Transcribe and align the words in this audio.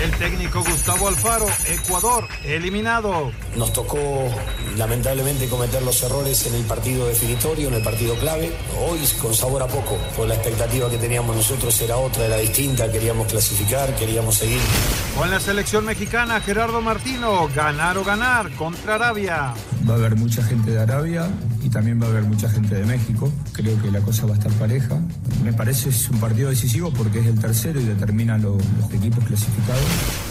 El 0.00 0.12
técnico 0.12 0.62
Gustavo 0.62 1.08
Alfaro, 1.08 1.46
Ecuador, 1.66 2.28
eliminado. 2.44 3.32
Nos 3.56 3.72
tocó 3.72 3.98
lamentablemente 4.76 5.48
cometer 5.48 5.82
los 5.82 6.00
errores 6.04 6.46
en 6.46 6.54
el 6.54 6.62
partido 6.62 7.06
definitorio, 7.06 7.66
en 7.66 7.74
el 7.74 7.82
partido 7.82 8.14
clave. 8.14 8.52
Hoy 8.78 9.00
con 9.20 9.34
sabor 9.34 9.60
a 9.64 9.66
poco, 9.66 9.98
pues 10.16 10.28
la 10.28 10.36
expectativa 10.36 10.88
que 10.88 10.98
teníamos 10.98 11.34
nosotros 11.34 11.80
era 11.80 11.96
otra, 11.96 12.26
era 12.26 12.36
distinta, 12.36 12.90
queríamos 12.92 13.26
clasificar, 13.26 13.92
queríamos 13.96 14.36
seguir. 14.36 14.60
Con 15.16 15.32
la 15.32 15.40
selección 15.40 15.84
mexicana, 15.84 16.40
Gerardo 16.40 16.80
Martino, 16.80 17.48
ganar 17.52 17.98
o 17.98 18.04
ganar 18.04 18.52
contra 18.52 18.94
Arabia. 18.94 19.52
Va 19.86 19.94
a 19.94 19.96
haber 19.96 20.16
mucha 20.16 20.42
gente 20.42 20.70
de 20.70 20.80
Arabia 20.80 21.28
y 21.62 21.68
también 21.68 22.00
va 22.00 22.06
a 22.06 22.10
haber 22.10 22.22
mucha 22.22 22.48
gente 22.48 22.74
de 22.74 22.84
México. 22.84 23.30
Creo 23.52 23.80
que 23.80 23.90
la 23.90 24.00
cosa 24.00 24.26
va 24.26 24.34
a 24.34 24.38
estar 24.38 24.52
pareja. 24.52 24.98
Me 25.42 25.52
parece 25.52 25.90
es 25.90 26.08
un 26.10 26.20
partido 26.20 26.50
decisivo 26.50 26.90
porque 26.92 27.20
es 27.20 27.26
el 27.26 27.38
tercero 27.38 27.80
y 27.80 27.84
determina 27.84 28.38
los, 28.38 28.56
los 28.78 28.92
equipos 28.92 29.24
clasificados. 29.24 29.82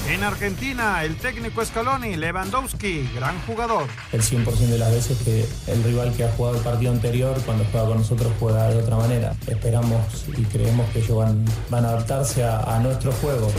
En 0.09 0.23
Argentina, 0.23 1.03
el 1.03 1.15
técnico 1.15 1.63
Scaloni, 1.63 2.15
Lewandowski, 2.15 3.09
gran 3.15 3.39
jugador. 3.41 3.87
El 4.11 4.21
100% 4.21 4.45
de 4.67 4.77
las 4.77 4.91
veces 4.91 5.17
que 5.19 5.47
el 5.67 5.83
rival 5.83 6.13
que 6.13 6.23
ha 6.23 6.31
jugado 6.33 6.57
el 6.57 6.63
partido 6.63 6.91
anterior, 6.91 7.39
cuando 7.45 7.65
juega 7.71 7.87
con 7.87 7.97
nosotros, 7.97 8.31
juega 8.39 8.69
de 8.69 8.77
otra 8.77 8.97
manera. 8.97 9.35
Esperamos 9.47 10.25
y 10.37 10.43
creemos 10.43 10.89
que 10.91 10.99
ellos 10.99 11.17
van, 11.17 11.45
van 11.69 11.85
a 11.85 11.89
adaptarse 11.89 12.43
a, 12.43 12.75
a 12.75 12.79
nuestro 12.79 13.11
juego. 13.13 13.51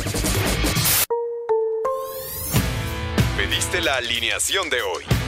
Pediste 3.37 3.81
la 3.81 3.97
alineación 3.97 4.69
de 4.71 4.83
hoy. 4.83 5.28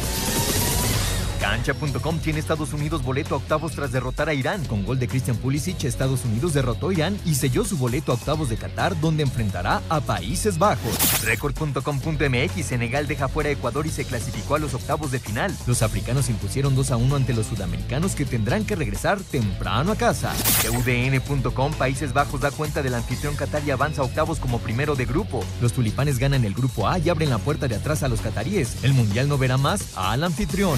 Cancha.com 1.41 2.19
tiene 2.19 2.39
Estados 2.39 2.71
Unidos 2.71 3.03
boleto 3.03 3.33
a 3.33 3.39
octavos 3.39 3.71
tras 3.71 3.91
derrotar 3.91 4.29
a 4.29 4.35
Irán. 4.35 4.63
Con 4.65 4.85
gol 4.85 4.99
de 4.99 5.07
Christian 5.07 5.35
Pulisic, 5.37 5.83
Estados 5.83 6.23
Unidos 6.23 6.53
derrotó 6.53 6.89
a 6.89 6.93
Irán 6.93 7.19
y 7.25 7.33
selló 7.33 7.65
su 7.65 7.77
boleto 7.77 8.11
a 8.11 8.15
octavos 8.15 8.49
de 8.49 8.57
Qatar, 8.57 8.99
donde 9.01 9.23
enfrentará 9.23 9.81
a 9.89 10.01
Países 10.01 10.59
Bajos. 10.59 11.23
Record.com.mx, 11.23 12.63
Senegal 12.63 13.07
deja 13.07 13.27
fuera 13.27 13.49
a 13.49 13.53
Ecuador 13.53 13.87
y 13.87 13.89
se 13.89 14.05
clasificó 14.05 14.53
a 14.53 14.59
los 14.59 14.75
octavos 14.75 15.09
de 15.09 15.17
final. 15.19 15.51
Los 15.65 15.81
africanos 15.81 16.29
impusieron 16.29 16.75
2 16.75 16.91
a 16.91 16.97
1 16.97 17.15
ante 17.15 17.33
los 17.33 17.47
sudamericanos 17.47 18.13
que 18.13 18.25
tendrán 18.25 18.63
que 18.63 18.75
regresar 18.75 19.19
temprano 19.19 19.93
a 19.93 19.95
casa. 19.95 20.33
UDN.com, 20.69 21.73
Países 21.73 22.13
Bajos 22.13 22.41
da 22.41 22.51
cuenta 22.51 22.83
del 22.83 22.93
anfitrión 22.93 23.35
Qatar 23.35 23.63
y 23.65 23.71
avanza 23.71 24.03
a 24.03 24.05
octavos 24.05 24.37
como 24.37 24.59
primero 24.59 24.95
de 24.95 25.05
grupo. 25.05 25.43
Los 25.59 25.73
tulipanes 25.73 26.19
ganan 26.19 26.45
el 26.45 26.53
grupo 26.53 26.87
A 26.87 26.99
y 26.99 27.09
abren 27.09 27.31
la 27.31 27.39
puerta 27.39 27.67
de 27.67 27.77
atrás 27.77 28.03
a 28.03 28.07
los 28.07 28.21
cataríes. 28.21 28.83
El 28.83 28.93
mundial 28.93 29.27
no 29.27 29.39
verá 29.39 29.57
más 29.57 29.97
al 29.97 30.23
anfitrión. 30.23 30.77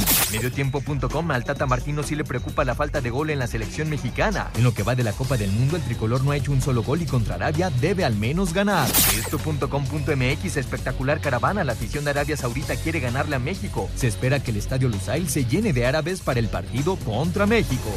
Mediotiempo.com, 0.54 1.32
al 1.32 1.44
Tata 1.44 1.66
Martino 1.66 2.04
sí 2.04 2.16
le 2.16 2.24
preocupa 2.24 2.64
la 2.64 2.76
falta 2.76 3.02
de 3.02 3.10
gol 3.10 3.32
en 3.32 3.40
la 3.40 3.48
selección 3.48 3.90
mexicana. 3.90 4.52
En 4.56 4.64
lo 4.64 4.72
que 4.74 4.84
va 4.84 4.94
de 4.94 5.04
la 5.04 5.12
Copa 5.12 5.36
del 5.36 5.52
Mundo, 5.52 5.78
el 5.78 5.82
tricolor 5.82 6.24
no 6.24 6.30
ha 6.30 6.38
hecho 6.38 6.52
un 6.52 6.62
solo 6.62 6.84
gol 6.84 7.02
y 7.02 7.08
contra 7.08 7.36
Arabia 7.36 7.72
debe 7.82 8.06
al 8.06 8.16
menos 8.16 8.54
ganar. 8.54 8.88
Esto.com.mx, 9.18 10.58
espectacular 10.58 11.22
caravana. 11.22 11.64
La 11.64 11.74
afición 11.74 12.04
de 12.04 12.12
Arabia 12.12 12.38
Saudita 12.38 12.76
quiere 12.76 13.00
ganarle 13.00 13.36
a 13.36 13.40
México. 13.40 13.90
Se 13.96 14.08
espera 14.08 14.44
que 14.44 14.52
el 14.52 14.58
estadio 14.58 14.90
Lusail 14.90 15.28
se 15.28 15.46
llene 15.46 15.74
de 15.74 15.88
árabes 15.88 16.22
para 16.22 16.40
el 16.40 16.50
partido 16.50 16.98
contra 16.98 17.48
México. 17.48 17.90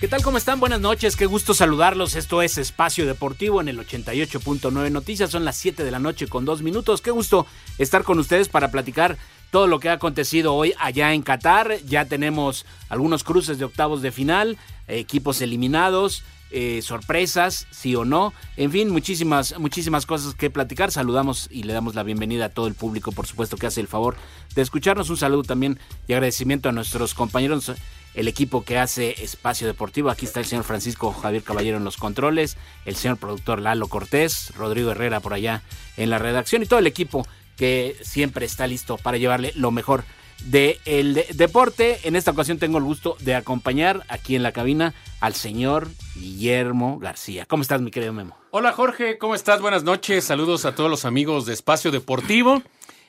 ¿Qué 0.00 0.08
tal? 0.08 0.22
¿Cómo 0.22 0.38
están? 0.38 0.60
Buenas 0.60 0.80
noches, 0.80 1.14
qué 1.14 1.26
gusto 1.26 1.52
saludarlos. 1.52 2.16
Esto 2.16 2.40
es 2.40 2.56
Espacio 2.56 3.04
Deportivo 3.04 3.60
en 3.60 3.68
el 3.68 3.78
88.9 3.86 4.90
Noticias. 4.90 5.28
Son 5.28 5.44
las 5.44 5.58
7 5.58 5.84
de 5.84 5.90
la 5.90 5.98
noche 5.98 6.26
con 6.26 6.46
dos 6.46 6.62
minutos. 6.62 7.02
Qué 7.02 7.10
gusto 7.10 7.46
estar 7.76 8.02
con 8.02 8.18
ustedes 8.18 8.48
para 8.48 8.70
platicar 8.70 9.18
todo 9.50 9.66
lo 9.66 9.78
que 9.78 9.90
ha 9.90 9.92
acontecido 9.92 10.54
hoy 10.54 10.72
allá 10.78 11.12
en 11.12 11.20
Qatar. 11.20 11.80
Ya 11.84 12.06
tenemos 12.06 12.64
algunos 12.88 13.24
cruces 13.24 13.58
de 13.58 13.66
octavos 13.66 14.00
de 14.00 14.10
final, 14.10 14.56
equipos 14.88 15.42
eliminados, 15.42 16.24
eh, 16.50 16.80
sorpresas, 16.80 17.66
sí 17.70 17.94
o 17.94 18.06
no. 18.06 18.32
En 18.56 18.72
fin, 18.72 18.88
muchísimas, 18.88 19.58
muchísimas 19.58 20.06
cosas 20.06 20.34
que 20.34 20.48
platicar. 20.48 20.90
Saludamos 20.92 21.46
y 21.50 21.64
le 21.64 21.74
damos 21.74 21.94
la 21.94 22.04
bienvenida 22.04 22.46
a 22.46 22.48
todo 22.48 22.68
el 22.68 22.74
público, 22.74 23.12
por 23.12 23.26
supuesto, 23.26 23.58
que 23.58 23.66
hace 23.66 23.82
el 23.82 23.86
favor 23.86 24.16
de 24.54 24.62
escucharnos. 24.62 25.10
Un 25.10 25.18
saludo 25.18 25.42
también 25.42 25.78
y 26.08 26.14
agradecimiento 26.14 26.70
a 26.70 26.72
nuestros 26.72 27.12
compañeros 27.12 27.70
el 28.14 28.28
equipo 28.28 28.64
que 28.64 28.78
hace 28.78 29.22
Espacio 29.22 29.66
Deportivo. 29.66 30.10
Aquí 30.10 30.26
está 30.26 30.40
el 30.40 30.46
señor 30.46 30.64
Francisco 30.64 31.12
Javier 31.12 31.42
Caballero 31.42 31.76
en 31.76 31.84
los 31.84 31.96
controles, 31.96 32.56
el 32.84 32.96
señor 32.96 33.18
productor 33.18 33.60
Lalo 33.60 33.88
Cortés, 33.88 34.52
Rodrigo 34.56 34.90
Herrera 34.90 35.20
por 35.20 35.34
allá 35.34 35.62
en 35.96 36.10
la 36.10 36.18
redacción 36.18 36.62
y 36.62 36.66
todo 36.66 36.78
el 36.78 36.86
equipo 36.86 37.26
que 37.56 37.96
siempre 38.02 38.46
está 38.46 38.66
listo 38.66 38.96
para 38.96 39.18
llevarle 39.18 39.52
lo 39.54 39.70
mejor 39.70 40.04
del 40.44 41.14
de 41.14 41.26
deporte. 41.34 42.00
En 42.04 42.16
esta 42.16 42.30
ocasión 42.30 42.58
tengo 42.58 42.78
el 42.78 42.84
gusto 42.84 43.16
de 43.20 43.34
acompañar 43.34 44.04
aquí 44.08 44.36
en 44.36 44.42
la 44.42 44.52
cabina 44.52 44.94
al 45.20 45.34
señor 45.34 45.88
Guillermo 46.14 46.98
García. 46.98 47.44
¿Cómo 47.46 47.62
estás, 47.62 47.80
mi 47.80 47.90
querido 47.90 48.12
Memo? 48.12 48.36
Hola, 48.50 48.72
Jorge, 48.72 49.18
¿cómo 49.18 49.34
estás? 49.34 49.60
Buenas 49.60 49.84
noches. 49.84 50.24
Saludos 50.24 50.64
a 50.64 50.74
todos 50.74 50.90
los 50.90 51.04
amigos 51.04 51.46
de 51.46 51.52
Espacio 51.52 51.90
Deportivo. 51.90 52.62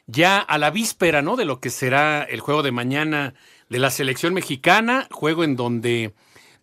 Ya 0.08 0.40
a 0.40 0.58
la 0.58 0.72
víspera, 0.72 1.22
¿no? 1.22 1.38
De 1.38 1.46
lo 1.46 1.60
que 1.60 1.70
será 1.70 2.24
el 2.24 2.42
juego 2.42 2.64
de 2.64 2.72
mañana 2.72 3.34
de 3.72 3.80
la 3.80 3.90
selección 3.90 4.34
mexicana, 4.34 5.08
juego 5.12 5.46
en 5.46 5.56
donde 5.56 6.14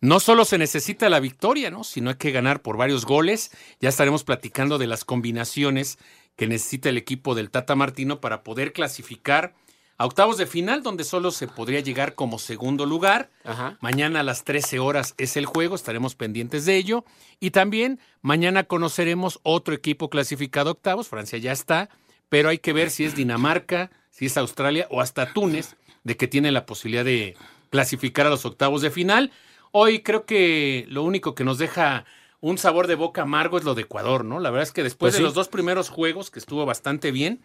no 0.03 0.21
solo 0.21 0.45
se 0.45 0.59
necesita 0.59 1.09
la 1.09 1.21
victoria, 1.21 1.71
¿no? 1.71 1.83
sino 1.83 2.11
hay 2.11 2.17
que 2.17 2.33
ganar 2.33 2.61
por 2.61 2.77
varios 2.77 3.07
goles. 3.07 3.51
Ya 3.81 3.89
estaremos 3.89 4.25
platicando 4.25 4.77
de 4.77 4.89
las 4.89 5.07
combinaciones 5.07 5.99
que 6.37 6.47
necesita 6.47 6.91
el 6.91 6.99
equipo 6.99 7.35
del 7.35 7.51
Tata 7.51 7.75
Martino 7.75 8.21
para 8.21 8.43
poder 8.43 8.75
clasificar 8.75 9.55
a 9.97 10.05
octavos 10.05 10.37
de 10.37 10.47
final, 10.47 10.83
donde 10.83 11.03
solo 11.03 11.31
se 11.31 11.49
podría 11.49 11.81
llegar 11.81 12.15
como 12.15 12.39
segundo 12.39 12.85
lugar. 12.85 13.31
Ajá. 13.43 13.79
Mañana 13.81 14.21
a 14.21 14.23
las 14.23 14.45
13 14.45 14.79
horas 14.79 15.15
es 15.17 15.39
el 15.39 15.47
juego, 15.47 15.77
estaremos 15.77 16.15
pendientes 16.15 16.67
de 16.67 16.77
ello. 16.77 17.07
Y 17.41 17.53
también 17.53 18.01
mañana 18.21 18.65
conoceremos 18.65 19.41
otro 19.45 19.75
equipo 19.75 20.11
clasificado 20.11 20.69
a 20.69 20.73
octavos, 20.73 21.09
Francia 21.09 21.39
ya 21.39 21.53
está, 21.53 21.89
pero 22.29 22.51
hay 22.51 22.59
que 22.59 22.75
ver 22.75 22.91
si 22.91 23.07
es 23.07 23.17
Dinamarca, 23.17 23.91
si 24.11 24.27
es 24.27 24.37
Australia 24.37 24.87
o 24.91 25.01
hasta 25.01 25.33
Túnez 25.33 25.75
de 26.05 26.17
que 26.17 26.29
tiene 26.29 26.53
la 26.53 26.67
posibilidad 26.67 27.05
de 27.05 27.37
clasificar 27.71 28.27
a 28.27 28.31
los 28.31 28.45
octavos 28.45 28.83
de 28.83 28.91
final. 28.91 29.31
Hoy 29.73 30.01
creo 30.03 30.25
que 30.25 30.87
lo 30.89 31.03
único 31.03 31.35
que 31.35 31.45
nos 31.45 31.59
deja 31.59 32.05
un 32.41 32.57
sabor 32.57 32.87
de 32.87 32.95
boca 32.95 33.23
amargo 33.23 33.59
es 33.59 33.65
lo 33.65 33.75
de 33.75 33.83
Ecuador, 33.83 34.25
¿no? 34.25 34.41
La 34.41 34.51
verdad 34.51 34.63
es 34.63 34.73
que 34.73 34.83
después 34.83 35.11
Pues 35.11 35.15
de 35.15 35.19
sí. 35.19 35.23
los 35.25 35.35
dos 35.35 35.49
primeros 35.49 35.89
juegos, 35.89 36.31
que 36.31 36.39
estuvo 36.39 36.65
bastante 36.65 37.11
bien, 37.11 37.43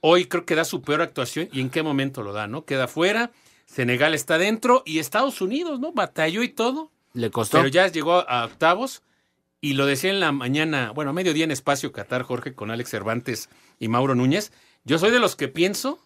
hoy 0.00 0.26
creo 0.26 0.44
que 0.44 0.54
da 0.54 0.64
su 0.64 0.82
peor 0.82 1.00
actuación 1.02 1.48
y 1.52 1.60
en 1.60 1.70
qué 1.70 1.82
momento 1.82 2.22
lo 2.22 2.32
da, 2.32 2.46
¿no? 2.46 2.64
Queda 2.64 2.86
fuera, 2.86 3.32
Senegal 3.66 4.14
está 4.14 4.36
dentro 4.38 4.82
y 4.84 4.98
Estados 4.98 5.40
Unidos, 5.40 5.80
¿no? 5.80 5.92
Batalló 5.92 6.42
y 6.42 6.48
todo, 6.50 6.90
Le 7.14 7.30
costó. 7.30 7.56
pero 7.56 7.68
ya 7.68 7.88
llegó 7.88 8.28
a 8.28 8.44
octavos 8.44 9.02
y 9.62 9.72
lo 9.72 9.86
decía 9.86 10.10
en 10.10 10.20
la 10.20 10.30
mañana, 10.30 10.90
bueno, 10.92 11.10
a 11.10 11.14
mediodía 11.14 11.44
en 11.44 11.50
Espacio 11.50 11.90
Qatar, 11.90 12.22
Jorge, 12.22 12.52
con 12.54 12.70
Alex 12.70 12.90
Cervantes 12.90 13.48
y 13.80 13.88
Mauro 13.88 14.14
Núñez. 14.14 14.52
Yo 14.84 14.98
soy 14.98 15.10
de 15.10 15.18
los 15.20 15.36
que 15.36 15.48
pienso 15.48 15.98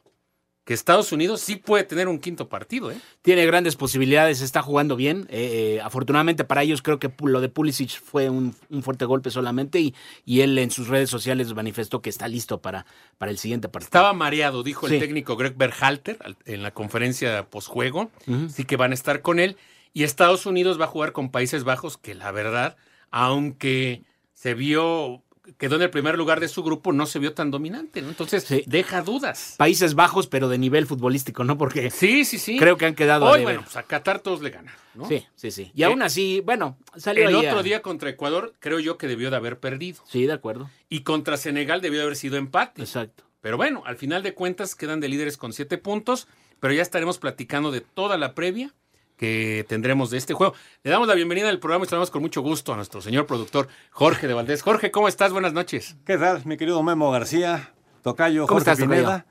que 0.69 0.75
Estados 0.75 1.13
Unidos 1.13 1.41
sí 1.41 1.57
puede 1.57 1.85
tener 1.85 2.09
un 2.09 2.19
quinto 2.19 2.51
partido, 2.51 2.91
¿eh? 2.93 2.97
Tiene 3.23 3.47
grandes 3.47 3.75
posibilidades, 3.75 4.43
está 4.43 4.61
jugando 4.61 4.97
bien. 4.97 5.27
Eh, 5.31 5.77
eh, 5.77 5.81
afortunadamente 5.81 6.45
para 6.45 6.63
ellos 6.63 6.83
creo 6.83 6.99
que 6.99 7.11
lo 7.23 7.41
de 7.41 7.49
Pulisic 7.49 7.89
fue 8.03 8.29
un, 8.29 8.55
un 8.69 8.83
fuerte 8.83 9.07
golpe 9.07 9.31
solamente 9.31 9.81
y, 9.81 9.95
y, 10.27 10.43
él 10.43 10.59
en 10.59 10.71
sus 10.71 10.89
redes 10.89 11.09
sociales 11.09 11.55
manifestó 11.55 12.03
que 12.03 12.11
está 12.11 12.29
listo 12.29 12.61
para, 12.61 12.85
para 13.17 13.31
el 13.31 13.39
siguiente 13.39 13.71
partido. 13.71 13.87
Estaba 13.89 14.13
mareado, 14.13 14.63
dijo 14.63 14.87
Sí. 14.89 14.97
el 14.97 15.01
técnico 15.01 15.37
Greg 15.37 15.57
Berhalter 15.57 16.19
al- 16.23 16.37
en 16.45 16.63
la 16.63 16.71
conferencia 16.73 17.47
posjuego, 17.49 18.11
Ujú. 18.27 18.51
sí 18.51 18.65
que 18.65 18.77
van 18.77 18.91
a 18.91 18.95
estar 18.95 19.23
con 19.23 19.39
él. 19.41 19.57
Y 19.95 20.03
Estados 20.03 20.45
Unidos 20.45 20.79
va 20.79 20.85
a 20.85 20.89
jugar 20.89 21.13
con 21.13 21.31
Países 21.31 21.65
Bajos, 21.65 21.97
que 21.97 22.15
la 22.15 22.31
verdad, 22.31 22.77
aunque 23.11 24.03
se 24.35 24.53
vio 24.53 25.23
quedó 25.57 25.77
en 25.77 25.83
el 25.83 25.91
primer 25.91 26.19
lugar 26.19 26.41
de 26.41 26.49
su 26.49 26.63
grupo, 26.63 26.93
no 26.93 27.07
se 27.07 27.19
vio 27.19 27.33
tan 27.33 27.51
dominante, 27.51 28.03
¿no? 28.03 28.09
Entonces, 28.09 28.47
deja 28.67 29.03
dudas. 29.03 29.55
Países 29.57 29.95
Bajos, 29.95 30.27
pero 30.27 30.49
de 30.49 30.59
nivel 30.59 30.87
futbolístico, 30.87 31.45
¿no? 31.45 31.57
Porque 31.57 31.91
sí, 31.91 32.25
sí, 32.25 32.39
sí. 32.39 32.59
creo 32.59 32.77
que 32.77 32.87
han 32.87 32.95
quedado 32.95 33.27
Hoy, 33.27 33.43
bueno, 33.43 33.63
pues 33.63 33.77
a 33.77 33.83
Qatar 33.83 34.21
todos 34.21 34.43
le 34.43 34.51
ganan, 34.51 34.75
¿no? 34.95 35.09
Sí, 35.09 35.27
sí, 35.37 35.51
sí. 35.51 35.71
Y 35.75 35.83
aún 35.85 36.03
así, 36.03 36.43
bueno, 36.45 36.77
salió 36.97 37.29
El 37.29 37.37
ahí 37.37 37.47
otro 37.47 37.61
a- 37.61 37.63
día 37.63 37.83
contra 37.83 38.11
Ecuador, 38.11 38.55
creo 38.61 38.79
yo 38.81 38.99
que 38.99 39.07
debió 39.07 39.31
de 39.31 39.37
haber 39.37 39.59
perdido. 39.59 40.03
Sí, 40.07 40.27
de 40.27 40.33
acuerdo. 40.33 40.71
Y 40.89 41.01
contra 41.01 41.37
Senegal 41.37 41.81
debió 41.81 41.99
de 42.01 42.05
haber 42.05 42.17
sido 42.17 42.37
empate. 42.37 42.83
Exacto. 42.83 43.25
Pero 43.41 43.57
bueno, 43.57 43.83
al 43.87 43.97
final 43.97 44.23
de 44.23 44.35
cuentas 44.35 44.75
quedan 44.75 45.01
de 45.01 45.09
líderes 45.09 45.37
con 45.37 45.53
siete 45.53 45.79
puntos, 45.79 46.27
pero 46.61 46.75
ya 46.75 46.83
estaremos 46.83 47.19
platicando 47.19 47.71
de 47.71 47.81
toda 47.81 48.19
la 48.19 48.35
previa 48.35 48.75
que 49.19 49.67
tendremos 49.69 50.11
de 50.11 50.17
este 50.17 50.33
juego. 50.33 50.55
Le 50.83 50.91
damos 50.91 51.09
la 51.09 51.15
bienvenida 51.15 51.51
al 51.51 51.59
programa 51.59 51.85
y 51.85 51.89
saludamos 51.89 52.11
con 52.11 52.23
mucho 52.23 52.41
gusto 52.41 52.73
a 52.73 52.77
nuestro 52.77 53.03
señor 53.03 53.27
productor 53.27 53.69
Jorge 53.91 54.27
de 54.27 54.33
Valdés. 54.33 54.63
Jorge, 54.63 54.91
¿cómo 54.91 55.09
estás? 55.09 55.33
Buenas 55.33 55.53
noches. 55.53 55.97
¿Qué 56.07 56.17
tal, 56.17 56.43
mi 56.47 56.57
querido 56.57 56.83
Memo 56.83 57.11
García, 57.11 57.75
Tocayo, 58.03 58.47
¿Cómo 58.47 58.61
Jorge 58.61 58.71
estás? 58.71 58.89
Pineda, 58.89 59.27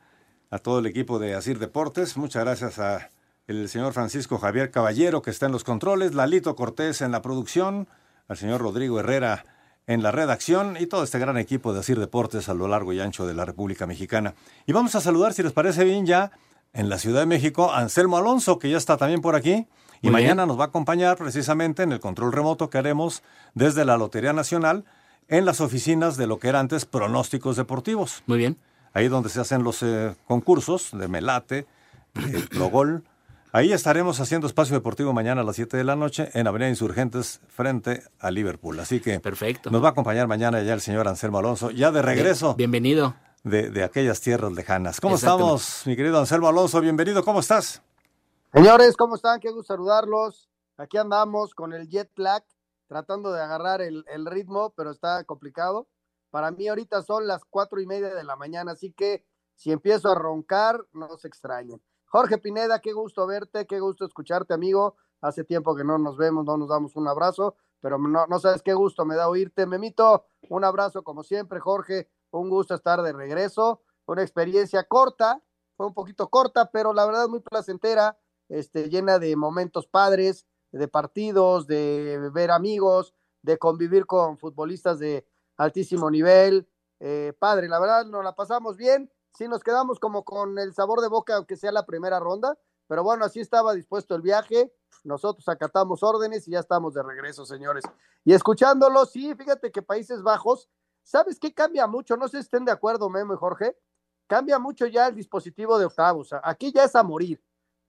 a 0.51 0.60
todo 0.60 0.80
el 0.80 0.86
equipo 0.86 1.18
de 1.18 1.34
Asir 1.34 1.57
Deportes? 1.57 2.18
Muchas 2.18 2.44
gracias 2.44 2.78
a 2.78 3.10
el 3.48 3.69
señor 3.69 3.94
Francisco 3.94 4.38
Javier 4.38 4.72
Caballero, 4.72 5.22
que 5.22 5.31
está 5.31 5.45
en 5.45 5.54
los 5.54 5.63
controles, 5.63 6.13
Lalito 6.13 6.56
Cortés 6.56 7.01
en 7.01 7.12
la 7.12 7.22
producción, 7.22 7.88
al 8.28 8.36
señor 8.36 8.62
Rodrigo 8.62 9.00
Herrera 9.00 9.45
en 9.88 10.04
la 10.04 10.12
redacción 10.12 10.75
y 10.78 10.86
todo 10.88 11.04
este 11.04 11.18
gran 11.18 11.38
equipo 11.38 11.72
de 11.72 11.80
Asir 11.80 11.98
Deportes 11.98 12.50
a 12.50 12.54
lo 12.54 12.68
largo 12.68 12.92
y 12.92 13.00
ancho 13.00 13.25
de 13.25 13.34
la 13.34 13.45
República 13.45 13.88
Mexicana. 13.88 14.36
Y 14.66 14.74
vamos 14.74 14.95
a 14.95 15.01
saludar, 15.01 15.34
si 15.34 15.44
les 15.44 15.54
parece 15.54 15.86
bien, 15.86 16.06
ya 16.06 16.31
en 16.73 16.89
la 16.89 16.97
Ciudad 16.99 17.21
de 17.21 17.25
México, 17.25 17.73
Anselmo 17.73 18.17
Alonso, 18.17 18.59
que 18.59 18.69
ya 18.69 18.77
está 18.77 18.97
también 18.97 19.21
por 19.21 19.35
aquí. 19.35 19.67
Y 20.01 20.09
Muy 20.09 20.17
bien. 20.21 20.29
mañana 20.29 20.45
nos 20.45 20.59
va 20.59 20.65
a 20.65 20.67
acompañar 20.67 21.17
precisamente 21.17 21.81
en 21.83 21.91
el 21.91 21.99
control 21.99 22.31
remoto 22.31 22.69
que 22.69 22.77
haremos 22.77 23.23
desde 23.55 23.83
la 23.83 23.97
Lotería 23.97 24.31
Nacional 24.33 24.85
en 25.27 25.45
las 25.45 25.59
oficinas 25.59 26.17
de 26.17 26.27
lo 26.27 26.39
que 26.39 26.49
era 26.49 26.59
antes 26.59 26.85
pronósticos 26.85 27.57
deportivos. 27.57 28.21
Muy 28.27 28.37
bien. 28.37 28.57
Ahí 28.93 29.07
donde 29.07 29.29
se 29.29 29.39
hacen 29.41 29.63
los 29.63 29.81
eh, 29.83 30.15
concursos 30.27 30.89
de 30.93 31.07
Melate, 31.07 31.65
de 32.13 32.39
Progol. 32.41 33.03
Ahí 33.53 33.71
estaremos 33.73 34.19
haciendo 34.19 34.45
espacio 34.45 34.75
deportivo 34.75 35.13
mañana 35.13 35.41
a 35.41 35.43
las 35.43 35.55
7 35.55 35.77
de 35.77 35.83
la 35.83 35.95
noche 35.95 36.29
en 36.33 36.47
Avenida 36.47 36.69
Insurgentes 36.69 37.41
frente 37.47 38.03
a 38.19 38.29
Liverpool. 38.29 38.79
Así 38.79 38.99
que 38.99 39.19
Perfecto. 39.19 39.71
nos 39.71 39.83
va 39.83 39.87
a 39.87 39.91
acompañar 39.91 40.27
mañana 40.27 40.61
ya 40.61 40.73
el 40.73 40.81
señor 40.81 41.07
Anselmo 41.07 41.39
Alonso, 41.39 41.71
ya 41.71 41.91
de 41.91 42.01
regreso 42.01 42.53
Bienvenido. 42.55 43.15
De, 43.47 43.69
de 43.69 43.83
aquellas 43.83 44.21
tierras 44.21 44.51
lejanas. 44.51 44.99
¿Cómo 44.99 45.15
estamos, 45.15 45.83
mi 45.85 45.95
querido 45.95 46.19
Anselmo 46.19 46.47
Alonso? 46.47 46.81
Bienvenido, 46.81 47.23
¿cómo 47.23 47.39
estás? 47.39 47.81
Señores, 48.53 48.95
¿cómo 48.95 49.15
están? 49.15 49.39
Qué 49.39 49.51
gusto 49.51 49.73
saludarlos. 49.73 50.49
Aquí 50.77 50.97
andamos 50.97 51.55
con 51.55 51.73
el 51.73 51.88
jet 51.89 52.11
lag, 52.17 52.44
tratando 52.88 53.31
de 53.31 53.41
agarrar 53.41 53.81
el, 53.81 54.05
el 54.07 54.25
ritmo, 54.25 54.73
pero 54.75 54.91
está 54.91 55.23
complicado. 55.23 55.88
Para 56.29 56.51
mí 56.51 56.67
ahorita 56.67 57.01
son 57.01 57.25
las 57.25 57.44
cuatro 57.45 57.79
y 57.79 57.88
media 57.88 58.13
de 58.13 58.23
la 58.23 58.35
mañana, 58.35 58.73
así 58.73 58.91
que 58.91 59.25
si 59.55 59.71
empiezo 59.71 60.09
a 60.09 60.15
roncar, 60.15 60.85
no 60.93 61.17
se 61.17 61.27
extrañen. 61.27 61.81
Jorge 62.05 62.38
Pineda, 62.38 62.79
qué 62.79 62.93
gusto 62.93 63.25
verte, 63.25 63.65
qué 63.65 63.79
gusto 63.79 64.05
escucharte, 64.05 64.53
amigo. 64.53 64.95
Hace 65.19 65.43
tiempo 65.43 65.75
que 65.75 65.83
no 65.83 65.97
nos 65.97 66.15
vemos, 66.15 66.45
no 66.45 66.57
nos 66.57 66.69
damos 66.69 66.95
un 66.95 67.07
abrazo, 67.07 67.55
pero 67.81 67.97
no, 67.97 68.27
no 68.27 68.39
sabes 68.39 68.61
qué 68.61 68.73
gusto 68.73 69.03
me 69.03 69.15
da 69.15 69.27
oírte. 69.27 69.65
Memito, 69.65 70.25
un 70.50 70.63
abrazo 70.63 71.03
como 71.03 71.23
siempre, 71.23 71.59
Jorge. 71.59 72.09
Un 72.31 72.50
gusto 72.50 72.75
estar 72.75 73.01
de 73.01 73.13
regreso. 73.13 73.81
Una 74.06 74.21
experiencia 74.21 74.83
corta, 74.83 75.41
fue 75.75 75.85
un 75.85 75.94
poquito 75.94 76.29
corta, 76.29 76.71
pero 76.71 76.94
la 76.94 77.06
verdad 77.06 77.27
muy 77.27 77.39
placentera, 77.39 78.18
este, 78.50 78.89
llena 78.89 79.19
de 79.19 79.35
momentos 79.35 79.88
padres, 79.88 80.47
de 80.71 80.88
partidos, 80.88 81.68
de 81.68 82.29
ver 82.33 82.51
amigos, 82.51 83.13
de 83.41 83.57
convivir 83.57 84.06
con 84.06 84.38
futbolistas 84.38 85.00
de 85.00 85.25
altísimo 85.57 86.09
nivel. 86.09 86.68
Eh, 87.00 87.33
padre, 87.38 87.68
la 87.68 87.79
verdad 87.79 88.06
nos 88.06 88.24
la 88.24 88.35
pasamos 88.35 88.77
bien. 88.77 89.12
Sí, 89.33 89.47
nos 89.47 89.63
quedamos 89.63 90.00
como 90.00 90.24
con 90.24 90.57
el 90.57 90.74
sabor 90.74 91.01
de 91.01 91.09
boca, 91.09 91.35
aunque 91.35 91.56
sea 91.56 91.71
la 91.71 91.85
primera 91.85 92.19
ronda, 92.19 92.57
pero 92.88 93.03
bueno, 93.03 93.24
así 93.24 93.39
estaba 93.39 93.74
dispuesto 93.74 94.15
el 94.15 94.21
viaje. 94.21 94.74
Nosotros 95.03 95.47
acatamos 95.47 96.01
órdenes 96.01 96.47
y 96.47 96.51
ya 96.51 96.59
estamos 96.59 96.95
de 96.95 97.03
regreso, 97.03 97.45
señores. 97.45 97.83
Y 98.25 98.33
escuchándolo, 98.33 99.06
sí, 99.06 99.35
fíjate 99.35 99.71
que 99.71 99.81
Países 99.81 100.24
Bajos, 100.24 100.69
¿sabes 101.07 101.39
qué 101.39 101.54
cambia 101.54 101.88
mucho? 101.88 102.18
No 102.18 102.27
sé 102.27 102.38
si 102.38 102.42
estén 102.42 102.65
de 102.65 102.71
acuerdo, 102.71 103.09
Memo 103.09 103.33
y 103.33 103.38
Jorge. 103.38 103.77
Cambia 104.27 104.59
mucho 104.59 104.86
ya 104.86 105.07
el 105.07 105.15
dispositivo 105.15 105.80
de 105.80 105.86
octavos. 105.86 106.31
Aquí 106.44 106.71
ya 106.74 106.83
es 106.83 106.95
a 106.95 107.04
morir. 107.04 107.42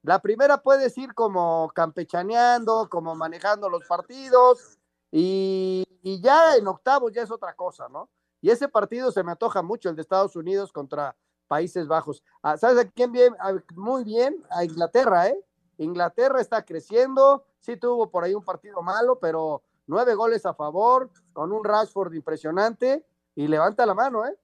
La 0.02 0.20
primera 0.20 0.62
puedes 0.62 0.96
ir 0.96 1.12
como 1.14 1.70
campechaneando, 1.74 2.88
como 2.88 3.16
manejando 3.16 3.68
los 3.68 3.84
partidos, 3.84 4.78
y, 5.10 5.84
ya 6.22 6.54
en 6.56 6.66
octavos 6.68 7.12
ya 7.12 7.22
es 7.22 7.30
otra 7.30 7.54
cosa, 7.54 7.88
¿no? 7.88 8.08
Y 8.40 8.50
ese 8.50 8.68
partido 8.68 9.10
se 9.10 9.24
me 9.24 9.32
antoja 9.32 9.62
mucho, 9.62 9.88
el 9.88 9.96
de 9.96 10.02
Estados 10.02 10.36
Unidos 10.36 10.72
contra 10.72 11.16
Países 11.48 11.88
Bajos. 11.88 12.22
Ah, 12.40 12.56
¿Sabes 12.56 12.78
a 12.78 12.88
quién 12.88 13.10
bien? 13.10 13.34
Ah, 13.40 13.54
Muy 13.74 14.04
bien, 14.04 14.44
a 14.50 14.64
Inglaterra, 14.64 15.28
¿eh? 15.28 15.44
Inglaterra 15.78 16.40
está 16.40 16.64
creciendo, 16.64 17.44
sí 17.60 17.76
tuvo 17.76 18.10
por 18.10 18.22
ahí 18.22 18.34
un 18.34 18.44
partido 18.44 18.80
malo, 18.80 19.18
pero 19.18 19.62
nueve 19.88 20.14
goles 20.14 20.46
a 20.46 20.54
favor, 20.54 21.10
con 21.32 21.52
un 21.52 21.64
Rashford 21.64 22.14
impresionante, 22.14 23.04
y 23.38 23.46
levanta 23.46 23.86
la 23.86 23.94
mano, 23.94 24.26
¿eh? 24.26 24.34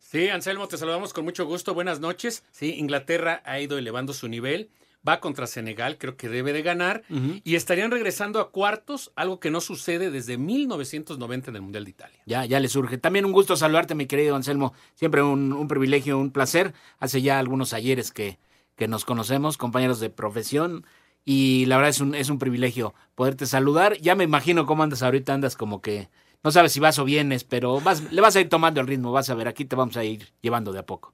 Sí, 0.00 0.28
Anselmo, 0.28 0.66
te 0.66 0.76
saludamos 0.76 1.12
con 1.12 1.24
mucho 1.24 1.46
gusto. 1.46 1.74
Buenas 1.74 2.00
noches. 2.00 2.44
Sí, 2.50 2.74
Inglaterra 2.76 3.40
ha 3.44 3.60
ido 3.60 3.78
elevando 3.78 4.12
su 4.12 4.26
nivel. 4.26 4.70
Va 5.08 5.20
contra 5.20 5.46
Senegal, 5.46 5.96
creo 5.96 6.16
que 6.16 6.28
debe 6.28 6.52
de 6.52 6.62
ganar. 6.62 7.04
Y 7.44 7.54
estarían 7.54 7.92
regresando 7.92 8.40
a 8.40 8.50
cuartos, 8.50 9.12
algo 9.14 9.38
que 9.38 9.52
no 9.52 9.60
sucede 9.60 10.10
desde 10.10 10.38
1990 10.38 11.50
en 11.50 11.56
el 11.56 11.62
Mundial 11.62 11.84
de 11.84 11.90
Italia. 11.90 12.20
Ya, 12.26 12.44
ya 12.44 12.58
le 12.58 12.66
surge. 12.66 12.98
También 12.98 13.24
un 13.24 13.30
gusto 13.30 13.56
saludarte, 13.56 13.94
mi 13.94 14.06
querido 14.06 14.34
Anselmo. 14.34 14.74
Siempre 14.96 15.22
un, 15.22 15.52
un 15.52 15.68
privilegio, 15.68 16.18
un 16.18 16.32
placer. 16.32 16.74
Hace 16.98 17.22
ya 17.22 17.38
algunos 17.38 17.72
ayeres 17.74 18.10
que, 18.10 18.40
que 18.74 18.88
nos 18.88 19.04
conocemos, 19.04 19.56
compañeros 19.56 20.00
de 20.00 20.10
profesión. 20.10 20.84
Y 21.24 21.66
la 21.66 21.76
verdad 21.76 21.90
es 21.90 22.00
un, 22.00 22.16
es 22.16 22.28
un 22.28 22.40
privilegio 22.40 22.92
poderte 23.14 23.46
saludar. 23.46 23.96
Ya 23.98 24.16
me 24.16 24.24
imagino 24.24 24.66
cómo 24.66 24.82
andas 24.82 25.04
ahorita, 25.04 25.32
andas 25.32 25.54
como 25.54 25.80
que 25.80 26.08
no 26.46 26.52
sabes 26.52 26.70
si 26.70 26.78
vas 26.78 26.96
o 27.00 27.04
vienes, 27.04 27.42
pero 27.42 27.80
vas, 27.80 28.12
le 28.12 28.20
vas 28.20 28.36
a 28.36 28.40
ir 28.40 28.48
tomando 28.48 28.80
el 28.80 28.86
ritmo, 28.86 29.10
vas 29.10 29.28
a 29.30 29.34
ver, 29.34 29.48
aquí 29.48 29.64
te 29.64 29.74
vamos 29.74 29.96
a 29.96 30.04
ir 30.04 30.32
llevando 30.40 30.72
de 30.72 30.78
a 30.78 30.86
poco. 30.86 31.12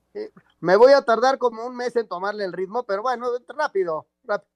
Me 0.60 0.76
voy 0.76 0.92
a 0.92 1.00
tardar 1.00 1.38
como 1.38 1.66
un 1.66 1.74
mes 1.74 1.96
en 1.96 2.06
tomarle 2.06 2.44
el 2.44 2.52
ritmo, 2.52 2.84
pero 2.84 3.00
bueno, 3.00 3.28
rápido, 3.48 4.06
rápido. 4.24 4.52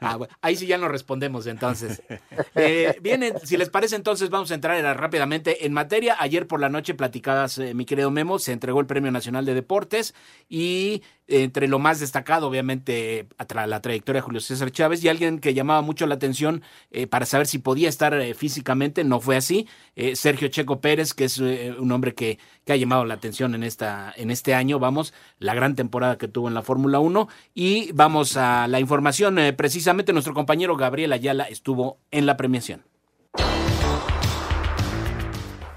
Ah, 0.00 0.16
bueno, 0.16 0.34
ahí 0.40 0.56
sí 0.56 0.66
ya 0.66 0.78
nos 0.78 0.90
respondemos 0.90 1.46
entonces. 1.46 2.02
Eh, 2.58 2.98
bien, 3.02 3.22
eh, 3.22 3.34
si 3.44 3.58
les 3.58 3.68
parece 3.68 3.96
entonces 3.96 4.30
vamos 4.30 4.50
a 4.50 4.54
entrar 4.54 4.82
rápidamente 4.96 5.66
en 5.66 5.74
materia. 5.74 6.16
Ayer 6.18 6.46
por 6.46 6.58
la 6.58 6.70
noche 6.70 6.94
platicabas, 6.94 7.58
eh, 7.58 7.74
mi 7.74 7.84
querido 7.84 8.10
Memo, 8.10 8.38
se 8.38 8.52
entregó 8.52 8.80
el 8.80 8.86
Premio 8.86 9.12
Nacional 9.12 9.44
de 9.44 9.52
Deportes 9.52 10.14
y 10.48 11.02
entre 11.28 11.68
lo 11.68 11.78
más 11.78 12.00
destacado, 12.00 12.48
obviamente, 12.48 13.26
la 13.54 13.80
trayectoria 13.80 14.20
de 14.20 14.24
Julio 14.24 14.40
César 14.40 14.70
Chávez 14.70 15.02
y 15.02 15.08
alguien 15.08 15.38
que 15.40 15.54
llamaba 15.54 15.82
mucho 15.82 16.06
la 16.06 16.14
atención 16.14 16.62
eh, 16.90 17.06
para 17.06 17.26
saber 17.26 17.46
si 17.46 17.58
podía 17.58 17.88
estar 17.88 18.14
eh, 18.14 18.34
físicamente, 18.34 19.02
no 19.04 19.20
fue 19.20 19.36
así. 19.36 19.66
Eh, 19.96 20.14
Sergio 20.16 20.48
Checo 20.48 20.80
Pérez, 20.80 21.14
que 21.14 21.24
es 21.24 21.38
eh, 21.38 21.74
un 21.78 21.90
hombre 21.92 22.14
que, 22.14 22.38
que 22.64 22.72
ha 22.72 22.76
llamado 22.76 23.04
la 23.04 23.14
atención 23.14 23.54
en, 23.54 23.64
esta, 23.64 24.12
en 24.16 24.30
este 24.30 24.54
año, 24.54 24.78
vamos, 24.78 25.14
la 25.38 25.54
gran 25.54 25.74
temporada 25.74 26.18
que 26.18 26.28
tuvo 26.28 26.48
en 26.48 26.54
la 26.54 26.62
Fórmula 26.62 27.00
1 27.00 27.28
y 27.54 27.90
vamos 27.92 28.36
a 28.36 28.68
la 28.68 28.80
información. 28.80 29.38
precisamente 29.56 30.12
nuestro 30.12 30.34
compañero 30.34 30.76
Gabriel 30.76 31.12
Ayala 31.12 31.44
estuvo 31.44 31.98
en 32.10 32.26
la 32.26 32.36
premiación. 32.36 32.95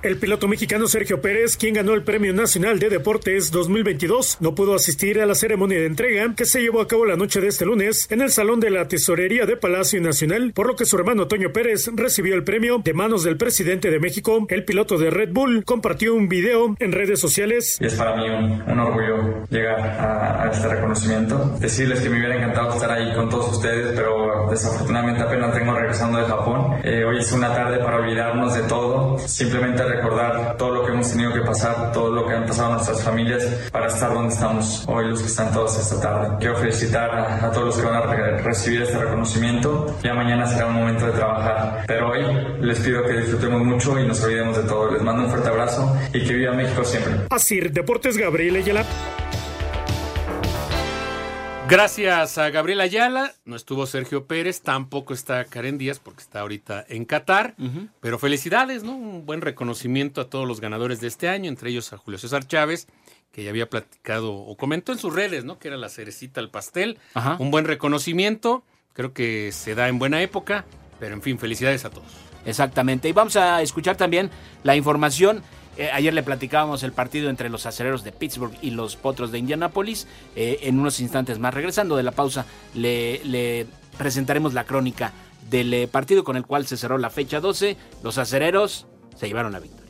El 0.01 0.15
piloto 0.15 0.47
mexicano 0.47 0.87
Sergio 0.87 1.19
Pérez, 1.19 1.57
quien 1.57 1.73
ganó 1.73 1.93
el 1.93 2.03
Premio 2.03 2.33
Nacional 2.33 2.79
de 2.79 2.87
Deportes 2.87 3.51
2022, 3.51 4.37
no 4.39 4.55
pudo 4.55 4.73
asistir 4.73 5.19
a 5.19 5.25
la 5.25 5.35
ceremonia 5.35 5.77
de 5.77 5.87
entrega 5.87 6.33
que 6.37 6.45
se 6.45 6.61
llevó 6.61 6.79
a 6.79 6.87
cabo 6.87 7.05
la 7.05 7.17
noche 7.17 7.41
de 7.41 7.49
este 7.49 7.65
lunes 7.65 8.07
en 8.09 8.21
el 8.21 8.31
Salón 8.31 8.61
de 8.61 8.69
la 8.69 8.87
Tesorería 8.87 9.45
de 9.45 9.57
Palacio 9.57 9.99
Nacional, 9.99 10.53
por 10.55 10.67
lo 10.67 10.77
que 10.77 10.85
su 10.85 10.95
hermano 10.95 11.27
Toño 11.27 11.51
Pérez 11.51 11.91
recibió 11.93 12.35
el 12.35 12.45
premio 12.45 12.79
de 12.81 12.93
manos 12.93 13.25
del 13.25 13.35
presidente 13.35 13.91
de 13.91 13.99
México. 13.99 14.47
El 14.47 14.63
piloto 14.63 14.97
de 14.97 15.09
Red 15.09 15.33
Bull 15.33 15.65
compartió 15.65 16.15
un 16.15 16.29
video 16.29 16.77
en 16.79 16.93
redes 16.93 17.19
sociales. 17.19 17.77
Y 17.81 17.87
es 17.87 17.95
para 17.95 18.15
mí 18.15 18.29
un, 18.29 18.61
un 18.71 18.79
orgullo 18.79 19.43
llegar 19.49 19.81
a, 19.81 20.43
a 20.43 20.49
este 20.49 20.69
reconocimiento. 20.69 21.57
Decirles 21.59 21.99
que 21.99 22.09
me 22.09 22.19
hubiera 22.19 22.37
encantado 22.37 22.73
estar 22.73 22.89
ahí 22.89 23.13
con 23.15 23.27
todos 23.27 23.51
ustedes, 23.51 23.91
pero 23.93 24.49
desafortunadamente 24.49 25.23
apenas 25.23 25.53
vengo 25.53 25.73
regresando 25.73 26.19
de 26.19 26.23
Japón. 26.25 26.79
Eh, 26.85 27.03
hoy 27.03 27.17
es 27.17 27.29
una 27.33 27.53
tarde 27.53 27.79
para 27.79 27.97
olvidarnos 27.97 28.53
de 28.53 28.61
todo, 28.61 29.19
simplemente 29.19 29.88
recordar 29.89 30.55
todo 30.57 30.75
lo 30.75 30.85
que 30.85 30.91
hemos 30.91 31.11
tenido 31.11 31.33
que 31.33 31.41
pasar, 31.41 31.91
todo 31.91 32.11
lo 32.11 32.25
que 32.27 32.33
han 32.33 32.45
pasado 32.45 32.73
nuestras 32.73 33.03
familias 33.03 33.43
para 33.71 33.87
estar 33.87 34.13
donde 34.13 34.33
estamos 34.33 34.85
hoy, 34.87 35.09
los 35.09 35.21
que 35.21 35.27
están 35.27 35.51
todos 35.51 35.77
esta 35.77 35.99
tarde. 36.01 36.35
Quiero 36.39 36.55
felicitar 36.57 37.09
a, 37.09 37.45
a 37.45 37.51
todos 37.51 37.67
los 37.67 37.77
que 37.77 37.85
van 37.85 37.95
a 37.95 38.01
re- 38.01 38.41
recibir 38.41 38.81
este 38.83 38.97
reconocimiento. 38.97 39.97
Ya 40.03 40.13
mañana 40.13 40.45
será 40.45 40.67
un 40.67 40.75
momento 40.75 41.05
de 41.05 41.11
trabajar, 41.13 41.83
pero 41.87 42.09
hoy 42.11 42.21
les 42.61 42.79
pido 42.79 43.03
que 43.03 43.13
disfrutemos 43.13 43.61
mucho 43.63 43.99
y 43.99 44.07
nos 44.07 44.23
olvidemos 44.23 44.57
de 44.57 44.63
todo. 44.63 44.91
Les 44.91 45.01
mando 45.01 45.23
un 45.23 45.29
fuerte 45.29 45.49
abrazo 45.49 45.95
y 46.13 46.23
que 46.25 46.33
viva 46.33 46.53
México 46.53 46.83
siempre. 46.83 47.13
Así, 47.29 47.59
Deportes 47.59 48.17
Gabriel 48.17 48.55
Ayala. 48.57 48.83
Gracias 51.69 52.39
a 52.39 52.49
Gabriel 52.49 52.81
Ayala, 52.81 53.35
no 53.45 53.55
estuvo 53.55 53.85
Sergio 53.85 54.25
Pérez, 54.25 54.61
tampoco 54.61 55.13
está 55.13 55.45
Karen 55.45 55.77
Díaz 55.77 55.99
porque 55.99 56.23
está 56.23 56.39
ahorita 56.39 56.83
en 56.89 57.05
Qatar, 57.05 57.53
pero 58.01 58.17
felicidades, 58.17 58.83
¿no? 58.83 58.95
Un 58.95 59.27
buen 59.27 59.41
reconocimiento 59.41 60.19
a 60.19 60.29
todos 60.31 60.47
los 60.47 60.61
ganadores 60.61 60.99
de 60.99 61.07
este 61.07 61.29
año, 61.29 61.47
entre 61.47 61.69
ellos 61.69 61.93
a 61.93 61.97
Julio 61.97 62.17
César 62.17 62.47
Chávez, 62.47 62.87
que 63.31 63.43
ya 63.43 63.51
había 63.51 63.69
platicado 63.69 64.33
o 64.33 64.57
comentó 64.57 64.91
en 64.91 64.97
sus 64.97 65.13
redes, 65.13 65.45
¿no? 65.45 65.59
Que 65.59 65.67
era 65.67 65.77
la 65.77 65.89
cerecita 65.89 66.41
al 66.41 66.49
pastel. 66.49 66.97
Un 67.37 67.51
buen 67.51 67.65
reconocimiento, 67.65 68.63
creo 68.93 69.13
que 69.13 69.51
se 69.51 69.75
da 69.75 69.89
en 69.89 69.99
buena 69.99 70.23
época, 70.23 70.65
pero 70.99 71.13
en 71.13 71.21
fin, 71.21 71.37
felicidades 71.37 71.85
a 71.85 71.91
todos. 71.91 72.09
Exactamente. 72.47 73.09
Y 73.09 73.11
vamos 73.11 73.35
a 73.35 73.61
escuchar 73.61 73.95
también 73.95 74.31
la 74.63 74.75
información. 74.75 75.43
Eh, 75.79 75.89
ayer 75.93 76.13
le 76.13 76.23
platicábamos 76.23 76.83
el 76.83 76.91
partido 76.91 77.29
entre 77.29 77.49
los 77.49 77.65
acereros 77.65 78.03
de 78.03 78.11
Pittsburgh 78.11 78.53
y 78.61 78.71
los 78.71 78.97
potros 78.97 79.31
de 79.31 79.39
Indianápolis. 79.39 80.07
Eh, 80.35 80.59
en 80.63 80.77
unos 80.77 80.99
instantes 80.99 81.39
más, 81.39 81.53
regresando 81.53 81.95
de 81.95 82.03
la 82.03 82.11
pausa, 82.11 82.45
le, 82.75 83.21
le 83.23 83.65
presentaremos 83.97 84.53
la 84.53 84.65
crónica 84.65 85.13
del 85.49 85.73
eh, 85.73 85.87
partido 85.87 86.25
con 86.25 86.35
el 86.35 86.45
cual 86.45 86.67
se 86.67 86.75
cerró 86.75 86.97
la 86.97 87.09
fecha 87.09 87.39
12. 87.39 87.77
Los 88.03 88.17
acereros 88.17 88.87
se 89.15 89.27
llevaron 89.27 89.53
la 89.53 89.59
victoria. 89.59 89.85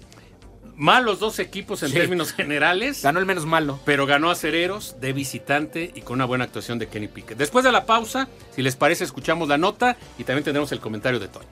Malos 0.75 1.19
dos 1.19 1.39
equipos 1.39 1.81
en 1.84 1.89
Sí. 1.89 1.96
términos 1.96 2.34
generales. 2.34 3.01
Ganó 3.03 3.19
el 3.19 3.25
menos 3.25 3.46
malo. 3.48 3.79
Pero 3.84 4.05
ganó 4.05 4.29
Acereros 4.29 4.96
de 5.01 5.12
visitante 5.12 5.91
y 5.93 6.01
con 6.01 6.15
una 6.15 6.25
buena 6.25 6.46
actuación 6.46 6.77
de 6.79 6.88
Kenny 6.88 7.08
Pickett. 7.10 7.38
Después 7.38 7.65
de 7.65 7.72
la 7.72 7.86
pausa, 7.86 8.29
si 8.55 8.62
les 8.62 8.75
parece, 8.77 9.03
escuchamos 9.03 9.50
la 9.50 9.58
nota 9.58 9.98
y 10.17 10.24
también 10.24 10.43
tendremos 10.46 10.72
el 10.72 10.79
comentario 10.79 11.19
de 11.19 11.27
Toño. 11.27 11.48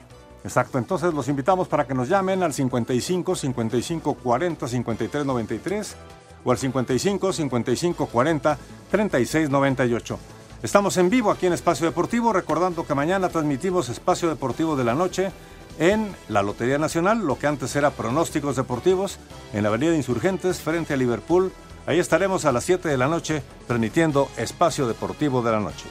Exacto, 0.48 0.78
entonces 0.78 1.12
los 1.12 1.28
invitamos 1.28 1.68
para 1.68 1.86
que 1.86 1.92
nos 1.92 2.08
llamen 2.08 2.42
al 2.42 2.54
55 2.54 3.36
55 3.36 4.14
40 4.14 4.66
53 4.66 5.26
93 5.26 5.96
o 6.42 6.50
al 6.50 6.56
55 6.56 7.32
55 7.34 8.06
40 8.06 8.58
36 8.90 9.50
98. 9.50 10.18
Estamos 10.62 10.96
en 10.96 11.10
vivo 11.10 11.30
aquí 11.30 11.44
en 11.44 11.52
Espacio 11.52 11.84
Deportivo, 11.84 12.32
recordando 12.32 12.86
que 12.86 12.94
mañana 12.94 13.28
transmitimos 13.28 13.90
Espacio 13.90 14.30
Deportivo 14.30 14.74
de 14.74 14.84
la 14.84 14.94
Noche 14.94 15.32
en 15.78 16.16
la 16.30 16.42
Lotería 16.42 16.78
Nacional, 16.78 17.26
lo 17.26 17.38
que 17.38 17.46
antes 17.46 17.76
era 17.76 17.90
Pronósticos 17.90 18.56
Deportivos, 18.56 19.18
en 19.52 19.64
la 19.64 19.68
Avenida 19.68 19.94
Insurgentes, 19.94 20.60
frente 20.62 20.94
a 20.94 20.96
Liverpool. 20.96 21.52
Ahí 21.84 21.98
estaremos 21.98 22.46
a 22.46 22.52
las 22.52 22.64
7 22.64 22.88
de 22.88 22.96
la 22.96 23.08
noche 23.08 23.42
transmitiendo 23.66 24.30
Espacio 24.38 24.88
Deportivo 24.88 25.42
de 25.42 25.52
la 25.52 25.60
Noche. 25.60 25.84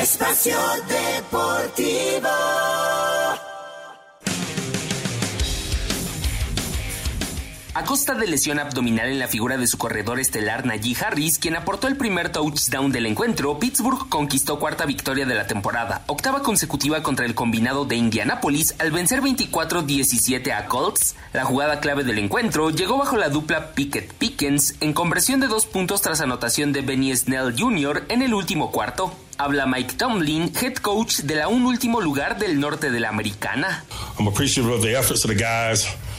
Espacio 0.00 0.56
Deportivo. 0.88 2.69
A 7.80 7.84
costa 7.84 8.14
de 8.14 8.26
lesión 8.26 8.58
abdominal 8.58 9.08
en 9.08 9.18
la 9.18 9.26
figura 9.26 9.56
de 9.56 9.66
su 9.66 9.78
corredor 9.78 10.20
estelar 10.20 10.66
Najee 10.66 10.94
Harris, 11.02 11.38
quien 11.38 11.56
aportó 11.56 11.88
el 11.88 11.96
primer 11.96 12.30
touchdown 12.30 12.92
del 12.92 13.06
encuentro, 13.06 13.58
Pittsburgh 13.58 14.06
conquistó 14.10 14.58
cuarta 14.58 14.84
victoria 14.84 15.24
de 15.24 15.34
la 15.34 15.46
temporada, 15.46 16.04
octava 16.06 16.42
consecutiva 16.42 17.02
contra 17.02 17.24
el 17.24 17.34
combinado 17.34 17.86
de 17.86 17.96
Indianapolis 17.96 18.74
al 18.80 18.90
vencer 18.90 19.22
24-17 19.22 20.52
a 20.52 20.66
Colts. 20.66 21.16
La 21.32 21.46
jugada 21.46 21.80
clave 21.80 22.04
del 22.04 22.18
encuentro 22.18 22.68
llegó 22.68 22.98
bajo 22.98 23.16
la 23.16 23.30
dupla 23.30 23.72
Pickett-Pickens 23.72 24.74
en 24.82 24.92
conversión 24.92 25.40
de 25.40 25.46
dos 25.46 25.64
puntos 25.64 26.02
tras 26.02 26.20
anotación 26.20 26.74
de 26.74 26.82
Benny 26.82 27.16
Snell 27.16 27.58
Jr. 27.58 28.04
en 28.10 28.20
el 28.20 28.34
último 28.34 28.72
cuarto. 28.72 29.10
Habla 29.38 29.64
Mike 29.64 29.94
Tomlin, 29.94 30.52
head 30.60 30.74
coach 30.74 31.20
de 31.20 31.36
la 31.36 31.48
un 31.48 31.64
último 31.64 32.02
lugar 32.02 32.38
del 32.38 32.60
norte 32.60 32.90
de 32.90 33.00
la 33.00 33.08
americana. 33.08 33.86
I'm 34.18 34.28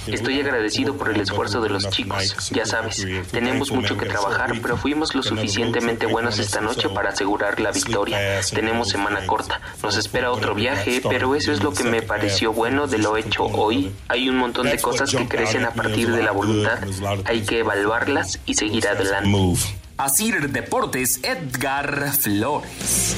Estoy 0.08 0.40
agradecido 0.40 0.98
por 0.98 1.10
el 1.10 1.22
esfuerzo 1.22 1.62
de 1.62 1.70
los 1.70 1.90
chicos. 1.90 2.50
Ya 2.52 2.66
sabes, 2.66 3.06
tenemos 3.32 3.72
mucho 3.72 3.98
que 3.98 4.06
trabajar, 4.06 4.54
pero 4.62 4.78
fuimos 4.78 5.14
lo 5.16 5.24
suficientemente 5.24 6.06
buenos 6.06 6.40
esta 6.40 6.62
noche 6.62 6.90
para 6.90 7.10
asegurar 7.10 7.60
la 7.60 7.72
victoria. 7.72 8.42
Tenemos 8.54 8.90
semana 8.90 9.26
corta. 9.26 9.62
Nos 9.84 9.98
espera 9.98 10.32
otro 10.32 10.56
viaje, 10.56 11.02
pero 11.08 11.36
eso 11.36 11.52
es 11.52 11.64
lo 11.64 11.74
que 11.74 11.84
me 11.84 12.02
pareció 12.02 12.54
bueno 12.54 12.88
de 12.88 12.98
lo 12.98 13.18
hecho 13.18 13.44
hoy. 13.46 13.92
Hay 14.08 14.30
un 14.30 14.38
montón 14.38 14.68
de 14.68 14.80
cosas 14.80 15.12
que 15.12 15.28
crecen 15.28 15.66
a 15.66 15.72
partir 15.72 16.12
de 16.12 16.24
la 16.24 16.32
voluntad. 16.32 16.80
Hay 17.26 17.42
que 17.42 17.60
evaluarlas 17.60 18.40
y 18.46 18.56
seguir 18.56 18.88
adelante. 18.88 19.30
Asir 19.98 20.50
Deportes, 20.50 21.20
Edgar 21.24 22.12
Flores. 22.14 23.16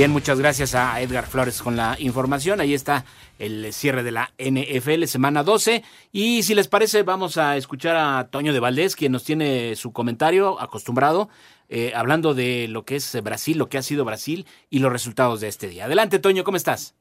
Bien, 0.00 0.12
muchas 0.12 0.38
gracias 0.38 0.74
a 0.74 0.98
Edgar 1.02 1.26
Flores 1.26 1.60
con 1.60 1.76
la 1.76 1.94
información. 1.98 2.58
Ahí 2.62 2.72
está 2.72 3.04
el 3.38 3.70
cierre 3.70 4.02
de 4.02 4.12
la 4.12 4.32
NFL 4.38 5.04
semana 5.04 5.42
12. 5.42 5.84
Y 6.10 6.42
si 6.42 6.54
les 6.54 6.68
parece, 6.68 7.02
vamos 7.02 7.36
a 7.36 7.58
escuchar 7.58 7.96
a 7.98 8.28
Toño 8.30 8.54
de 8.54 8.60
Valdés, 8.60 8.96
quien 8.96 9.12
nos 9.12 9.24
tiene 9.24 9.76
su 9.76 9.92
comentario 9.92 10.58
acostumbrado, 10.58 11.28
eh, 11.68 11.92
hablando 11.94 12.32
de 12.32 12.66
lo 12.66 12.86
que 12.86 12.96
es 12.96 13.22
Brasil, 13.22 13.58
lo 13.58 13.68
que 13.68 13.76
ha 13.76 13.82
sido 13.82 14.06
Brasil 14.06 14.46
y 14.70 14.78
los 14.78 14.90
resultados 14.90 15.42
de 15.42 15.48
este 15.48 15.68
día. 15.68 15.84
Adelante, 15.84 16.18
Toño, 16.18 16.44
¿cómo 16.44 16.56
estás? 16.56 16.94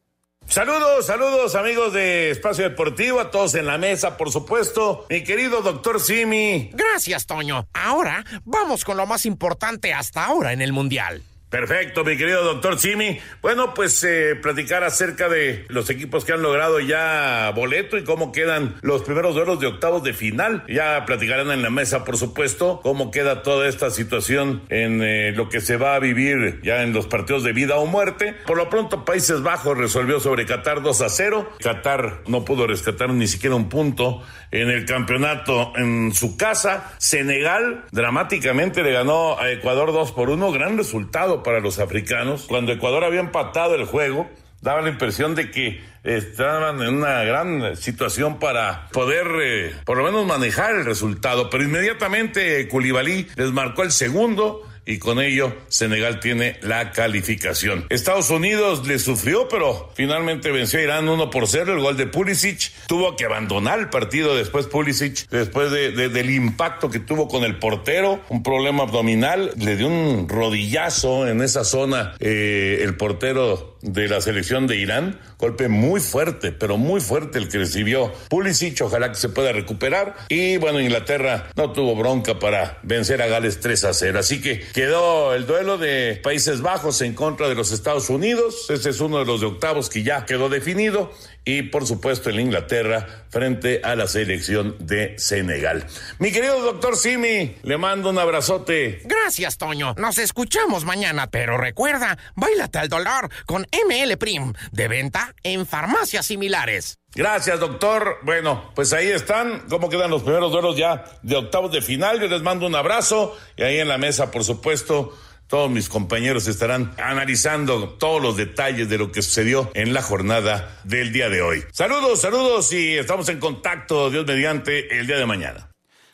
Saludos, 0.46 1.06
saludos 1.06 1.56
amigos 1.56 1.94
de 1.94 2.32
Espacio 2.32 2.66
Deportivo, 2.66 3.22
a 3.22 3.32
todos 3.32 3.56
en 3.56 3.66
la 3.66 3.78
mesa, 3.78 4.18
por 4.18 4.30
supuesto. 4.30 5.06
Mi 5.10 5.24
querido 5.24 5.62
doctor 5.62 6.02
Simi. 6.02 6.72
Gracias, 6.74 7.26
Toño. 7.28 7.66
Ahora 7.72 8.26
vamos 8.44 8.84
con 8.84 8.98
lo 8.98 9.06
más 9.06 9.26
importante 9.26 9.94
hasta 9.94 10.26
ahora 10.26 10.52
en 10.52 10.62
el 10.62 10.74
Mundial. 10.74 11.24
Perfecto, 11.50 12.04
mi 12.04 12.16
querido 12.16 12.44
doctor 12.44 12.78
Simi. 12.78 13.20
Bueno, 13.42 13.74
pues 13.74 14.04
eh, 14.04 14.36
platicar 14.36 14.84
acerca 14.84 15.28
de 15.30 15.66
los 15.68 15.90
equipos 15.90 16.24
que 16.24 16.34
han 16.34 16.44
logrado 16.44 16.80
ya 16.80 17.52
boleto 17.56 17.98
y 17.98 18.04
cómo 18.04 18.32
quedan 18.32 18.76
los 18.82 19.02
primeros 19.02 19.34
duelos 19.34 19.60
de 19.60 19.66
octavos 19.66 20.04
de 20.04 20.14
final. 20.14 20.64
Ya 20.68 21.06
platicarán 21.08 21.50
en 21.50 21.64
la 21.64 21.72
mesa, 21.72 22.06
por 22.06 22.18
supuesto, 22.18 22.82
cómo 22.84 23.10
queda 23.10 23.42
toda 23.42 23.68
esta 23.68 23.90
situación 23.90 24.62
en 24.70 25.02
eh, 25.02 25.32
lo 25.32 25.50
que 25.50 25.60
se 25.60 25.78
va 25.78 25.96
a 25.96 26.00
vivir 26.00 26.62
ya 26.62 26.84
en 26.84 26.94
los 26.94 27.08
partidos 27.08 27.44
de 27.44 27.52
vida 27.52 27.78
o 27.78 27.88
muerte. 27.88 28.36
Por 28.46 28.58
lo 28.58 28.70
pronto, 28.70 29.04
Países 29.04 29.42
Bajos 29.42 29.76
resolvió 29.76 30.20
sobre 30.20 30.46
Qatar 30.46 30.84
2 30.84 31.02
a 31.02 31.10
0. 31.10 31.50
Qatar 31.60 32.22
no 32.28 32.46
pudo 32.46 32.68
rescatar 32.68 33.10
ni 33.10 33.28
siquiera 33.28 33.56
un 33.56 33.70
punto 33.70 34.22
en 34.52 34.70
el 34.70 34.86
campeonato 34.86 35.74
en 35.76 36.14
su 36.14 36.38
casa. 36.38 36.94
Senegal 37.00 37.86
dramáticamente 37.92 38.84
le 38.84 38.92
ganó 38.92 39.40
a 39.40 39.50
Ecuador 39.52 39.92
2 39.92 40.12
por 40.12 40.30
1. 40.30 40.52
Gran 40.52 40.78
resultado 40.78 41.39
para 41.44 41.60
los 41.60 41.80
africanos. 41.80 42.46
Cuando 42.48 42.72
Ecuador 42.72 43.04
había 43.04 43.20
empatado 43.20 43.76
el 43.76 43.86
juego, 43.86 44.30
daba 44.62 44.82
la 44.82 44.90
impresión 44.90 45.36
de 45.36 45.52
que 45.52 45.82
estaban 46.04 46.82
en 46.82 46.96
una 46.96 47.24
gran 47.24 47.76
situación 47.76 48.40
para 48.40 48.88
poder 48.92 49.28
eh, 49.42 49.76
por 49.86 49.98
lo 49.98 50.04
menos 50.04 50.26
manejar 50.26 50.76
el 50.76 50.86
resultado. 50.86 51.50
Pero 51.50 51.64
inmediatamente 51.64 52.68
Koulibaly 52.68 53.28
les 53.36 53.52
marcó 53.52 53.84
el 53.84 53.92
segundo 53.92 54.69
y 54.90 54.98
con 54.98 55.22
ello 55.22 55.56
Senegal 55.68 56.20
tiene 56.20 56.58
la 56.64 56.92
calificación. 56.92 57.86
Estados 57.90 58.32
Unidos 58.32 58.88
le 58.88 58.98
sufrió, 58.98 59.48
pero 59.48 59.92
finalmente 59.94 60.52
venció 60.52 60.80
a 60.80 60.82
Irán 60.82 61.08
1 61.08 61.30
por 61.30 61.48
0. 61.48 61.74
El 61.74 61.80
gol 61.80 61.96
de 61.96 62.08
Pulisic 62.08 62.72
tuvo 62.88 63.16
que 63.16 63.26
abandonar 63.26 63.78
el 63.78 63.90
partido 63.90 64.36
después 64.36 64.66
Pulisic, 64.66 65.30
después 65.30 65.70
de, 65.70 65.92
de, 65.92 66.10
del 66.10 66.32
impacto 66.32 66.90
que 66.90 67.00
tuvo 67.00 67.28
con 67.28 67.44
el 67.44 67.60
portero, 67.60 68.20
un 68.30 68.42
problema 68.42 68.82
abdominal, 68.84 69.52
le 69.58 69.78
dio 69.78 69.88
un 69.88 70.28
rodillazo 70.28 71.28
en 71.28 71.42
esa 71.42 71.64
zona 71.64 72.16
eh, 72.20 72.80
el 72.82 72.98
portero 72.98 73.78
de 73.82 74.08
la 74.08 74.22
selección 74.22 74.66
de 74.66 74.78
Irán. 74.78 75.20
Golpe 75.40 75.70
muy 75.70 76.02
fuerte, 76.02 76.52
pero 76.52 76.78
muy 76.78 77.00
fuerte 77.00 77.38
el 77.38 77.48
que 77.48 77.60
recibió 77.60 78.12
Pulisic. 78.30 78.82
Ojalá 78.82 79.08
que 79.08 79.16
se 79.16 79.30
pueda 79.30 79.54
recuperar. 79.54 80.18
Y 80.28 80.58
bueno, 80.58 80.82
Inglaterra 80.82 81.48
no 81.56 81.72
tuvo 81.72 81.96
bronca 81.96 82.40
para 82.40 82.80
vencer 82.84 83.22
a 83.22 83.28
Gales 83.28 83.62
3 83.62 83.86
a 83.86 83.94
0. 83.94 84.20
Así 84.20 84.42
que 84.42 84.60
quedó 84.60 85.34
el 85.34 85.48
duelo 85.48 85.78
de 85.78 86.20
Países 86.22 86.60
Bajos 86.60 87.02
en 87.02 87.14
contra 87.14 87.48
de 87.48 87.56
los 87.56 87.72
Estados 87.72 88.10
Unidos. 88.10 88.70
Ese 88.70 88.90
es 88.90 89.00
uno 89.00 89.20
de 89.20 89.26
los 89.26 89.40
de 89.40 89.48
octavos 89.48 89.90
que 89.90 90.04
ya 90.04 90.26
quedó 90.26 90.50
definido. 90.50 91.10
Y 91.46 91.64
por 91.64 91.88
supuesto 91.88 92.30
en 92.30 92.40
Inglaterra 92.40 93.26
frente 93.30 93.82
a 93.84 93.96
la 93.96 94.08
selección 94.08 94.76
de 94.80 95.18
Senegal. 95.18 95.86
Mi 96.20 96.32
querido 96.32 96.62
doctor 96.62 96.96
Simi, 96.96 97.56
le 97.64 97.78
mando 97.78 98.10
un 98.10 98.20
abrazote. 98.20 99.02
Gracias, 99.06 99.58
Toño. 99.58 99.96
Nos 99.98 100.18
escuchamos 100.18 100.86
mañana, 100.86 101.28
pero 101.28 101.58
recuerda, 101.58 102.18
bailate 102.36 102.80
al 102.80 102.90
dolor 102.90 103.30
con 103.46 103.66
ML 103.72 104.18
Prim, 104.18 104.54
de 104.72 104.88
venta 104.88 105.34
en 105.44 105.66
farmacias 105.66 106.26
similares. 106.26 107.00
Gracias, 107.16 107.60
doctor. 107.60 108.18
Bueno, 108.22 108.72
pues 108.76 108.94
ahí 108.94 109.08
están. 109.08 109.64
¿Cómo 109.68 109.90
quedan 109.90 110.12
los 110.12 110.22
primeros 110.22 110.52
duelos 110.52 110.78
ya 110.78 111.04
de 111.24 111.36
octavos 111.36 111.72
de 111.72 111.82
final? 111.82 112.20
Yo 112.20 112.28
les 112.28 112.44
mando 112.44 112.68
un 112.68 112.76
abrazo. 112.76 113.36
Y 113.58 113.64
ahí 113.64 113.80
en 113.80 113.88
la 113.88 113.98
mesa, 113.98 114.30
por 114.30 114.44
supuesto, 114.44 115.18
todos 115.50 115.70
mis 115.72 115.90
compañeros 115.90 116.48
estarán 116.48 116.94
analizando 116.98 117.90
todos 117.90 118.22
los 118.22 118.38
detalles 118.38 118.88
de 118.88 119.00
lo 119.00 119.12
que 119.12 119.24
sucedió 119.24 119.72
en 119.74 119.94
la 119.94 120.04
jornada 120.04 120.80
del 120.84 121.12
día 121.12 121.28
de 121.28 121.42
hoy. 121.42 121.64
Saludos, 121.72 122.22
saludos 122.22 122.72
y 122.72 122.96
estamos 122.96 123.28
en 123.30 123.40
contacto, 123.40 124.12
Dios 124.12 124.28
mediante, 124.28 125.00
el 125.00 125.08
día 125.08 125.18
de 125.18 125.26
mañana. 125.26 125.72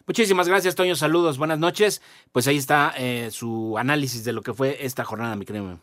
Muchísimas 0.07 0.47
gracias, 0.47 0.75
Toño. 0.75 0.95
Saludos, 0.95 1.37
buenas 1.37 1.59
noches. 1.59 2.01
Pues 2.31 2.47
ahí 2.47 2.57
está 2.57 2.93
eh, 2.97 3.29
su 3.29 3.77
análisis 3.77 4.23
de 4.23 4.31
lo 4.31 4.41
que 4.41 4.53
fue 4.53 4.77
esta 4.85 5.03
jornada, 5.03 5.35
mi 5.35 5.43
querido. 5.43 5.79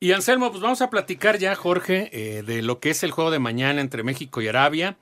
Y 0.00 0.10
Anselmo, 0.10 0.50
pues 0.50 0.60
vamos 0.60 0.82
a 0.82 0.90
platicar 0.90 1.38
ya, 1.38 1.54
Jorge, 1.54 2.10
eh, 2.12 2.42
de 2.42 2.62
lo 2.62 2.80
que 2.80 2.90
es 2.90 3.04
el 3.04 3.12
juego 3.12 3.30
de 3.30 3.38
mañana 3.38 3.80
entre 3.80 4.02
México 4.02 4.42
y 4.42 4.48
Arabia 4.48 4.96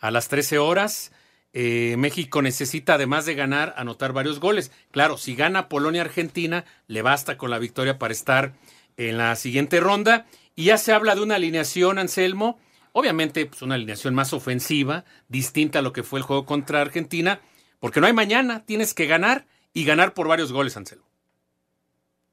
a 0.00 0.10
las 0.10 0.28
13 0.28 0.58
horas. 0.58 1.12
Eh, 1.58 1.96
México 1.96 2.42
necesita, 2.42 2.96
además 2.96 3.24
de 3.24 3.34
ganar, 3.34 3.72
anotar 3.78 4.12
varios 4.12 4.40
goles. 4.40 4.70
Claro, 4.90 5.16
si 5.16 5.34
gana 5.34 5.70
Polonia-Argentina, 5.70 6.66
le 6.86 7.00
basta 7.00 7.38
con 7.38 7.48
la 7.48 7.58
victoria 7.58 7.98
para 7.98 8.12
estar 8.12 8.52
en 8.98 9.16
la 9.16 9.34
siguiente 9.36 9.80
ronda. 9.80 10.26
Y 10.54 10.64
ya 10.64 10.76
se 10.76 10.92
habla 10.92 11.14
de 11.14 11.22
una 11.22 11.36
alineación, 11.36 11.96
Anselmo, 11.96 12.58
obviamente 12.92 13.46
pues, 13.46 13.62
una 13.62 13.76
alineación 13.76 14.14
más 14.14 14.34
ofensiva, 14.34 15.06
distinta 15.28 15.78
a 15.78 15.82
lo 15.82 15.94
que 15.94 16.02
fue 16.02 16.18
el 16.18 16.26
juego 16.26 16.44
contra 16.44 16.82
Argentina, 16.82 17.40
porque 17.80 18.02
no 18.02 18.06
hay 18.06 18.12
mañana, 18.12 18.66
tienes 18.66 18.92
que 18.92 19.06
ganar 19.06 19.46
y 19.72 19.86
ganar 19.86 20.12
por 20.12 20.28
varios 20.28 20.52
goles, 20.52 20.76
Anselmo. 20.76 21.06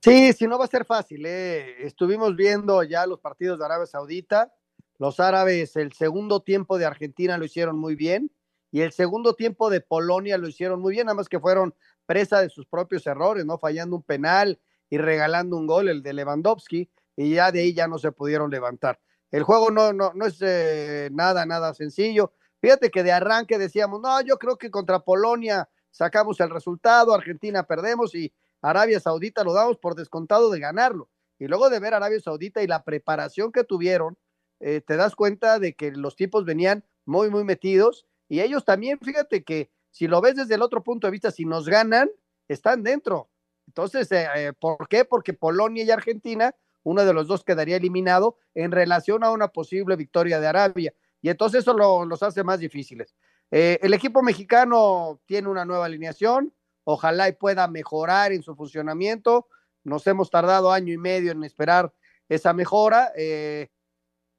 Sí, 0.02 0.34
sí, 0.34 0.48
no 0.48 0.60
va 0.60 0.66
a 0.66 0.68
ser 0.68 0.84
fácil. 0.84 1.26
¿eh? 1.26 1.86
Estuvimos 1.86 2.36
viendo 2.36 2.84
ya 2.84 3.06
los 3.06 3.22
partidos 3.22 3.58
de 3.58 3.64
Arabia 3.64 3.86
Saudita. 3.86 4.52
Los 4.98 5.22
árabes, 5.22 5.78
el 5.78 5.94
segundo 5.94 6.42
tiempo 6.42 6.78
de 6.78 6.84
Argentina 6.84 7.38
lo 7.38 7.46
hicieron 7.46 7.80
muy 7.80 7.96
bien 7.96 8.30
y 8.74 8.82
el 8.82 8.92
segundo 8.92 9.36
tiempo 9.36 9.70
de 9.70 9.82
Polonia 9.82 10.36
lo 10.40 10.48
hicieron 10.48 10.82
muy 10.82 10.94
bien, 10.94 11.06
nada 11.06 11.16
más 11.16 11.30
que 11.30 11.40
fueron 11.40 11.76
presa 12.08 12.42
de 12.42 12.50
sus 12.50 12.66
propios 12.66 13.06
errores, 13.06 13.46
¿no? 13.46 13.60
Fallando 13.60 13.96
un 13.96 14.02
penal 14.02 14.60
y 14.90 14.98
regalando 14.98 15.56
un 15.56 15.68
gol, 15.68 15.90
el 15.90 16.02
de 16.02 16.12
Lewandowski, 16.12 16.90
y 17.16 17.36
ya 17.36 17.52
de 17.52 17.60
ahí 17.60 17.76
ya 17.76 17.88
no 17.88 18.00
se 18.00 18.12
pudieron 18.12 18.50
levantar. 18.50 19.00
El 19.30 19.44
juego 19.44 19.70
no, 19.70 19.94
no, 19.94 20.12
no 20.16 20.26
es 20.26 20.40
eh, 20.42 21.10
nada, 21.12 21.46
nada 21.46 21.76
sencillo. 21.76 22.34
Fíjate 22.62 22.90
que 22.90 23.04
de 23.04 23.12
arranque 23.12 23.60
decíamos, 23.60 24.02
no, 24.02 24.20
yo 24.22 24.40
creo 24.40 24.58
que 24.58 24.72
contra 24.72 25.02
Polonia 25.02 25.70
sacamos 25.92 26.40
el 26.40 26.50
resultado, 26.50 27.14
Argentina 27.14 27.62
perdemos 27.62 28.16
y 28.16 28.34
Arabia 28.64 29.00
Saudita 29.00 29.44
lo 29.44 29.54
damos 29.54 29.78
por 29.78 29.94
descontado 29.94 30.50
de 30.50 30.60
ganarlo. 30.60 31.12
Y 31.38 31.46
luego 31.46 31.70
de 31.70 31.80
ver 31.80 31.94
Arabia 31.94 32.20
Saudita 32.20 32.64
y 32.64 32.68
la 32.68 32.84
preparación 32.84 33.52
que 33.52 33.64
tuvieron, 33.64 34.18
eh, 34.60 34.82
te 34.82 34.96
das 34.96 35.16
cuenta 35.16 35.60
de 35.60 35.76
que 35.76 35.92
los 35.92 36.16
tipos 36.16 36.44
venían 36.44 36.84
muy, 37.06 37.30
muy 37.30 37.44
metidos. 37.44 38.08
Y 38.28 38.42
ellos 38.42 38.66
también, 38.66 39.00
fíjate 39.00 39.44
que 39.44 39.70
si 39.92 40.08
lo 40.08 40.22
ves 40.22 40.36
desde 40.36 40.56
el 40.56 40.62
otro 40.62 40.84
punto 40.84 41.08
de 41.08 41.12
vista, 41.12 41.32
si 41.32 41.46
nos 41.46 41.68
ganan, 41.68 42.10
están 42.48 42.84
dentro. 42.84 43.30
Entonces, 43.68 44.12
eh, 44.12 44.28
eh, 44.36 44.54
¿por 44.60 44.88
qué? 44.88 45.06
Porque 45.06 45.34
Polonia 45.34 45.84
y 45.84 45.92
Argentina, 45.92 46.56
uno 46.84 47.06
de 47.06 47.14
los 47.14 47.28
dos 47.28 47.44
quedaría 47.44 47.78
eliminado 47.78 48.38
en 48.54 48.72
relación 48.72 49.24
a 49.24 49.32
una 49.32 49.50
posible 49.50 49.96
victoria 49.96 50.40
de 50.40 50.48
Arabia. 50.48 50.94
Y 51.22 51.30
entonces 51.30 51.62
eso 51.62 51.74
lo, 51.74 52.06
los 52.06 52.24
hace 52.24 52.44
más 52.44 52.60
difíciles. 52.60 53.16
el 53.52 53.94
equipo 53.94 54.24
mexicano 54.24 55.22
tiene 55.26 55.48
una 55.48 55.64
nueva 55.64 55.86
alineación, 55.86 56.54
ojalá 56.84 57.30
y 57.30 57.34
pueda 57.34 57.68
mejorar 57.68 58.32
en 58.32 58.44
su 58.44 58.56
funcionamiento. 58.56 59.48
Nos 59.84 60.06
hemos 60.08 60.30
tardado 60.30 60.72
año 60.72 60.94
y 60.94 60.98
medio 60.98 61.32
en 61.32 61.44
esperar 61.44 61.94
esa 62.30 62.54
mejora. 62.54 63.12
Eh, 63.16 63.70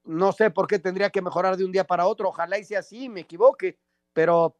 no 0.05 0.33
sé 0.33 0.51
por 0.51 0.67
qué 0.67 0.79
tendría 0.79 1.11
que 1.11 1.23
mejorar 1.23 1.57
de 1.57 1.65
un 1.65 1.73
día 1.73 1.85
para 1.85 2.07
otro. 2.07 2.29
Ojalá 2.29 2.59
y 2.59 2.65
sea 2.65 2.81
así, 2.81 3.09
me 3.09 3.21
equivoque, 3.21 3.79
pero 4.13 4.57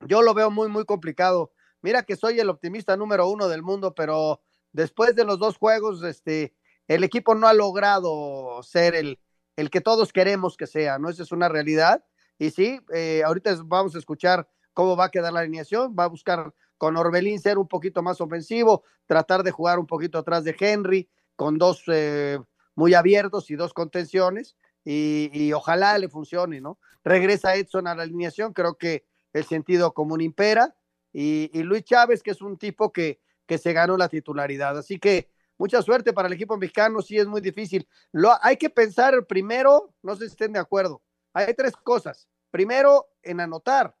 yo 0.00 0.22
lo 0.22 0.34
veo 0.34 0.50
muy, 0.50 0.68
muy 0.68 0.84
complicado. 0.84 1.52
Mira 1.82 2.02
que 2.02 2.16
soy 2.16 2.40
el 2.40 2.50
optimista 2.50 2.96
número 2.96 3.28
uno 3.28 3.48
del 3.48 3.62
mundo, 3.62 3.94
pero 3.94 4.42
después 4.72 5.14
de 5.14 5.24
los 5.24 5.38
dos 5.38 5.56
juegos, 5.56 6.02
este, 6.02 6.54
el 6.88 7.04
equipo 7.04 7.34
no 7.34 7.46
ha 7.46 7.54
logrado 7.54 8.62
ser 8.62 8.94
el, 8.94 9.18
el 9.56 9.70
que 9.70 9.80
todos 9.80 10.12
queremos 10.12 10.56
que 10.56 10.66
sea, 10.66 10.98
¿no? 10.98 11.08
Esa 11.08 11.22
es 11.22 11.32
una 11.32 11.48
realidad. 11.48 12.04
Y 12.38 12.50
sí, 12.50 12.80
eh, 12.92 13.22
ahorita 13.24 13.54
vamos 13.64 13.94
a 13.94 13.98
escuchar 13.98 14.48
cómo 14.72 14.96
va 14.96 15.06
a 15.06 15.10
quedar 15.10 15.32
la 15.32 15.40
alineación, 15.40 15.94
va 15.98 16.04
a 16.04 16.08
buscar 16.08 16.54
con 16.78 16.96
Orbelín 16.96 17.38
ser 17.38 17.58
un 17.58 17.68
poquito 17.68 18.02
más 18.02 18.20
ofensivo, 18.22 18.84
tratar 19.04 19.42
de 19.42 19.50
jugar 19.50 19.78
un 19.78 19.86
poquito 19.86 20.18
atrás 20.18 20.44
de 20.44 20.56
Henry, 20.58 21.10
con 21.36 21.58
dos 21.58 21.82
eh, 21.88 22.38
muy 22.74 22.94
abiertos 22.94 23.50
y 23.50 23.56
dos 23.56 23.74
contenciones, 23.74 24.56
y, 24.84 25.52
ojalá 25.52 25.98
le 25.98 26.08
funcione, 26.08 26.60
¿no? 26.60 26.78
Regresa 27.04 27.54
Edson 27.54 27.86
a 27.86 27.94
la 27.94 28.02
alineación, 28.02 28.52
creo 28.52 28.76
que 28.76 29.04
el 29.32 29.44
sentido 29.44 29.92
común 29.92 30.20
impera, 30.20 30.74
y, 31.12 31.50
Luis 31.62 31.84
Chávez, 31.84 32.22
que 32.22 32.30
es 32.30 32.40
un 32.40 32.56
tipo 32.56 32.92
que, 32.92 33.20
que 33.46 33.58
se 33.58 33.72
ganó 33.72 33.96
la 33.96 34.08
titularidad. 34.08 34.78
Así 34.78 34.98
que 34.98 35.30
mucha 35.58 35.82
suerte 35.82 36.12
para 36.12 36.28
el 36.28 36.34
equipo 36.34 36.56
mexicano, 36.56 37.02
sí 37.02 37.18
es 37.18 37.26
muy 37.26 37.40
difícil. 37.40 37.88
Lo, 38.12 38.32
hay 38.42 38.56
que 38.56 38.70
pensar 38.70 39.26
primero, 39.26 39.94
no 40.02 40.14
sé 40.14 40.26
si 40.26 40.32
estén 40.32 40.52
de 40.52 40.60
acuerdo, 40.60 41.02
hay 41.32 41.54
tres 41.54 41.76
cosas. 41.76 42.28
Primero, 42.50 43.06
en 43.22 43.40
anotar, 43.40 43.96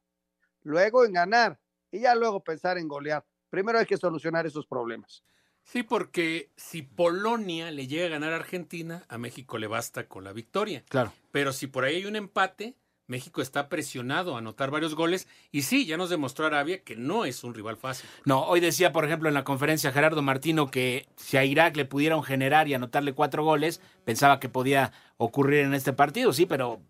luego 0.62 1.04
en 1.04 1.12
ganar 1.12 1.60
y 1.90 2.00
ya 2.00 2.14
luego 2.14 2.42
pensar 2.42 2.78
en 2.78 2.88
golear. 2.88 3.24
Primero 3.48 3.78
hay 3.78 3.86
que 3.86 3.96
solucionar 3.96 4.46
esos 4.46 4.66
problemas. 4.66 5.24
Sí, 5.70 5.84
porque 5.84 6.50
si 6.56 6.82
Polonia 6.82 7.70
le 7.70 7.86
llega 7.86 8.06
a 8.06 8.08
ganar 8.08 8.32
a 8.32 8.36
Argentina, 8.36 9.04
a 9.08 9.18
México 9.18 9.56
le 9.56 9.68
basta 9.68 10.08
con 10.08 10.24
la 10.24 10.32
victoria. 10.32 10.82
Claro. 10.88 11.12
Pero 11.30 11.52
si 11.52 11.68
por 11.68 11.84
ahí 11.84 11.94
hay 11.94 12.06
un 12.06 12.16
empate, 12.16 12.74
México 13.06 13.40
está 13.40 13.68
presionado 13.68 14.34
a 14.34 14.38
anotar 14.38 14.72
varios 14.72 14.96
goles 14.96 15.28
y 15.52 15.62
sí, 15.62 15.86
ya 15.86 15.96
nos 15.96 16.10
demostró 16.10 16.44
Arabia 16.44 16.82
que 16.82 16.96
no 16.96 17.24
es 17.24 17.44
un 17.44 17.54
rival 17.54 17.76
fácil. 17.76 18.10
No, 18.24 18.46
hoy 18.46 18.58
decía, 18.58 18.90
por 18.90 19.04
ejemplo, 19.04 19.28
en 19.28 19.34
la 19.34 19.44
conferencia 19.44 19.92
Gerardo 19.92 20.22
Martino 20.22 20.72
que 20.72 21.06
si 21.16 21.36
a 21.36 21.44
Irak 21.44 21.76
le 21.76 21.84
pudieron 21.84 22.24
generar 22.24 22.66
y 22.66 22.74
anotarle 22.74 23.12
cuatro 23.12 23.44
goles, 23.44 23.80
pensaba 24.04 24.40
que 24.40 24.48
podía 24.48 24.90
ocurrir 25.18 25.60
en 25.60 25.74
este 25.74 25.92
partido, 25.92 26.32
sí, 26.32 26.46
pero 26.46 26.80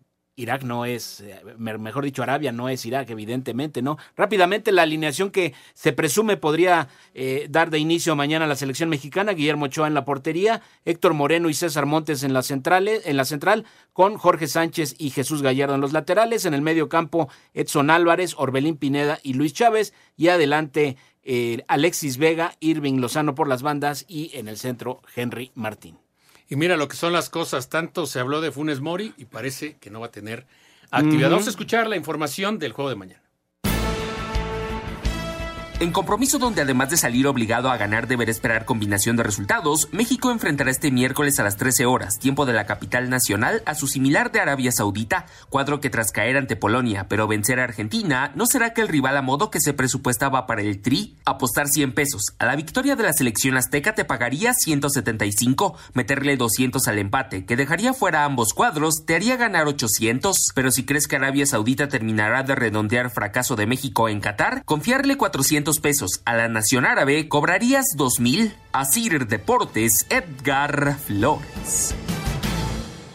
Irak 0.40 0.62
no 0.62 0.84
es, 0.84 1.20
eh, 1.20 1.40
mejor 1.58 2.04
dicho, 2.04 2.22
Arabia 2.22 2.50
no 2.50 2.68
es 2.68 2.86
Irak, 2.86 3.10
evidentemente, 3.10 3.82
¿no? 3.82 3.98
Rápidamente, 4.16 4.72
la 4.72 4.82
alineación 4.82 5.30
que 5.30 5.52
se 5.74 5.92
presume 5.92 6.36
podría 6.36 6.88
eh, 7.14 7.46
dar 7.50 7.70
de 7.70 7.78
inicio 7.78 8.16
mañana 8.16 8.46
a 8.46 8.48
la 8.48 8.56
selección 8.56 8.88
mexicana, 8.88 9.32
Guillermo 9.32 9.66
Ochoa 9.66 9.86
en 9.86 9.94
la 9.94 10.04
portería, 10.04 10.62
Héctor 10.84 11.14
Moreno 11.14 11.50
y 11.50 11.54
César 11.54 11.86
Montes 11.86 12.22
en 12.22 12.32
la, 12.32 12.42
centrales, 12.42 13.06
en 13.06 13.16
la 13.16 13.24
central, 13.24 13.66
con 13.92 14.16
Jorge 14.16 14.46
Sánchez 14.46 14.94
y 14.98 15.10
Jesús 15.10 15.42
Gallardo 15.42 15.74
en 15.74 15.80
los 15.80 15.92
laterales, 15.92 16.44
en 16.44 16.54
el 16.54 16.62
medio 16.62 16.88
campo 16.88 17.28
Edson 17.54 17.90
Álvarez, 17.90 18.34
Orbelín 18.36 18.76
Pineda 18.76 19.18
y 19.22 19.34
Luis 19.34 19.52
Chávez, 19.52 19.92
y 20.16 20.28
adelante 20.28 20.96
eh, 21.22 21.64
Alexis 21.68 22.16
Vega, 22.16 22.54
Irving 22.60 23.00
Lozano 23.00 23.34
por 23.34 23.46
las 23.46 23.62
bandas 23.62 24.04
y 24.08 24.30
en 24.34 24.48
el 24.48 24.56
centro 24.56 25.02
Henry 25.14 25.52
Martín. 25.54 25.98
Y 26.50 26.56
mira 26.56 26.76
lo 26.76 26.88
que 26.88 26.96
son 26.96 27.12
las 27.12 27.30
cosas. 27.30 27.68
Tanto 27.68 28.06
se 28.06 28.18
habló 28.18 28.40
de 28.40 28.50
Funes 28.50 28.80
Mori 28.80 29.14
y 29.16 29.24
parece 29.26 29.76
que 29.78 29.88
no 29.88 30.00
va 30.00 30.08
a 30.08 30.10
tener 30.10 30.46
actividad. 30.90 31.30
Vamos 31.30 31.46
a 31.46 31.50
escuchar 31.50 31.86
la 31.86 31.96
información 31.96 32.58
del 32.58 32.72
juego 32.72 32.90
de 32.90 32.96
mañana. 32.96 33.22
En 35.80 35.92
compromiso 35.92 36.38
donde 36.38 36.60
además 36.60 36.90
de 36.90 36.98
salir 36.98 37.26
obligado 37.26 37.70
a 37.70 37.78
ganar 37.78 38.06
deberá 38.06 38.30
esperar 38.30 38.66
combinación 38.66 39.16
de 39.16 39.22
resultados, 39.22 39.88
México 39.92 40.30
enfrentará 40.30 40.70
este 40.70 40.90
miércoles 40.90 41.40
a 41.40 41.42
las 41.42 41.56
13 41.56 41.86
horas, 41.86 42.18
tiempo 42.18 42.44
de 42.44 42.52
la 42.52 42.66
capital 42.66 43.08
nacional, 43.08 43.62
a 43.64 43.74
su 43.74 43.86
similar 43.86 44.30
de 44.30 44.40
Arabia 44.40 44.72
Saudita, 44.72 45.24
cuadro 45.48 45.80
que 45.80 45.88
tras 45.88 46.12
caer 46.12 46.36
ante 46.36 46.54
Polonia 46.54 47.08
pero 47.08 47.26
vencer 47.26 47.60
a 47.60 47.64
Argentina, 47.64 48.30
¿no 48.34 48.44
será 48.44 48.74
que 48.74 48.82
el 48.82 48.88
rival 48.88 49.16
a 49.16 49.22
modo 49.22 49.50
que 49.50 49.58
se 49.58 49.72
presupuestaba 49.72 50.46
para 50.46 50.60
el 50.60 50.82
Tri? 50.82 51.16
Apostar 51.24 51.66
100 51.66 51.94
pesos. 51.94 52.24
A 52.38 52.44
la 52.44 52.56
victoria 52.56 52.94
de 52.94 53.04
la 53.04 53.14
selección 53.14 53.56
azteca 53.56 53.94
te 53.94 54.04
pagaría 54.04 54.52
175, 54.52 55.78
meterle 55.94 56.36
200 56.36 56.86
al 56.88 56.98
empate, 56.98 57.46
que 57.46 57.56
dejaría 57.56 57.94
fuera 57.94 58.26
ambos 58.26 58.52
cuadros, 58.52 59.06
te 59.06 59.14
haría 59.14 59.38
ganar 59.38 59.66
800, 59.66 60.36
pero 60.54 60.72
si 60.72 60.84
crees 60.84 61.08
que 61.08 61.16
Arabia 61.16 61.46
Saudita 61.46 61.88
terminará 61.88 62.42
de 62.42 62.54
redondear 62.54 63.08
fracaso 63.08 63.56
de 63.56 63.66
México 63.66 64.10
en 64.10 64.20
Qatar, 64.20 64.62
confiarle 64.66 65.16
400 65.16 65.69
pesos 65.78 66.22
a 66.24 66.34
la 66.34 66.48
Nación 66.48 66.84
Árabe, 66.84 67.28
cobrarías 67.28 67.94
2.000. 67.96 68.52
Asir 68.72 69.26
Deportes, 69.28 70.06
Edgar 70.10 70.98
Flores. 70.98 71.94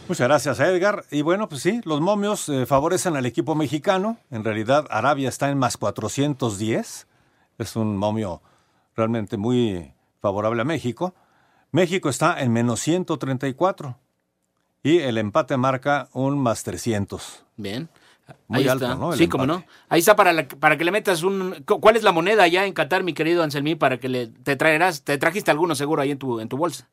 Muchas 0.07 0.27
gracias 0.27 0.59
a 0.59 0.67
Edgar. 0.67 1.03
Y 1.09 1.23
bueno, 1.23 1.49
pues 1.49 1.63
sí, 1.63 1.81
los 1.83 1.99
momios 1.99 2.47
eh, 2.49 2.65
favorecen 2.65 3.15
al 3.15 3.25
equipo 3.25 3.55
mexicano. 3.55 4.17
En 4.29 4.43
realidad, 4.43 4.85
Arabia 4.91 5.29
está 5.29 5.49
en 5.49 5.57
más 5.57 5.77
410. 5.77 7.07
Es 7.57 7.75
un 7.75 7.97
momio 7.97 8.41
realmente 8.95 9.35
muy 9.35 9.93
favorable 10.21 10.61
a 10.61 10.65
México. 10.65 11.15
México 11.71 12.07
está 12.07 12.39
en 12.39 12.53
menos 12.53 12.79
134. 12.81 13.97
Y 14.83 14.99
el 14.99 15.17
empate 15.17 15.57
marca 15.57 16.09
un 16.13 16.37
más 16.37 16.63
300. 16.63 17.43
Bien. 17.57 17.89
Muy 18.47 18.59
Ahí 18.61 18.67
alto, 18.67 18.85
está. 18.85 18.95
¿no? 18.97 19.11
El 19.13 19.17
Sí, 19.19 19.27
como 19.27 19.45
no. 19.45 19.63
Ahí 19.89 19.99
está 19.99 20.15
para, 20.15 20.47
para 20.47 20.77
que 20.77 20.83
le 20.83 20.91
metas 20.91 21.21
un. 21.23 21.63
cu- 21.65 21.79
¿Cuál 21.79 21.95
es 21.95 22.03
la 22.03 22.11
moneda 22.11 22.43
allá 22.43 22.65
en 22.65 22.73
Qatar, 22.73 23.03
mi 23.03 23.13
querido 23.13 23.43
Anselmí? 23.43 23.75
Para 23.75 23.99
que 23.99 24.09
le 24.09 24.27
te 24.27 24.55
traerás, 24.55 25.03
te 25.03 25.17
trajiste 25.17 25.51
alguno 25.51 25.75
seguro 25.75 26.01
ahí 26.01 26.11
en 26.11 26.17
tu, 26.17 26.39
en 26.39 26.49
tu 26.49 26.57
bolsa. 26.57 26.89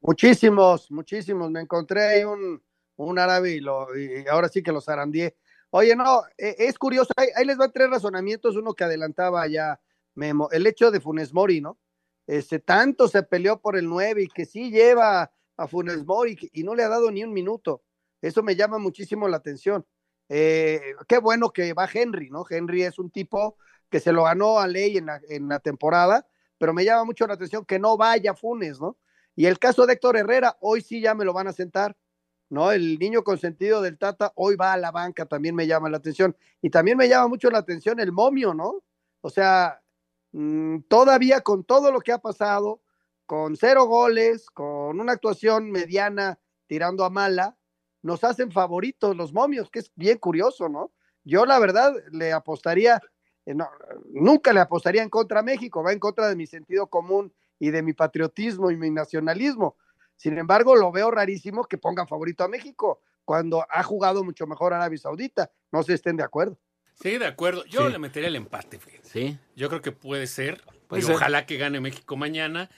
Muchísimos, 0.00 0.90
muchísimos. 0.90 1.50
Me 1.50 1.60
encontré 1.60 2.02
ahí 2.04 2.24
un, 2.24 2.62
un 2.96 3.18
árabe 3.18 3.52
y, 3.52 3.60
lo, 3.60 3.96
y 3.96 4.26
ahora 4.28 4.48
sí 4.48 4.62
que 4.62 4.72
los 4.72 4.84
zarandeé. 4.84 5.36
Oye, 5.70 5.96
no, 5.96 6.22
eh, 6.38 6.54
es 6.58 6.78
curioso. 6.78 7.12
Ahí, 7.16 7.28
ahí 7.34 7.44
les 7.44 7.56
van 7.56 7.72
tres 7.72 7.90
razonamientos. 7.90 8.56
Uno 8.56 8.74
que 8.74 8.84
adelantaba 8.84 9.46
ya 9.48 9.80
Memo. 10.14 10.48
El 10.52 10.66
hecho 10.66 10.90
de 10.90 11.00
Funes 11.00 11.32
Mori, 11.32 11.60
¿no? 11.60 11.78
Este, 12.26 12.58
tanto 12.58 13.08
se 13.08 13.22
peleó 13.22 13.60
por 13.60 13.76
el 13.76 13.86
9 13.88 14.22
y 14.22 14.28
que 14.28 14.46
sí 14.46 14.70
lleva 14.70 15.32
a 15.56 15.66
Funes 15.66 16.04
Mori 16.04 16.38
y 16.52 16.62
no 16.64 16.74
le 16.74 16.84
ha 16.84 16.88
dado 16.88 17.10
ni 17.10 17.24
un 17.24 17.32
minuto. 17.32 17.82
Eso 18.22 18.42
me 18.42 18.56
llama 18.56 18.78
muchísimo 18.78 19.26
la 19.28 19.36
atención. 19.38 19.84
Eh, 20.28 20.80
qué 21.06 21.18
bueno 21.18 21.50
que 21.50 21.72
va 21.74 21.88
Henry, 21.92 22.30
¿no? 22.30 22.44
Henry 22.48 22.82
es 22.82 22.98
un 22.98 23.10
tipo 23.10 23.56
que 23.90 24.00
se 24.00 24.12
lo 24.12 24.24
ganó 24.24 24.58
a 24.58 24.66
ley 24.66 24.96
en 24.96 25.06
la, 25.48 25.58
temporada, 25.60 26.26
pero 26.58 26.72
me 26.72 26.84
llama 26.84 27.04
mucho 27.04 27.26
la 27.26 27.34
atención 27.34 27.64
que 27.64 27.78
no 27.78 27.96
vaya 27.96 28.34
Funes, 28.34 28.80
¿no? 28.80 28.96
Y 29.36 29.46
el 29.46 29.58
caso 29.58 29.86
de 29.86 29.94
Héctor 29.94 30.16
Herrera, 30.16 30.56
hoy 30.60 30.80
sí 30.80 31.00
ya 31.00 31.14
me 31.14 31.24
lo 31.24 31.32
van 31.32 31.48
a 31.48 31.52
sentar. 31.52 31.96
¿no? 32.50 32.70
El 32.72 32.98
niño 32.98 33.24
consentido 33.24 33.82
del 33.82 33.98
Tata 33.98 34.32
hoy 34.36 34.56
va 34.56 34.72
a 34.72 34.76
la 34.76 34.90
banca, 34.90 35.26
también 35.26 35.54
me 35.54 35.66
llama 35.66 35.90
la 35.90 35.96
atención. 35.96 36.36
Y 36.62 36.70
también 36.70 36.96
me 36.96 37.08
llama 37.08 37.28
mucho 37.28 37.50
la 37.50 37.58
atención 37.58 38.00
el 38.00 38.12
momio, 38.12 38.54
¿no? 38.54 38.82
O 39.20 39.30
sea, 39.30 39.82
mmm, 40.32 40.80
todavía 40.88 41.40
con 41.40 41.64
todo 41.64 41.90
lo 41.90 42.00
que 42.00 42.12
ha 42.12 42.18
pasado, 42.18 42.82
con 43.26 43.56
cero 43.56 43.86
goles, 43.86 44.50
con 44.50 45.00
una 45.00 45.12
actuación 45.12 45.70
mediana 45.70 46.38
tirando 46.66 47.04
a 47.04 47.10
mala, 47.10 47.56
nos 48.04 48.22
hacen 48.22 48.52
favoritos 48.52 49.16
los 49.16 49.32
momios, 49.32 49.70
que 49.70 49.78
es 49.80 49.90
bien 49.96 50.18
curioso, 50.18 50.68
¿no? 50.68 50.92
Yo 51.24 51.46
la 51.46 51.58
verdad 51.58 51.94
le 52.12 52.32
apostaría, 52.34 53.00
eh, 53.46 53.54
no, 53.54 53.66
nunca 54.12 54.52
le 54.52 54.60
apostaría 54.60 55.02
en 55.02 55.08
contra 55.08 55.40
a 55.40 55.42
México, 55.42 55.82
va 55.82 55.90
en 55.90 55.98
contra 55.98 56.28
de 56.28 56.36
mi 56.36 56.46
sentido 56.46 56.86
común 56.86 57.32
y 57.58 57.70
de 57.70 57.82
mi 57.82 57.94
patriotismo 57.94 58.70
y 58.70 58.76
mi 58.76 58.90
nacionalismo. 58.90 59.76
Sin 60.16 60.36
embargo, 60.36 60.76
lo 60.76 60.92
veo 60.92 61.10
rarísimo 61.10 61.64
que 61.64 61.78
pongan 61.78 62.06
favorito 62.06 62.44
a 62.44 62.48
México 62.48 63.00
cuando 63.24 63.64
ha 63.70 63.82
jugado 63.82 64.22
mucho 64.22 64.46
mejor 64.46 64.74
Arabia 64.74 64.98
Saudita. 64.98 65.50
No 65.72 65.82
se 65.82 65.94
estén 65.94 66.16
de 66.16 66.24
acuerdo. 66.24 66.58
Sí, 66.92 67.16
de 67.16 67.26
acuerdo. 67.26 67.64
Yo 67.64 67.86
Sí. 67.86 67.92
le 67.92 67.98
metería 67.98 68.28
el 68.28 68.36
empate, 68.36 68.78
fíjate. 68.78 69.08
Sí. 69.08 69.38
Yo 69.56 69.68
creo 69.70 69.80
que 69.80 69.92
puede 69.92 70.26
ser. 70.26 70.62
Puede 70.88 71.02
y 71.02 71.06
ser. 71.06 71.14
ojalá 71.16 71.46
que 71.46 71.56
gane 71.56 71.80
México 71.80 72.16
mañana 72.16 72.70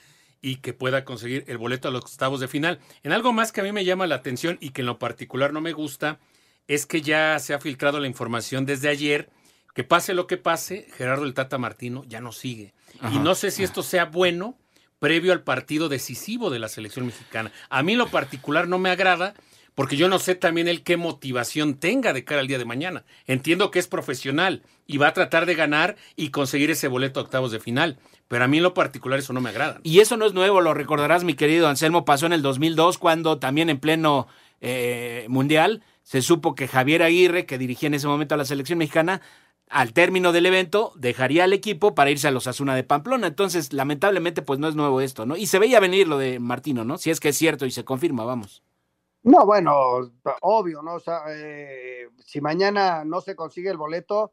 y 0.46 0.58
que 0.58 0.72
pueda 0.72 1.04
conseguir 1.04 1.42
el 1.48 1.58
boleto 1.58 1.88
a 1.88 1.90
los 1.90 2.04
octavos 2.04 2.38
de 2.38 2.46
final. 2.46 2.78
En 3.02 3.10
algo 3.10 3.32
más 3.32 3.50
que 3.50 3.62
a 3.62 3.64
mí 3.64 3.72
me 3.72 3.84
llama 3.84 4.06
la 4.06 4.14
atención 4.14 4.58
y 4.60 4.70
que 4.70 4.82
en 4.82 4.86
lo 4.86 5.00
particular 5.00 5.52
no 5.52 5.60
me 5.60 5.72
gusta, 5.72 6.20
es 6.68 6.86
que 6.86 7.02
ya 7.02 7.36
se 7.40 7.52
ha 7.52 7.58
filtrado 7.58 7.98
la 7.98 8.06
información 8.06 8.64
desde 8.64 8.88
ayer 8.88 9.28
que 9.74 9.82
pase 9.82 10.14
lo 10.14 10.28
que 10.28 10.36
pase, 10.36 10.86
Gerardo 10.96 11.24
el 11.24 11.34
Tata 11.34 11.58
Martino 11.58 12.04
ya 12.06 12.20
no 12.20 12.30
sigue. 12.30 12.74
Y 13.12 13.18
no 13.18 13.34
sé 13.34 13.50
si 13.50 13.64
esto 13.64 13.82
sea 13.82 14.04
bueno 14.04 14.56
previo 15.00 15.32
al 15.32 15.42
partido 15.42 15.88
decisivo 15.88 16.48
de 16.48 16.60
la 16.60 16.68
selección 16.68 17.06
mexicana. 17.06 17.50
A 17.68 17.82
mí 17.82 17.94
en 17.94 17.98
lo 17.98 18.06
particular 18.06 18.68
no 18.68 18.78
me 18.78 18.90
agrada 18.90 19.34
porque 19.74 19.96
yo 19.96 20.08
no 20.08 20.20
sé 20.20 20.36
también 20.36 20.68
el 20.68 20.84
qué 20.84 20.96
motivación 20.96 21.74
tenga 21.74 22.12
de 22.12 22.24
cara 22.24 22.40
al 22.40 22.46
día 22.46 22.58
de 22.58 22.64
mañana. 22.64 23.04
Entiendo 23.26 23.72
que 23.72 23.80
es 23.80 23.88
profesional 23.88 24.62
y 24.86 24.98
va 24.98 25.08
a 25.08 25.12
tratar 25.12 25.46
de 25.46 25.54
ganar 25.54 25.96
y 26.14 26.30
conseguir 26.30 26.70
ese 26.70 26.88
boleto 26.88 27.20
a 27.20 27.24
octavos 27.24 27.50
de 27.50 27.60
final, 27.60 27.98
pero 28.28 28.44
a 28.44 28.48
mí 28.48 28.58
en 28.58 28.62
lo 28.62 28.74
particular 28.74 29.18
eso 29.18 29.32
no 29.32 29.40
me 29.40 29.50
agrada. 29.50 29.80
Y 29.82 30.00
eso 30.00 30.16
no 30.16 30.26
es 30.26 30.34
nuevo, 30.34 30.60
lo 30.60 30.74
recordarás, 30.74 31.24
mi 31.24 31.34
querido 31.34 31.68
Anselmo, 31.68 32.04
pasó 32.04 32.26
en 32.26 32.32
el 32.32 32.42
2002 32.42 32.98
cuando 32.98 33.38
también 33.38 33.70
en 33.70 33.78
pleno 33.78 34.26
eh, 34.60 35.26
mundial 35.28 35.82
se 36.02 36.22
supo 36.22 36.54
que 36.54 36.68
Javier 36.68 37.02
Aguirre, 37.02 37.46
que 37.46 37.58
dirigía 37.58 37.88
en 37.88 37.94
ese 37.94 38.06
momento 38.06 38.34
a 38.34 38.38
la 38.38 38.44
selección 38.44 38.78
mexicana, 38.78 39.22
al 39.68 39.92
término 39.92 40.30
del 40.30 40.46
evento 40.46 40.92
dejaría 40.94 41.44
al 41.44 41.52
equipo 41.52 41.94
para 41.94 42.10
irse 42.10 42.28
a 42.28 42.30
los 42.30 42.46
Asuna 42.46 42.76
de 42.76 42.84
Pamplona. 42.84 43.26
Entonces, 43.26 43.72
lamentablemente, 43.72 44.42
pues 44.42 44.60
no 44.60 44.68
es 44.68 44.76
nuevo 44.76 45.00
esto, 45.00 45.26
¿no? 45.26 45.36
Y 45.36 45.46
se 45.46 45.58
veía 45.58 45.80
venir 45.80 46.06
lo 46.06 46.18
de 46.18 46.38
Martino, 46.38 46.84
¿no? 46.84 46.98
Si 46.98 47.10
es 47.10 47.18
que 47.18 47.30
es 47.30 47.36
cierto 47.36 47.66
y 47.66 47.72
se 47.72 47.84
confirma, 47.84 48.24
vamos. 48.24 48.62
No, 49.24 49.44
bueno, 49.44 49.74
obvio, 50.42 50.82
¿no? 50.82 50.94
O 50.94 51.00
sea, 51.00 51.22
eh, 51.30 52.08
si 52.24 52.40
mañana 52.40 53.04
no 53.04 53.20
se 53.20 53.34
consigue 53.34 53.70
el 53.70 53.76
boleto, 53.76 54.32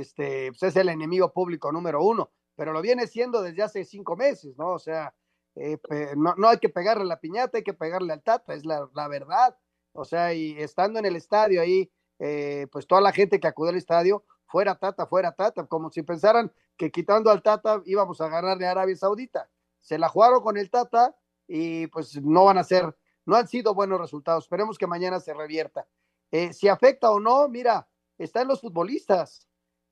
este, 0.00 0.50
pues 0.52 0.62
es 0.62 0.76
el 0.76 0.88
enemigo 0.88 1.32
público 1.32 1.70
número 1.70 2.02
uno, 2.02 2.30
pero 2.56 2.72
lo 2.72 2.82
viene 2.82 3.06
siendo 3.06 3.42
desde 3.42 3.62
hace 3.62 3.84
cinco 3.84 4.16
meses, 4.16 4.56
¿no? 4.58 4.72
O 4.72 4.78
sea, 4.78 5.14
eh, 5.56 5.78
no, 6.16 6.34
no 6.36 6.48
hay 6.48 6.58
que 6.58 6.68
pegarle 6.68 7.04
la 7.04 7.20
piñata, 7.20 7.58
hay 7.58 7.64
que 7.64 7.74
pegarle 7.74 8.12
al 8.12 8.22
tata, 8.22 8.54
es 8.54 8.64
la, 8.64 8.88
la 8.94 9.08
verdad. 9.08 9.56
O 9.92 10.04
sea, 10.04 10.34
y 10.34 10.56
estando 10.58 10.98
en 10.98 11.06
el 11.06 11.14
estadio 11.14 11.60
ahí, 11.60 11.90
eh, 12.18 12.66
pues 12.72 12.86
toda 12.86 13.00
la 13.00 13.12
gente 13.12 13.38
que 13.38 13.46
acudió 13.46 13.70
al 13.70 13.76
estadio, 13.76 14.24
fuera 14.46 14.76
tata, 14.76 15.06
fuera 15.06 15.32
tata, 15.32 15.66
como 15.66 15.90
si 15.90 16.02
pensaran 16.02 16.52
que 16.76 16.90
quitando 16.90 17.30
al 17.30 17.42
tata 17.42 17.80
íbamos 17.84 18.20
a 18.20 18.28
ganarle 18.28 18.66
a 18.66 18.72
Arabia 18.72 18.96
Saudita. 18.96 19.48
Se 19.80 19.98
la 19.98 20.08
jugaron 20.08 20.42
con 20.42 20.56
el 20.56 20.70
tata 20.70 21.16
y 21.46 21.86
pues 21.88 22.20
no 22.20 22.46
van 22.46 22.58
a 22.58 22.64
ser, 22.64 22.96
no 23.26 23.36
han 23.36 23.46
sido 23.46 23.74
buenos 23.74 24.00
resultados. 24.00 24.44
Esperemos 24.44 24.78
que 24.78 24.86
mañana 24.86 25.20
se 25.20 25.34
revierta. 25.34 25.86
Eh, 26.32 26.52
si 26.52 26.68
afecta 26.68 27.10
o 27.10 27.20
no, 27.20 27.48
mira, 27.48 27.86
está 28.18 28.42
en 28.42 28.48
los 28.48 28.60
futbolistas. 28.60 29.46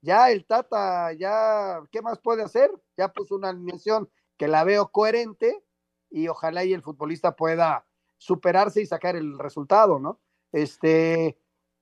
Ya 0.04 0.30
el 0.32 0.44
Tata, 0.44 1.12
ya, 1.12 1.80
¿qué 1.92 2.02
más 2.02 2.18
puede 2.18 2.42
hacer? 2.42 2.72
Ya 2.96 3.12
puso 3.12 3.36
una 3.36 3.50
alineación 3.50 4.10
que 4.36 4.48
la 4.48 4.64
veo 4.64 4.90
coherente 4.90 5.62
y 6.10 6.26
ojalá 6.26 6.64
y 6.64 6.72
el 6.72 6.82
futbolista 6.82 7.36
pueda 7.36 7.86
superarse 8.18 8.82
y 8.82 8.86
sacar 8.86 9.14
el 9.14 9.38
resultado, 9.38 10.00
¿no? 10.00 10.20
Este, 10.50 11.38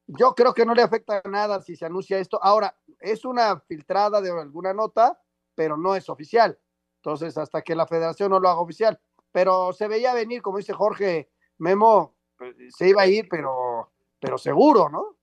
yo 0.06 0.34
creo 0.34 0.52
que 0.52 0.66
no 0.66 0.74
le 0.74 0.82
afecta 0.82 1.22
nada 1.24 1.62
si 1.62 1.76
se 1.76 1.86
anuncia 1.86 2.18
esto. 2.18 2.38
Ahora, 2.42 2.76
es 2.98 3.24
una 3.24 3.58
filtrada 3.60 4.20
de 4.20 4.30
alguna 4.30 4.74
nota, 4.74 5.18
pero 5.54 5.78
no 5.78 5.94
es 5.94 6.10
oficial. 6.10 6.58
Entonces, 6.96 7.38
hasta 7.38 7.62
que 7.62 7.74
la 7.74 7.86
federación 7.86 8.30
no 8.30 8.38
lo 8.38 8.50
haga 8.50 8.60
oficial. 8.60 9.00
Pero 9.32 9.72
se 9.72 9.88
veía 9.88 10.12
venir, 10.12 10.42
como 10.42 10.58
dice 10.58 10.74
Jorge 10.74 11.30
Memo, 11.56 12.16
pues, 12.36 12.54
se 12.76 12.88
iba 12.88 13.00
a 13.02 13.06
ir, 13.06 13.28
pero, 13.30 13.90
pero 14.20 14.36
seguro, 14.36 14.90
¿no? 14.90 15.16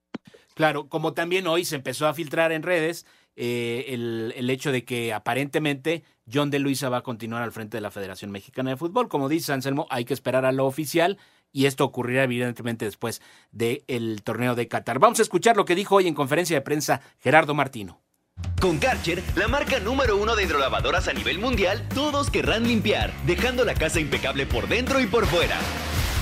Claro, 0.58 0.89
como 0.89 1.13
también 1.13 1.46
hoy 1.46 1.65
se 1.65 1.76
empezó 1.76 2.08
a 2.08 2.15
filtrar 2.15 2.52
en 2.52 2.63
redes 2.63 3.06
eh, 3.36 3.86
el, 3.89 4.34
el 4.36 4.50
hecho 4.50 4.72
de 4.72 4.84
que 4.84 5.13
aparentemente 5.13 6.04
John 6.32 6.50
de 6.50 6.58
Luisa 6.58 6.89
va 6.89 6.98
a 6.98 7.04
continuar 7.04 7.43
al 7.43 7.52
frente 7.52 7.78
de 7.78 7.82
la 7.82 7.91
Federación 7.91 8.32
Mexicana 8.32 8.72
de 8.72 8.76
Fútbol. 8.76 9.08
Como 9.08 9.30
dice 9.30 9.54
Anselmo, 9.54 9.86
hay 9.91 10.04
que 10.04 10.15
esperar 10.15 10.46
a 10.46 10.52
lo 10.52 10.65
oficial 10.65 11.20
y 11.52 11.67
esto 11.67 11.86
ocurrirá 11.86 12.24
evidentemente 12.24 12.86
después 12.86 13.22
del 13.52 14.24
torneo 14.24 14.56
de 14.56 14.67
Qatar. 14.67 14.98
Vamos 14.98 15.20
a 15.20 15.22
escuchar 15.22 15.58
lo 15.58 15.65
que 15.65 15.76
dijo 15.76 15.93
hoy 15.93 16.08
en 16.08 16.15
conferencia 16.15 16.58
de 16.58 16.62
prensa 16.62 17.02
Gerardo 17.20 17.54
Martino. 17.54 18.02
Con 18.60 18.80
Karcher, 18.80 19.22
la 19.36 19.48
marca 19.48 19.80
número 19.80 20.17
uno 20.17 20.36
de 20.36 20.43
hidrolavadoras 20.43 21.08
a 21.08 21.13
nivel 21.13 21.38
mundial, 21.38 21.88
todos 21.93 22.32
querrán 22.32 22.67
limpiar, 22.67 23.13
dejando 23.28 23.63
la 23.63 23.76
casa 23.76 24.00
impecable 24.00 24.48
por 24.48 24.67
dentro 24.67 25.00
y 25.00 25.06
por 25.06 25.28
fuera. 25.28 25.60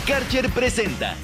Karcher 0.05 0.49
presenta. 0.49 1.15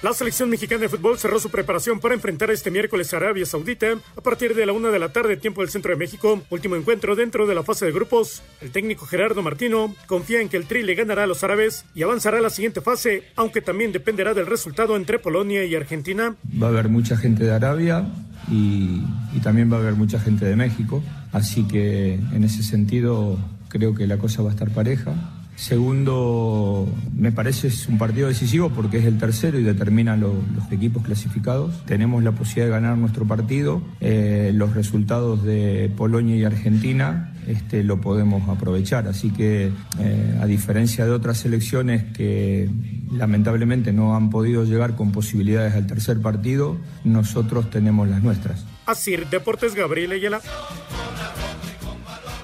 La 0.00 0.12
selección 0.12 0.48
mexicana 0.48 0.82
de 0.82 0.88
fútbol 0.88 1.18
cerró 1.18 1.40
su 1.40 1.50
preparación 1.50 1.98
para 1.98 2.14
enfrentar 2.14 2.52
este 2.52 2.70
miércoles 2.70 3.12
a 3.12 3.16
Arabia 3.16 3.44
Saudita 3.44 3.98
a 4.16 4.20
partir 4.20 4.54
de 4.54 4.64
la 4.64 4.72
una 4.72 4.90
de 4.90 5.00
la 5.00 5.08
tarde, 5.08 5.36
tiempo 5.36 5.60
del 5.60 5.70
centro 5.70 5.90
de 5.90 5.96
México. 5.96 6.40
Último 6.50 6.76
encuentro 6.76 7.16
dentro 7.16 7.48
de 7.48 7.54
la 7.56 7.64
fase 7.64 7.84
de 7.84 7.90
grupos. 7.90 8.40
El 8.60 8.70
técnico 8.70 9.06
Gerardo 9.06 9.42
Martino 9.42 9.92
confía 10.06 10.40
en 10.40 10.48
que 10.48 10.56
el 10.56 10.66
Tri 10.66 10.84
le 10.84 10.94
ganará 10.94 11.24
a 11.24 11.26
los 11.26 11.42
árabes 11.42 11.84
y 11.96 12.04
avanzará 12.04 12.38
a 12.38 12.40
la 12.40 12.50
siguiente 12.50 12.80
fase, 12.80 13.24
aunque 13.34 13.60
también 13.60 13.90
dependerá 13.90 14.34
del 14.34 14.46
resultado 14.46 14.94
entre 14.94 15.18
Polonia 15.18 15.64
y 15.64 15.74
Argentina. 15.74 16.36
Va 16.62 16.68
a 16.68 16.70
haber 16.70 16.88
mucha 16.88 17.16
gente 17.16 17.42
de 17.42 17.50
Arabia 17.50 18.06
y, 18.48 19.02
y 19.34 19.40
también 19.42 19.68
va 19.72 19.78
a 19.78 19.80
haber 19.80 19.94
mucha 19.94 20.20
gente 20.20 20.44
de 20.44 20.54
México, 20.54 21.02
así 21.32 21.66
que 21.66 22.14
en 22.14 22.44
ese 22.44 22.62
sentido 22.62 23.36
creo 23.68 23.96
que 23.96 24.06
la 24.06 24.18
cosa 24.18 24.42
va 24.42 24.50
a 24.50 24.52
estar 24.52 24.70
pareja. 24.70 25.37
Segundo, 25.58 26.88
me 27.16 27.32
parece 27.32 27.66
es 27.66 27.88
un 27.88 27.98
partido 27.98 28.28
decisivo 28.28 28.70
porque 28.70 28.98
es 28.98 29.04
el 29.04 29.18
tercero 29.18 29.58
y 29.58 29.64
determina 29.64 30.16
lo- 30.16 30.40
los 30.54 30.70
equipos 30.70 31.02
clasificados. 31.02 31.84
Tenemos 31.84 32.22
la 32.22 32.30
posibilidad 32.30 32.66
de 32.66 32.70
ganar 32.70 32.96
nuestro 32.96 33.26
partido. 33.26 33.82
Eh, 34.00 34.52
los 34.54 34.74
resultados 34.74 35.42
de 35.42 35.92
Polonia 35.96 36.36
y 36.36 36.44
Argentina 36.44 37.34
este, 37.48 37.82
lo 37.82 38.00
podemos 38.00 38.48
aprovechar. 38.48 39.08
Así 39.08 39.30
que, 39.30 39.72
eh, 39.98 40.38
a 40.40 40.46
diferencia 40.46 41.04
de 41.04 41.10
otras 41.10 41.38
selecciones 41.38 42.04
que 42.16 42.70
lamentablemente 43.12 43.92
no 43.92 44.14
han 44.14 44.30
podido 44.30 44.64
llegar 44.64 44.94
con 44.94 45.10
posibilidades 45.10 45.74
al 45.74 45.86
tercer 45.88 46.20
partido, 46.22 46.76
nosotros 47.04 47.68
tenemos 47.68 48.08
las 48.08 48.22
nuestras. 48.22 48.64
Así, 48.86 49.16
Deportes 49.30 49.74
Gabriel 49.74 50.12
Ayala. 50.12 50.40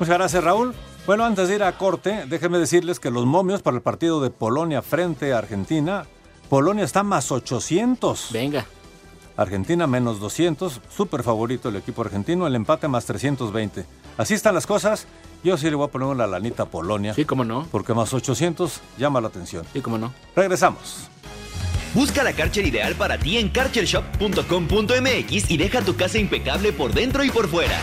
Muchas 0.00 0.16
gracias, 0.18 0.42
Raúl. 0.42 0.74
Bueno, 1.06 1.26
antes 1.26 1.48
de 1.48 1.56
ir 1.56 1.62
a 1.62 1.76
corte, 1.76 2.24
déjenme 2.28 2.58
decirles 2.58 2.98
que 2.98 3.10
los 3.10 3.26
momios 3.26 3.60
para 3.60 3.76
el 3.76 3.82
partido 3.82 4.22
de 4.22 4.30
Polonia 4.30 4.80
frente 4.80 5.34
a 5.34 5.38
Argentina, 5.38 6.06
Polonia 6.48 6.82
está 6.82 7.02
más 7.02 7.30
800. 7.30 8.30
Venga. 8.32 8.64
Argentina 9.36 9.86
menos 9.86 10.18
200, 10.18 10.80
súper 10.88 11.22
favorito 11.22 11.68
el 11.68 11.76
equipo 11.76 12.00
argentino, 12.00 12.46
el 12.46 12.54
empate 12.54 12.88
más 12.88 13.04
320. 13.04 13.84
Así 14.16 14.32
están 14.32 14.54
las 14.54 14.66
cosas. 14.66 15.06
Yo 15.42 15.58
sí 15.58 15.68
le 15.68 15.74
voy 15.74 15.88
a 15.88 15.90
poner 15.90 16.08
una 16.08 16.26
lanita 16.26 16.62
a 16.62 16.66
Polonia. 16.66 17.12
Sí, 17.12 17.26
cómo 17.26 17.44
no. 17.44 17.66
Porque 17.70 17.92
más 17.92 18.14
800 18.14 18.80
llama 18.96 19.20
la 19.20 19.28
atención. 19.28 19.66
Sí, 19.74 19.82
cómo 19.82 19.98
no. 19.98 20.14
Regresamos. 20.34 21.08
Busca 21.92 22.24
la 22.24 22.32
Karcher 22.32 22.66
ideal 22.66 22.94
para 22.94 23.18
ti 23.18 23.36
en 23.36 23.50
karchershop.com.mx 23.50 25.50
y 25.50 25.56
deja 25.58 25.82
tu 25.82 25.96
casa 25.96 26.18
impecable 26.18 26.72
por 26.72 26.94
dentro 26.94 27.22
y 27.24 27.30
por 27.30 27.46
fuera. 27.46 27.78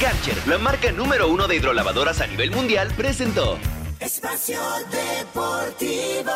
Karcher, 0.00 0.46
la 0.46 0.58
marca 0.58 0.92
número 0.92 1.28
uno 1.28 1.48
de 1.48 1.56
hidrolavadoras 1.56 2.20
a 2.20 2.26
nivel 2.28 2.52
mundial, 2.52 2.92
presentó. 2.96 3.58
Espacio 3.98 4.60
Deportivo. 4.92 6.32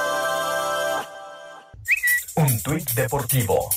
Un 2.34 2.62
tuit 2.62 2.90
deportivo. 2.94 3.68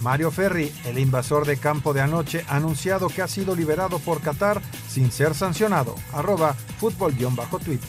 Mario 0.00 0.30
Ferri, 0.30 0.70
el 0.84 0.98
invasor 0.98 1.46
de 1.46 1.56
campo 1.56 1.94
de 1.94 2.02
anoche, 2.02 2.44
ha 2.48 2.56
anunciado 2.56 3.08
que 3.08 3.22
ha 3.22 3.28
sido 3.28 3.56
liberado 3.56 3.98
por 3.98 4.20
Qatar 4.20 4.60
sin 4.88 5.10
ser 5.10 5.34
sancionado. 5.34 5.94
Arroba 6.12 6.54
fútbol-tweet. 6.78 7.80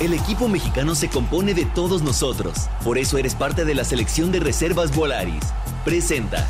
El 0.00 0.12
equipo 0.12 0.48
mexicano 0.48 0.94
se 0.94 1.08
compone 1.08 1.54
de 1.54 1.64
todos 1.64 2.02
nosotros. 2.02 2.68
Por 2.84 2.98
eso 2.98 3.18
eres 3.18 3.34
parte 3.34 3.64
de 3.64 3.74
la 3.74 3.84
selección 3.84 4.32
de 4.32 4.40
reservas 4.40 4.94
Volaris. 4.94 5.44
Presenta. 5.86 6.44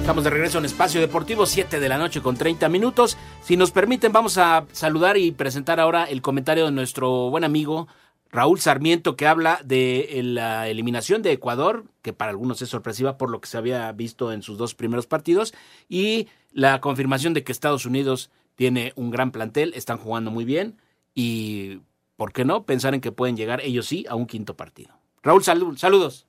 Estamos 0.00 0.24
de 0.24 0.30
regreso 0.30 0.58
en 0.58 0.64
Espacio 0.64 1.00
Deportivo, 1.00 1.46
7 1.46 1.78
de 1.78 1.88
la 1.88 1.98
noche 1.98 2.20
con 2.20 2.36
30 2.36 2.68
minutos. 2.68 3.16
Si 3.44 3.56
nos 3.56 3.70
permiten, 3.70 4.10
vamos 4.10 4.38
a 4.38 4.66
saludar 4.72 5.16
y 5.18 5.30
presentar 5.30 5.78
ahora 5.78 6.06
el 6.06 6.20
comentario 6.20 6.64
de 6.64 6.72
nuestro 6.72 7.30
buen 7.30 7.44
amigo 7.44 7.86
Raúl 8.32 8.58
Sarmiento, 8.58 9.14
que 9.14 9.28
habla 9.28 9.60
de 9.64 10.20
la 10.24 10.66
eliminación 10.66 11.22
de 11.22 11.30
Ecuador, 11.30 11.84
que 12.02 12.12
para 12.12 12.32
algunos 12.32 12.60
es 12.60 12.68
sorpresiva 12.68 13.18
por 13.18 13.30
lo 13.30 13.40
que 13.40 13.46
se 13.46 13.58
había 13.58 13.92
visto 13.92 14.32
en 14.32 14.42
sus 14.42 14.58
dos 14.58 14.74
primeros 14.74 15.06
partidos, 15.06 15.54
y 15.88 16.26
la 16.50 16.80
confirmación 16.80 17.34
de 17.34 17.44
que 17.44 17.52
Estados 17.52 17.86
Unidos 17.86 18.32
tiene 18.56 18.92
un 18.96 19.12
gran 19.12 19.30
plantel, 19.30 19.74
están 19.76 19.98
jugando 19.98 20.32
muy 20.32 20.44
bien, 20.44 20.76
y, 21.14 21.82
¿por 22.22 22.32
qué 22.32 22.44
no?, 22.44 22.64
pensar 22.64 22.94
en 22.94 23.00
que 23.00 23.10
pueden 23.10 23.36
llegar 23.36 23.60
ellos 23.62 23.86
sí 23.86 24.06
a 24.08 24.14
un 24.14 24.26
quinto 24.26 24.56
partido. 24.56 24.92
Raúl, 25.24 25.42
saludos. 25.42 26.28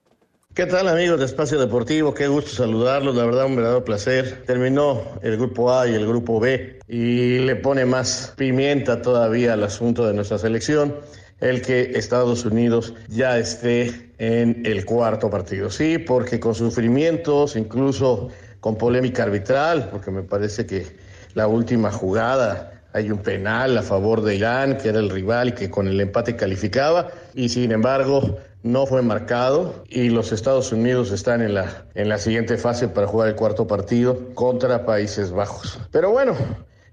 ¿Qué 0.56 0.66
tal 0.66 0.88
amigos 0.88 1.20
de 1.20 1.26
Espacio 1.28 1.60
Deportivo? 1.60 2.16
Qué 2.16 2.28
gusto 2.28 2.50
saludarlos, 2.50 3.16
la 3.16 3.26
verdad 3.26 3.46
un 3.46 3.56
verdadero 3.56 3.86
placer. 3.86 4.44
Terminó 4.48 5.04
el 5.22 5.38
grupo 5.38 5.72
A 5.72 5.88
y 5.88 5.94
el 5.94 6.08
grupo 6.08 6.40
B 6.40 6.80
y 6.88 7.38
le 7.38 7.56
pone 7.58 7.86
más 7.86 8.34
pimienta 8.36 9.04
todavía 9.04 9.54
al 9.54 9.64
asunto 9.64 10.08
de 10.08 10.16
nuestra 10.16 10.40
selección 10.40 10.96
el 11.42 11.62
que 11.62 11.92
Estados 11.94 12.44
Unidos 12.44 12.96
ya 13.08 13.38
esté 13.38 14.16
en 14.18 14.66
el 14.66 14.86
cuarto 14.86 15.30
partido. 15.30 15.70
Sí, 15.70 16.00
porque 16.00 16.40
con 16.40 16.56
sufrimientos, 16.56 17.56
incluso 17.56 18.30
con 18.62 18.80
polémica 18.80 19.22
arbitral, 19.22 19.90
porque 19.92 20.10
me 20.10 20.24
parece 20.24 20.66
que 20.66 20.98
la 21.36 21.46
última 21.46 21.92
jugada 21.92 22.73
hay 22.94 23.12
un 23.12 23.18
penal 23.18 23.78
a 23.78 23.82
favor 23.82 24.22
de 24.22 24.36
Irán, 24.36 24.78
que 24.78 24.90
era 24.90 25.00
el 25.00 25.10
rival 25.10 25.50
y 25.50 25.52
que 25.54 25.70
con 25.70 25.88
el 25.88 26.00
empate 26.00 26.36
calificaba, 26.36 27.10
y 27.34 27.50
sin 27.50 27.72
embargo 27.72 28.38
no 28.62 28.86
fue 28.86 29.02
marcado 29.02 29.84
y 29.90 30.10
los 30.10 30.32
Estados 30.32 30.72
Unidos 30.72 31.12
están 31.12 31.42
en 31.42 31.54
la, 31.54 31.86
en 31.96 32.08
la 32.08 32.18
siguiente 32.18 32.58
fase 32.58 32.88
para 32.88 33.08
jugar 33.08 33.28
el 33.28 33.36
cuarto 33.36 33.68
partido 33.68 34.34
contra 34.36 34.86
Países 34.86 35.32
Bajos. 35.32 35.80
Pero 35.92 36.12
bueno, 36.12 36.36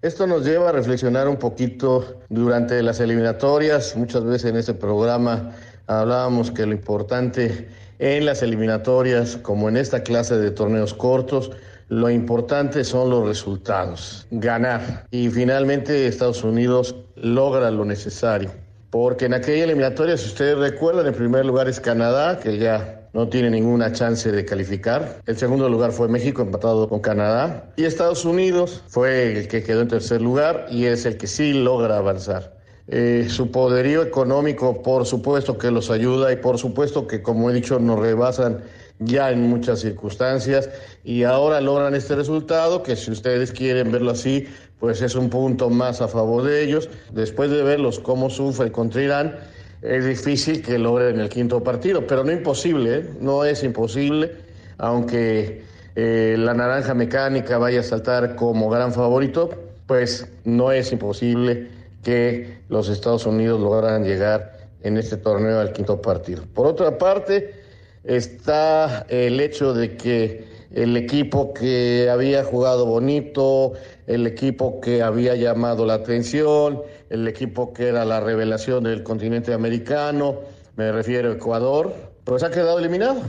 esto 0.02 0.26
nos 0.26 0.44
lleva 0.44 0.70
a 0.70 0.72
reflexionar 0.72 1.28
un 1.28 1.36
poquito 1.36 2.16
durante 2.28 2.82
las 2.82 2.98
eliminatorias. 3.00 3.94
Muchas 3.96 4.24
veces 4.24 4.50
en 4.50 4.56
este 4.56 4.74
programa 4.74 5.52
hablábamos 5.86 6.50
que 6.50 6.66
lo 6.66 6.72
importante 6.72 7.68
en 7.98 8.24
las 8.24 8.42
eliminatorias, 8.42 9.36
como 9.36 9.68
en 9.68 9.76
esta 9.76 10.02
clase 10.02 10.38
de 10.38 10.50
torneos 10.50 10.94
cortos, 10.94 11.50
lo 11.90 12.08
importante 12.08 12.82
son 12.82 13.10
los 13.10 13.28
resultados, 13.28 14.26
ganar. 14.30 15.06
Y 15.10 15.28
finalmente 15.28 16.06
Estados 16.06 16.42
Unidos 16.42 16.96
logra 17.16 17.70
lo 17.70 17.84
necesario 17.84 18.50
porque 18.90 19.26
en 19.26 19.34
aquella 19.34 19.64
eliminatoria, 19.64 20.16
si 20.16 20.26
ustedes 20.26 20.58
recuerdan, 20.58 21.06
en 21.06 21.14
primer 21.14 21.46
lugar 21.46 21.68
es 21.68 21.78
Canadá, 21.78 22.40
que 22.40 22.58
ya 22.58 23.08
no 23.12 23.28
tiene 23.28 23.50
ninguna 23.50 23.92
chance 23.92 24.30
de 24.30 24.44
calificar. 24.44 25.20
El 25.26 25.36
segundo 25.36 25.68
lugar 25.68 25.92
fue 25.92 26.08
México, 26.08 26.42
empatado 26.42 26.88
con 26.88 27.00
Canadá. 27.00 27.72
Y 27.76 27.84
Estados 27.84 28.24
Unidos 28.24 28.82
fue 28.88 29.38
el 29.38 29.48
que 29.48 29.62
quedó 29.62 29.82
en 29.82 29.88
tercer 29.88 30.20
lugar 30.20 30.66
y 30.70 30.86
es 30.86 31.06
el 31.06 31.16
que 31.16 31.28
sí 31.28 31.52
logra 31.52 31.98
avanzar. 31.98 32.56
Eh, 32.88 33.28
su 33.28 33.52
poderío 33.52 34.02
económico, 34.02 34.82
por 34.82 35.06
supuesto 35.06 35.56
que 35.56 35.70
los 35.70 35.90
ayuda 35.90 36.32
y 36.32 36.36
por 36.36 36.58
supuesto 36.58 37.06
que, 37.06 37.22
como 37.22 37.48
he 37.48 37.54
dicho, 37.54 37.78
nos 37.78 38.00
rebasan 38.00 38.64
ya 39.00 39.30
en 39.30 39.48
muchas 39.48 39.80
circunstancias 39.80 40.70
y 41.02 41.24
ahora 41.24 41.60
logran 41.60 41.94
este 41.94 42.14
resultado 42.14 42.82
que 42.82 42.96
si 42.96 43.10
ustedes 43.10 43.50
quieren 43.50 43.90
verlo 43.90 44.12
así, 44.12 44.46
pues 44.78 45.02
es 45.02 45.14
un 45.14 45.28
punto 45.28 45.70
más 45.70 46.00
a 46.00 46.08
favor 46.08 46.44
de 46.44 46.62
ellos. 46.62 46.88
Después 47.12 47.50
de 47.50 47.62
verlos 47.62 47.98
cómo 47.98 48.30
sufren 48.30 48.70
contra 48.70 49.02
Irán, 49.02 49.36
es 49.82 50.04
difícil 50.04 50.62
que 50.62 50.78
logren 50.78 51.20
el 51.20 51.28
quinto 51.28 51.62
partido, 51.62 52.06
pero 52.06 52.22
no 52.22 52.32
imposible, 52.32 52.98
¿eh? 52.98 53.10
no 53.20 53.44
es 53.44 53.62
imposible, 53.64 54.32
aunque 54.76 55.62
eh, 55.96 56.36
la 56.38 56.52
naranja 56.52 56.92
mecánica 56.94 57.56
vaya 57.56 57.80
a 57.80 57.82
saltar 57.82 58.36
como 58.36 58.68
gran 58.68 58.92
favorito, 58.92 59.50
pues 59.86 60.28
no 60.44 60.70
es 60.70 60.92
imposible 60.92 61.68
que 62.02 62.58
los 62.68 62.88
Estados 62.88 63.26
Unidos 63.26 63.60
lograran 63.60 64.04
llegar 64.04 64.58
en 64.82 64.96
este 64.96 65.16
torneo 65.16 65.60
al 65.60 65.72
quinto 65.72 66.00
partido. 66.00 66.44
Por 66.54 66.66
otra 66.66 66.96
parte, 66.98 67.59
está 68.04 69.06
el 69.08 69.40
hecho 69.40 69.74
de 69.74 69.96
que 69.96 70.48
el 70.72 70.96
equipo 70.96 71.52
que 71.52 72.08
había 72.10 72.44
jugado 72.44 72.86
bonito, 72.86 73.72
el 74.06 74.26
equipo 74.26 74.80
que 74.80 75.02
había 75.02 75.34
llamado 75.34 75.84
la 75.84 75.94
atención, 75.94 76.82
el 77.08 77.26
equipo 77.26 77.72
que 77.72 77.88
era 77.88 78.04
la 78.04 78.20
revelación 78.20 78.84
del 78.84 79.02
continente 79.02 79.52
americano, 79.52 80.36
me 80.76 80.92
refiero 80.92 81.30
a 81.30 81.34
Ecuador, 81.34 81.92
pues 82.24 82.42
ha 82.42 82.50
quedado 82.50 82.78
eliminado, 82.78 83.22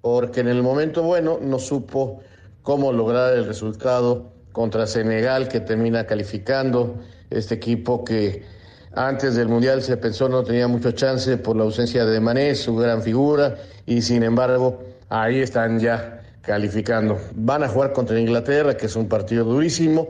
porque 0.00 0.40
en 0.40 0.48
el 0.48 0.62
momento 0.62 1.02
bueno 1.02 1.38
no 1.40 1.58
supo 1.58 2.20
cómo 2.62 2.92
lograr 2.92 3.34
el 3.34 3.44
resultado 3.44 4.32
contra 4.52 4.86
Senegal, 4.86 5.48
que 5.48 5.60
termina 5.60 6.06
calificando 6.06 6.94
este 7.30 7.56
equipo 7.56 8.04
que 8.04 8.44
antes 8.96 9.34
del 9.34 9.48
Mundial 9.48 9.82
se 9.82 9.96
pensó 9.96 10.28
no 10.28 10.42
tenía 10.42 10.68
mucho 10.68 10.92
chance 10.92 11.36
por 11.36 11.56
la 11.56 11.64
ausencia 11.64 12.04
de 12.04 12.20
Mané, 12.20 12.54
su 12.54 12.76
gran 12.76 13.02
figura, 13.02 13.56
y 13.86 14.02
sin 14.02 14.22
embargo 14.22 14.82
ahí 15.08 15.40
están 15.40 15.78
ya 15.80 16.22
calificando. 16.42 17.18
Van 17.34 17.62
a 17.62 17.68
jugar 17.68 17.92
contra 17.92 18.18
Inglaterra, 18.18 18.76
que 18.76 18.86
es 18.86 18.96
un 18.96 19.08
partido 19.08 19.44
durísimo, 19.44 20.08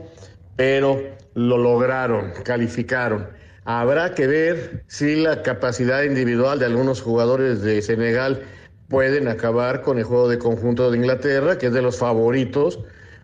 pero 0.55 1.01
lo 1.33 1.57
lograron, 1.57 2.31
calificaron. 2.43 3.27
Habrá 3.65 4.13
que 4.13 4.27
ver 4.27 4.83
si 4.87 5.15
la 5.15 5.41
capacidad 5.41 6.03
individual 6.03 6.59
de 6.59 6.65
algunos 6.65 7.01
jugadores 7.01 7.61
de 7.61 7.81
Senegal 7.81 8.43
pueden 8.89 9.27
acabar 9.27 9.81
con 9.81 9.97
el 9.97 10.03
juego 10.03 10.29
de 10.29 10.37
conjunto 10.37 10.91
de 10.91 10.97
Inglaterra, 10.97 11.57
que 11.57 11.67
es 11.67 11.73
de 11.73 11.81
los 11.81 11.97
favoritos 11.97 12.79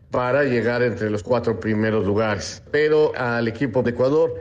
para 0.09 0.43
llegar 0.43 0.81
entre 0.81 1.09
los 1.09 1.23
cuatro 1.23 1.59
primeros 1.59 2.05
lugares. 2.05 2.63
Pero 2.71 3.13
al 3.15 3.47
equipo 3.47 3.83
de 3.83 3.91
Ecuador 3.91 4.33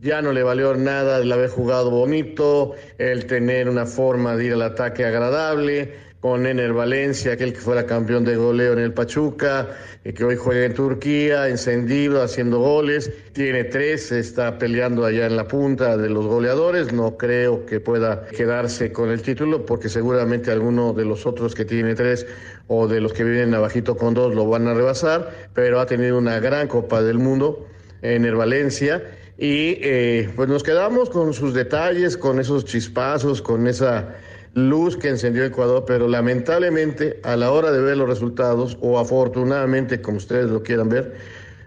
ya 0.00 0.22
no 0.22 0.32
le 0.32 0.42
valió 0.42 0.74
nada 0.74 1.18
el 1.18 1.30
haber 1.32 1.50
jugado 1.50 1.90
bonito, 1.90 2.74
el 2.98 3.26
tener 3.26 3.68
una 3.68 3.86
forma 3.86 4.36
de 4.36 4.46
ir 4.46 4.52
al 4.52 4.62
ataque 4.62 5.04
agradable, 5.04 6.08
con 6.20 6.46
Ener 6.46 6.72
Valencia, 6.72 7.32
aquel 7.32 7.52
que 7.52 7.60
fuera 7.60 7.86
campeón 7.86 8.24
de 8.24 8.34
goleo 8.34 8.72
en 8.72 8.80
el 8.80 8.92
Pachuca, 8.92 9.68
y 10.04 10.12
que 10.12 10.24
hoy 10.24 10.36
juega 10.36 10.64
en 10.64 10.74
Turquía, 10.74 11.48
encendido, 11.48 12.22
haciendo 12.22 12.58
goles. 12.58 13.12
Tiene 13.32 13.64
tres, 13.64 14.10
está 14.10 14.58
peleando 14.58 15.04
allá 15.04 15.26
en 15.26 15.36
la 15.36 15.46
punta 15.46 15.96
de 15.96 16.08
los 16.08 16.26
goleadores. 16.26 16.92
No 16.92 17.16
creo 17.16 17.64
que 17.66 17.78
pueda 17.78 18.26
quedarse 18.26 18.90
con 18.90 19.10
el 19.10 19.22
título, 19.22 19.64
porque 19.64 19.88
seguramente 19.88 20.50
alguno 20.50 20.92
de 20.92 21.04
los 21.04 21.24
otros 21.24 21.54
que 21.54 21.64
tiene 21.64 21.94
tres 21.94 22.26
o 22.66 22.88
de 22.88 23.00
los 23.00 23.12
que 23.12 23.22
vienen 23.22 23.54
abajito 23.54 23.96
con 23.96 24.14
dos 24.14 24.34
lo 24.34 24.46
van 24.46 24.66
a 24.66 24.74
rebasar, 24.74 25.30
pero 25.54 25.78
ha 25.80 25.86
tenido 25.86 26.18
una 26.18 26.40
gran 26.40 26.66
Copa 26.66 27.00
del 27.00 27.18
Mundo, 27.18 27.68
Ener 28.02 28.34
Valencia. 28.34 29.02
Y 29.38 29.78
eh, 29.82 30.28
pues 30.34 30.48
nos 30.48 30.64
quedamos 30.64 31.10
con 31.10 31.32
sus 31.32 31.54
detalles, 31.54 32.16
con 32.16 32.40
esos 32.40 32.64
chispazos, 32.64 33.40
con 33.40 33.68
esa 33.68 34.16
luz 34.54 34.96
que 34.96 35.08
encendió 35.08 35.44
Ecuador, 35.44 35.84
pero 35.86 36.08
lamentablemente 36.08 37.20
a 37.22 37.36
la 37.36 37.52
hora 37.52 37.70
de 37.70 37.80
ver 37.80 37.96
los 37.96 38.08
resultados, 38.08 38.76
o 38.80 38.98
afortunadamente, 38.98 40.02
como 40.02 40.16
ustedes 40.16 40.50
lo 40.50 40.64
quieran 40.64 40.88
ver, 40.88 41.14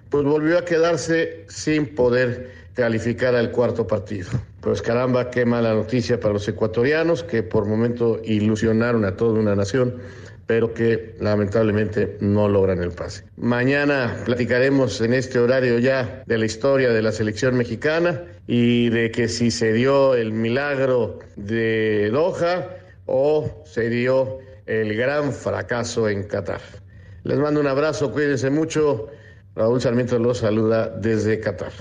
pues 0.10 0.26
volvió 0.26 0.58
a 0.58 0.66
quedarse 0.66 1.46
sin 1.48 1.96
poder 1.96 2.52
calificar 2.74 3.36
al 3.36 3.52
cuarto 3.52 3.88
partido. 3.88 4.30
Pues 4.60 4.82
caramba, 4.82 5.30
qué 5.30 5.46
mala 5.46 5.74
noticia 5.74 6.20
para 6.20 6.34
los 6.34 6.48
ecuatorianos 6.50 7.24
que 7.24 7.42
por 7.42 7.66
momento 7.66 8.20
ilusionaron 8.26 9.06
a 9.06 9.16
toda 9.16 9.40
una 9.40 9.56
nación, 9.56 9.96
pero 10.52 10.74
que 10.74 11.16
lamentablemente 11.22 12.18
no 12.20 12.50
logran 12.50 12.84
el 12.84 12.92
pase. 12.92 13.24
Mañana 13.38 14.18
platicaremos 14.26 15.00
en 15.00 15.14
este 15.14 15.40
horario 15.40 15.80
ya 15.80 16.24
de 16.26 16.38
la 16.38 16.46
historia 16.46 16.90
de 16.90 17.02
la 17.02 17.14
selección 17.14 17.56
mexicana 17.56 18.22
y 18.48 18.90
de 18.90 19.12
que 19.12 19.30
si 19.30 19.50
se 19.50 19.72
dio 19.72 20.14
el 20.14 20.34
milagro 20.34 21.20
de 21.38 22.10
Doha 22.12 22.68
o 23.06 23.64
se 23.64 23.90
dio 23.90 24.40
el 24.66 24.94
gran 24.98 25.32
fracaso 25.32 26.10
en 26.10 26.24
Qatar. 26.24 26.60
Les 27.24 27.38
mando 27.38 27.62
un 27.62 27.68
abrazo, 27.68 28.12
cuídense 28.12 28.50
mucho. 28.50 29.08
Raúl 29.56 29.80
Sarmiento 29.80 30.20
los 30.20 30.40
saluda 30.40 30.90
desde 30.90 31.40
Qatar. 31.40 31.72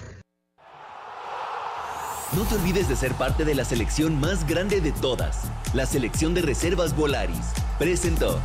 No 2.36 2.44
te 2.44 2.54
olvides 2.54 2.88
de 2.88 2.94
ser 2.94 3.14
parte 3.14 3.44
de 3.44 3.56
la 3.56 3.64
selección 3.64 4.20
más 4.20 4.46
grande 4.46 4.80
de 4.80 4.92
todas, 4.92 5.50
la 5.74 5.86
selección 5.86 6.34
de 6.34 6.42
reservas 6.42 6.94
Volaris. 6.94 7.52
Presentó. 7.80 8.38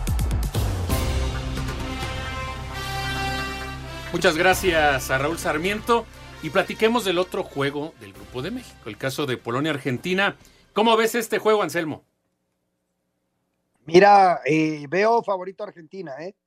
Muchas 4.13 4.37
gracias 4.37 5.11
a 5.11 5.17
Raúl 5.17 5.37
Sarmiento 5.37 6.05
y 6.41 6.51
platiquemos 6.51 7.03
del 7.03 7.17
otro 7.17 7.43
juego 7.43 7.93
del 7.99 8.13
Grupo 8.13 8.41
de 8.41 8.51
México, 8.51 8.79
el 8.85 8.97
caso 8.97 9.25
de 9.25 9.35
Polonia-Argentina. 9.35 10.37
¿Cómo 10.71 10.95
ves 10.95 11.15
este 11.15 11.39
juego, 11.39 11.63
Anselmo? 11.63 12.05
Mira, 13.83 14.39
eh, 14.45 14.85
veo 14.87 15.21
favorito 15.21 15.65
a 15.65 15.67
Argentina, 15.67 16.15
¿eh? 16.21 16.37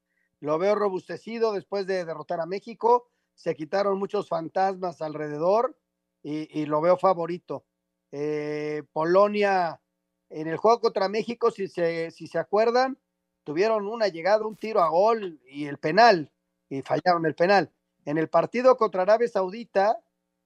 Lo 0.41 0.59
veo 0.59 0.75
robustecido 0.75 1.53
después 1.53 1.87
de 1.87 2.07
derrotar 2.07 2.41
a 2.41 2.47
México. 2.47 3.11
Se 3.35 3.55
quitaron 3.55 3.99
muchos 3.99 4.31
fantasmas 4.31 5.03
alrededor 5.03 5.77
y, 6.23 6.65
lo 6.65 6.81
veo 6.81 6.97
favorito. 6.97 7.67
Eh, 8.13 8.83
Polonia, 8.95 9.79
en 10.31 10.49
el 10.49 10.57
juego 10.57 10.81
contra 10.81 11.09
México, 11.09 11.51
si 11.51 11.69
se, 11.69 12.11
si 12.11 12.27
se 12.27 12.39
acuerdan, 12.39 12.99
tuvieron 13.45 13.87
una 13.87 14.09
llegada, 14.09 14.47
un 14.47 14.57
tiro 14.57 14.81
a 14.83 14.89
gol 14.89 15.41
y 15.47 15.67
el 15.67 15.79
penal. 15.79 16.31
y 16.69 16.83
fallaron 16.83 17.25
el 17.27 17.35
penal. 17.35 17.73
En 18.05 18.19
el 18.19 18.29
partido 18.29 18.77
contra 18.77 19.03
Arabia 19.03 19.29
Saudita, 19.29 19.99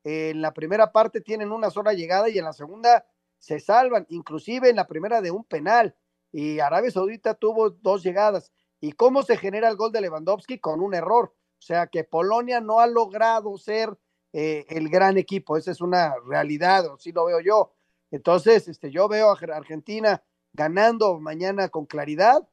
en 0.05 0.41
la 0.43 0.53
primera 0.53 0.93
parte 0.93 1.21
tienen 1.21 1.53
una 1.53 1.71
sola 1.71 1.93
llegada 1.93 2.29
y 2.29 2.39
en 2.39 2.45
la 2.45 2.53
segunda 2.53 3.07
se 3.39 3.61
salvan, 3.61 4.07
inclusive 4.09 4.69
en 4.71 4.77
la 4.77 4.87
primera 4.87 5.21
de 5.21 5.31
un 5.31 5.45
penal. 5.45 5.97
Y 6.33 6.61
Arabia 6.61 6.91
Saudita 6.91 7.35
tuvo 7.35 7.71
dos 7.71 8.03
llegadas. 8.03 8.53
¿Y 8.81 8.93
cómo 8.93 9.23
se 9.23 9.37
genera 9.37 9.69
el 9.69 9.77
gol 9.77 9.93
de 9.93 10.01
Lewandowski? 10.01 10.59
Con 10.59 10.81
un 10.81 10.95
error. 10.95 11.35
O 11.59 11.63
sea 11.63 11.87
que 11.87 12.05
Polonia 12.05 12.61
no 12.61 12.81
ha 12.81 12.87
logrado 12.87 13.57
ser 13.59 13.97
eh, 14.33 14.65
el 14.69 14.89
gran 14.89 15.19
equipo. 15.19 15.57
Esa 15.57 15.71
es 15.71 15.81
una 15.81 16.15
realidad, 16.27 16.87
o 16.87 16.99
sí 16.99 17.13
lo 17.13 17.25
veo 17.27 17.41
yo. 17.41 17.73
Entonces, 18.13 18.69
este, 18.69 18.93
yo 18.93 19.09
veo 19.09 19.31
a 19.31 19.57
Argentina 19.57 20.23
ganando 20.53 21.19
mañana 21.19 21.69
con 21.69 21.87
claridad, 21.87 22.49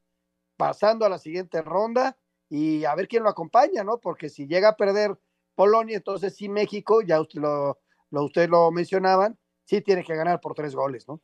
pasando 0.56 1.06
a 1.06 1.08
la 1.08 1.18
siguiente 1.18 1.62
ronda 1.62 2.16
y 2.48 2.84
a 2.84 2.94
ver 2.96 3.06
quién 3.06 3.22
lo 3.22 3.28
acompaña, 3.28 3.84
¿no? 3.84 3.98
Porque 3.98 4.28
si 4.28 4.48
llega 4.48 4.70
a 4.70 4.76
perder 4.76 5.16
Polonia, 5.54 5.98
entonces 5.98 6.34
sí 6.34 6.48
México, 6.48 7.02
ya 7.02 7.20
usted 7.20 7.40
lo, 7.40 7.78
lo, 8.10 8.24
usted 8.24 8.48
lo 8.48 8.72
mencionaban, 8.72 9.38
sí 9.64 9.80
tiene 9.80 10.02
que 10.02 10.16
ganar 10.16 10.40
por 10.40 10.54
tres 10.54 10.74
goles, 10.74 11.06
¿no? 11.06 11.20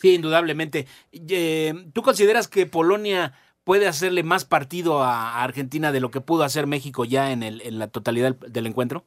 Sí, 0.00 0.14
indudablemente. 0.14 0.86
Eh, 1.12 1.74
¿Tú 1.92 2.02
consideras 2.02 2.48
que 2.48 2.66
Polonia 2.66 3.34
puede 3.64 3.86
hacerle 3.88 4.22
más 4.22 4.44
partido 4.44 5.02
a 5.02 5.42
Argentina 5.42 5.92
de 5.92 6.00
lo 6.00 6.10
que 6.10 6.20
pudo 6.20 6.44
hacer 6.44 6.66
México 6.66 7.04
ya 7.04 7.32
en, 7.32 7.42
el, 7.42 7.60
en 7.62 7.78
la 7.78 7.88
totalidad 7.88 8.36
del, 8.36 8.66
encuentro? 8.66 9.04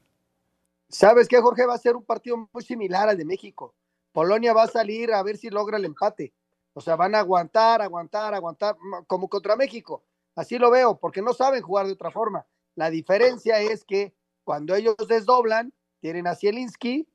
¿Sabes 0.90 1.28
qué, 1.28 1.40
Jorge? 1.40 1.66
Va 1.66 1.76
a 1.76 1.80
ser 1.80 1.96
un 1.96 2.06
partido 2.06 2.50
muy 2.52 2.64
similar 2.64 3.10
al 3.10 3.18
de 3.18 3.26
México. 3.26 3.76
Polonia 4.18 4.52
va 4.52 4.64
a 4.64 4.68
salir 4.68 5.14
a 5.14 5.22
ver 5.22 5.38
si 5.38 5.52
logra 5.52 5.78
el 5.78 5.86
empate. 5.86 6.34
O 6.74 6.82
sea, 6.82 6.96
van 6.96 7.14
a 7.14 7.20
aguantar, 7.20 7.84
aguantar, 7.84 8.34
aguantar, 8.34 8.76
como 9.06 9.30
contra 9.30 9.56
México. 9.56 10.06
Así 10.36 10.58
lo 10.58 10.72
veo, 10.72 10.98
porque 10.98 11.22
no 11.22 11.34
saben 11.34 11.62
jugar 11.62 11.86
de 11.86 11.94
otra 11.94 12.10
forma. 12.10 12.48
La 12.74 12.90
diferencia 12.90 13.60
es 13.60 13.86
que 13.86 14.16
cuando 14.44 14.74
ellos 14.74 14.96
desdoblan, 15.08 15.72
tienen 16.00 16.26
a 16.26 16.34
Zielinski 16.34 17.08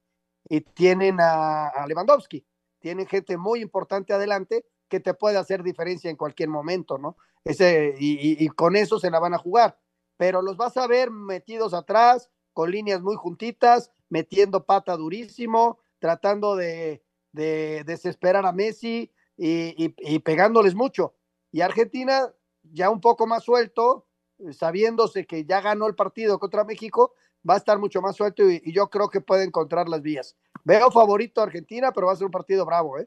y 0.49 0.61
tienen 0.61 1.17
a, 1.21 1.73
Lewandowski. 1.89 2.47
Tienen 2.79 3.09
gente 3.09 3.37
muy 3.37 3.63
importante 3.63 4.13
adelante 4.13 4.65
que 4.89 5.01
te 5.01 5.13
puede 5.13 5.39
hacer 5.39 5.65
diferencia 5.65 6.09
en 6.09 6.15
cualquier 6.15 6.51
momento, 6.51 6.99
¿no? 6.99 7.17
Ese, 7.43 7.97
y, 7.99 8.47
con 8.51 8.77
eso 8.77 9.01
se 9.01 9.11
la 9.11 9.19
van 9.19 9.35
a 9.35 9.39
jugar. 9.39 9.77
Pero 10.17 10.41
los 10.41 10.57
vas 10.57 10.77
a 10.77 10.87
ver 10.87 11.11
metidos 11.11 11.75
atrás, 11.75 12.31
con 12.53 12.71
líneas 12.71 13.03
muy 13.03 13.17
juntitas, 13.17 13.91
metiendo 14.09 14.67
pata 14.67 14.97
durísimo, 14.97 15.81
tratando 16.03 16.57
de, 16.57 17.01
desesperar 17.33 18.45
a 18.45 18.53
Messi 18.53 19.13
y, 19.39 19.95
y, 19.97 20.19
pegándoles 20.19 20.75
mucho. 20.75 21.15
Y 21.53 21.61
Argentina 21.61 22.29
ya 22.65 22.91
un 22.91 23.01
poco 23.01 23.29
más 23.29 23.45
suelto, 23.45 24.09
sabiéndose 24.51 25.27
que 25.27 25.45
ya 25.45 25.61
ganó 25.61 25.87
el 25.87 25.95
partido 25.95 26.41
contra 26.41 26.65
México, 26.65 27.15
va 27.49 27.55
a 27.55 27.59
estar 27.59 27.79
mucho 27.79 28.03
más 28.03 28.17
suelto 28.17 28.43
y, 28.51 28.61
yo 28.73 28.91
creo 28.91 29.11
que 29.11 29.21
puede 29.21 29.45
encontrar 29.45 29.89
las 29.89 30.03
vías. 30.03 30.37
Veo 30.65 30.91
favorito 30.91 31.41
a 31.41 31.45
Argentina, 31.45 31.93
pero 31.93 32.09
va 32.09 32.15
a 32.15 32.17
ser 32.17 32.27
un 32.27 32.33
partido 32.33 32.67
bravo, 32.67 32.99
¿eh? 32.99 33.07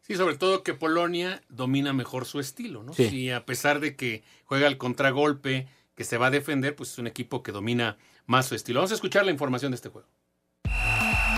Sí, 0.00 0.16
sobre 0.16 0.36
todo 0.36 0.64
que 0.64 0.74
Polonia 0.74 1.42
domina 1.48 1.92
mejor 1.92 2.24
su 2.24 2.40
estilo, 2.40 2.82
¿no? 2.82 2.92
Sí. 2.92 3.30
a 3.30 3.46
pesar 3.46 3.78
de 3.78 3.94
que 3.94 4.24
juega 4.46 4.66
al 4.66 4.78
contragolpe, 4.78 5.68
que 5.94 6.02
se 6.02 6.18
va 6.18 6.26
a 6.26 6.30
defender, 6.30 6.74
pues 6.74 6.90
es 6.90 6.98
un 6.98 7.06
equipo 7.06 7.44
que 7.44 7.52
domina 7.52 7.98
más 8.26 8.46
su 8.46 8.56
estilo. 8.56 8.80
Vamos 8.80 8.90
a 8.90 8.96
escuchar 8.96 9.24
la 9.24 9.30
información 9.30 9.70
de 9.70 9.76
este 9.76 9.90
juego. 9.90 10.08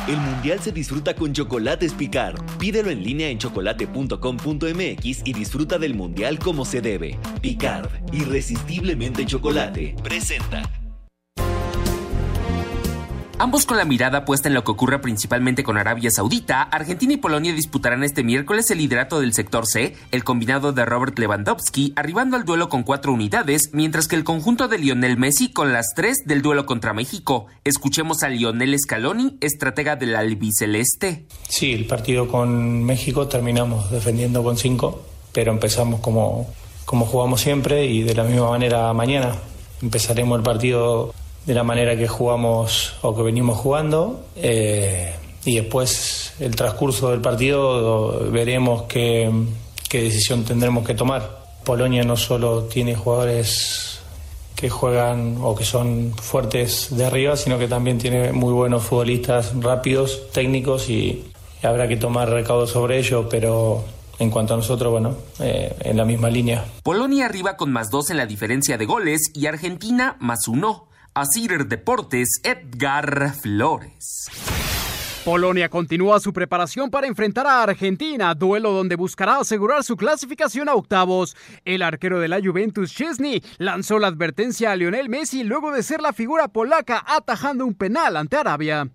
El 0.07 0.19
mundial 0.19 0.61
se 0.61 0.71
disfruta 0.71 1.15
con 1.15 1.33
Chocolates 1.33 1.95
Picard. 1.95 2.39
Pídelo 2.59 2.91
en 2.91 3.03
línea 3.03 3.31
en 3.31 3.39
chocolate.com.mx 3.39 5.23
y 5.25 5.33
disfruta 5.33 5.79
del 5.79 5.95
mundial 5.95 6.39
como 6.39 6.67
se 6.67 6.83
debe. 6.83 7.19
Picard, 7.41 7.89
irresistiblemente 8.13 9.25
chocolate, 9.25 9.97
presenta. 10.03 10.84
Ambos 13.37 13.67
con 13.67 13.77
la 13.77 13.85
mirada 13.85 14.25
puesta 14.25 14.47
en 14.49 14.55
lo 14.55 14.63
que 14.63 14.71
ocurre 14.71 15.01
principalmente 15.01 15.65
con 15.65 15.77
Arabia 15.77 16.09
Saudita, 16.09 16.63
Argentina 16.63 17.15
y 17.15 17.17
Polonia 17.17 17.53
disputarán 17.53 18.05
este 18.05 18.23
miércoles 18.23 18.71
el 18.71 18.79
liderato 18.79 19.21
del 19.21 19.35
sector 19.35 19.67
C, 19.67 19.97
el 20.13 20.23
combinado 20.23 20.73
de 20.73 20.85
Robert 20.85 21.19
Lewandowski, 21.19 21.93
arribando 21.97 22.37
al 22.37 22.45
duelo 22.45 22.69
con 22.69 22.85
cuatro 22.85 23.13
unidades, 23.13 23.71
mientras 23.73 24.07
que 24.07 24.15
el 24.15 24.23
conjunto 24.23 24.69
de 24.69 24.79
Lionel 24.79 25.17
Messi 25.17 25.53
con 25.53 25.73
las 25.73 25.95
tres 25.97 26.25
del 26.25 26.43
duelo 26.43 26.65
contra 26.65 26.95
México. 26.95 27.47
Escuchemos 27.65 28.23
a 28.23 28.29
Lionel 28.29 28.79
Scaloni, 28.79 29.37
estratega 29.41 29.97
del 29.97 30.15
albiceleste. 30.15 31.27
Sí, 31.49 31.73
el 31.73 31.87
partido 31.87 32.29
con 32.29 32.85
México 32.85 33.27
terminamos 33.27 33.91
defendiendo 33.91 34.45
con 34.45 34.57
cinco, 34.57 35.03
pero 35.33 35.51
empezamos 35.51 35.99
como, 36.01 36.47
como 36.85 37.05
jugamos 37.05 37.41
siempre 37.41 37.85
y 37.87 38.05
de 38.05 38.15
la 38.15 38.23
misma 38.23 38.51
manera 38.51 38.93
mañana. 38.93 39.35
Empezaremos 39.83 40.39
el 40.39 40.45
partido 40.45 41.13
de 41.47 41.55
la 41.55 41.63
manera 41.63 41.97
que 41.97 42.09
jugamos 42.09 42.95
o 43.03 43.15
que 43.15 43.23
venimos 43.23 43.59
jugando. 43.59 44.25
Eh, 44.37 45.15
y 45.45 45.57
después 45.57 46.33
el 46.41 46.57
transcurso 46.57 47.11
del 47.11 47.21
partido 47.21 48.31
veremos 48.31 48.85
qué, 48.85 49.31
decisión 49.91 50.45
tendremos 50.45 50.87
que 50.87 50.95
tomar. 50.95 51.45
Polonia 51.65 52.03
no 52.03 52.17
solo 52.17 52.65
tiene 52.65 52.95
jugadores 52.95 54.01
que 54.57 54.69
juegan 54.71 55.39
o 55.41 55.55
que 55.55 55.65
son 55.65 56.13
fuertes 56.17 56.89
de 56.97 57.05
arriba, 57.05 57.37
sino 57.37 57.59
que 57.59 57.69
también 57.69 57.99
tiene 57.99 58.33
muy 58.33 58.53
buenos 58.53 58.85
futbolistas 58.85 59.53
rápidos, 59.61 60.31
técnicos 60.33 60.89
y 60.89 61.25
habrá 61.63 61.87
que 61.89 61.97
tomar 61.97 62.29
recaudo 62.29 62.67
sobre 62.67 62.99
ello, 62.99 63.29
pero 63.29 63.85
en 64.19 64.31
cuanto 64.31 64.55
a 64.55 64.57
nosotros, 64.57 64.91
bueno, 64.91 65.17
eh, 65.41 65.75
en 65.81 65.97
la 65.97 66.05
misma 66.05 66.31
línea. 66.31 66.65
Polonia 66.83 67.27
arriba 67.27 67.57
con 67.57 67.73
más 67.73 67.91
dos 67.91 68.11
en 68.11 68.17
la 68.17 68.27
diferencia 68.27 68.79
de 68.79 68.87
goles 68.87 69.31
y 69.35 69.47
Argentina 69.47 70.17
más 70.21 70.49
uno. 70.49 70.89
Asir 71.17 71.69
Deportes, 71.69 72.41
Edgar 72.43 73.33
Flores. 73.41 74.27
Polonia 75.25 75.69
continúa 75.69 76.19
su 76.19 76.33
preparación 76.33 76.91
para 76.91 77.07
enfrentar 77.07 77.47
a 77.47 77.63
Argentina, 77.63 78.35
duelo 78.35 78.73
donde 78.73 78.97
buscará 78.97 79.39
asegurar 79.39 79.85
su 79.85 79.97
clasificación 79.97 80.69
a 80.69 80.75
octavos. 80.75 81.37
El 81.65 81.83
arquero 81.83 82.19
de 82.19 82.27
la 82.27 82.41
Juventus, 82.43 82.93
Chesney, 82.93 83.45
lanzó 83.59 84.01
la 84.01 84.09
advertencia 84.09 84.73
a 84.73 84.77
Lionel 84.77 85.09
Messi 85.09 85.45
luego 85.45 85.71
de 85.71 85.85
ser 85.85 86.03
la 86.03 86.13
figura 86.13 86.49
polaca 86.49 87.05
atajando 87.07 87.65
un 87.65 87.75
penal 87.75 88.17
ante 88.17 88.37
Arabia. 88.37 88.89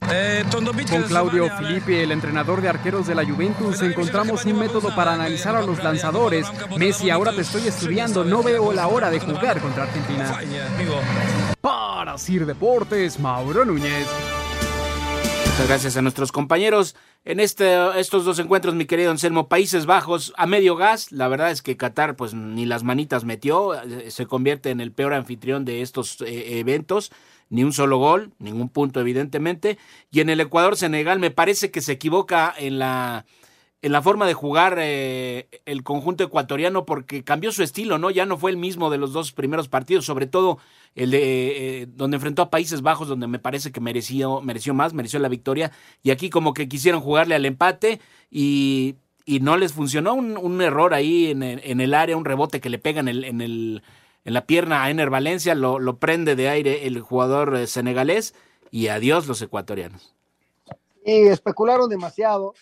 Con 0.90 1.04
Claudio 1.04 1.50
Filippi, 1.58 1.96
el 1.96 2.12
entrenador 2.12 2.62
de 2.62 2.68
arqueros 2.68 3.08
de 3.08 3.16
la 3.16 3.24
Juventus, 3.24 3.82
encontramos 3.82 4.44
un 4.44 4.60
método 4.60 4.94
para 4.94 5.14
analizar 5.14 5.56
a 5.56 5.62
los 5.62 5.82
lanzadores. 5.82 6.46
Messi, 6.78 7.10
ahora 7.10 7.32
te 7.32 7.42
estoy 7.42 7.66
estudiando, 7.66 8.26
no 8.26 8.44
veo 8.44 8.74
la 8.74 8.90
hora 8.90 9.10
de 9.10 9.22
jugar 9.22 9.62
contra 9.62 9.84
Argentina. 9.84 10.38
Para 11.62 12.18
Sir 12.18 12.46
Deportes, 12.46 13.20
Mauro 13.20 13.66
Núñez 13.66 14.08
gracias 15.68 15.98
a 15.98 16.02
nuestros 16.02 16.32
compañeros 16.32 16.96
en 17.26 17.40
este, 17.40 18.00
estos 18.00 18.24
dos 18.24 18.40
encuentros, 18.40 18.76
mi 18.76 18.86
querido 18.86 19.12
Anselmo. 19.12 19.50
Países 19.50 19.86
Bajos 19.86 20.34
a 20.38 20.46
medio 20.46 20.76
gas. 20.76 21.12
La 21.12 21.28
verdad 21.28 21.52
es 21.52 21.62
que 21.62 21.76
Qatar, 21.76 22.16
pues 22.16 22.34
ni 22.34 22.66
las 22.66 22.84
manitas 22.84 23.26
metió. 23.26 23.76
Eh, 23.76 24.10
se 24.10 24.26
convierte 24.26 24.70
en 24.70 24.80
el 24.80 24.92
peor 24.92 25.14
anfitrión 25.14 25.66
de 25.66 25.82
estos 25.82 26.22
eh, 26.22 26.60
eventos. 26.60 27.12
Ni 27.50 27.64
un 27.64 27.74
solo 27.74 27.98
gol, 27.98 28.32
ningún 28.40 28.70
punto, 28.70 29.00
evidentemente. 29.00 29.78
Y 30.12 30.22
en 30.22 30.30
el 30.30 30.40
Ecuador, 30.40 30.78
Senegal, 30.78 31.20
me 31.20 31.32
parece 31.32 31.72
que 31.72 31.82
se 31.82 31.94
equivoca 31.94 32.54
en 32.58 32.80
la 32.80 33.26
en 33.82 33.94
la 33.94 34.02
forma 34.02 34.28
de 34.28 34.34
jugar 34.34 34.78
eh, 34.78 35.48
el 35.66 35.84
conjunto 35.84 36.24
ecuatoriano 36.24 36.86
porque 36.86 37.24
cambió 37.24 37.52
su 37.52 37.64
estilo, 37.64 37.98
¿no? 37.98 38.12
Ya 38.12 38.26
no 38.26 38.38
fue 38.38 38.52
el 38.52 38.58
mismo 38.58 38.90
de 38.90 38.98
los 38.98 39.14
dos 39.14 39.32
primeros 39.32 39.70
partidos, 39.70 40.06
sobre 40.06 40.28
todo 40.28 40.60
el 40.96 41.12
de 41.12 41.82
eh, 41.82 41.88
donde 41.88 42.16
enfrentó 42.16 42.42
a 42.42 42.50
Países 42.50 42.82
Bajos, 42.82 43.08
donde 43.08 43.28
me 43.28 43.40
parece 43.40 43.72
que 43.72 43.80
mereció, 43.80 44.42
mereció 44.42 44.74
más, 44.74 44.94
mereció 44.94 45.20
la 45.20 45.30
victoria, 45.30 45.72
y 46.04 46.12
aquí 46.12 46.30
como 46.30 46.54
que 46.54 46.68
quisieron 46.68 47.02
jugarle 47.02 47.36
al 47.36 47.46
empate 47.46 48.00
y, 48.30 48.96
y 49.26 49.40
no 49.40 49.58
les 49.58 49.74
funcionó 49.74 50.14
un, 50.14 50.38
un 50.38 50.62
error 50.62 50.94
ahí 50.94 51.32
en 51.32 51.44
en 51.44 51.82
el, 51.82 51.94
área, 51.94 52.18
un 52.18 52.26
rebote 52.26 52.60
que 52.60 52.70
le 52.70 52.80
pega 52.80 53.00
en, 53.00 53.08
el, 53.08 53.82
en 54.26 54.34
la 54.34 54.46
pierna 54.46 54.84
a 54.84 54.90
Ener 54.90 55.10
Valencia, 55.10 55.56
lo, 55.56 55.80
lo 55.80 55.98
prende 55.98 56.36
de 56.36 56.50
aire 56.50 56.88
el 56.88 57.00
jugador 57.02 57.56
eh, 57.56 57.68
senegalés 57.68 58.36
y 58.72 58.88
adiós 58.88 59.28
los 59.28 59.42
ecuatorianos. 59.42 60.16
Y 61.06 61.28
especularon 61.28 61.90
demasiado 61.90 62.54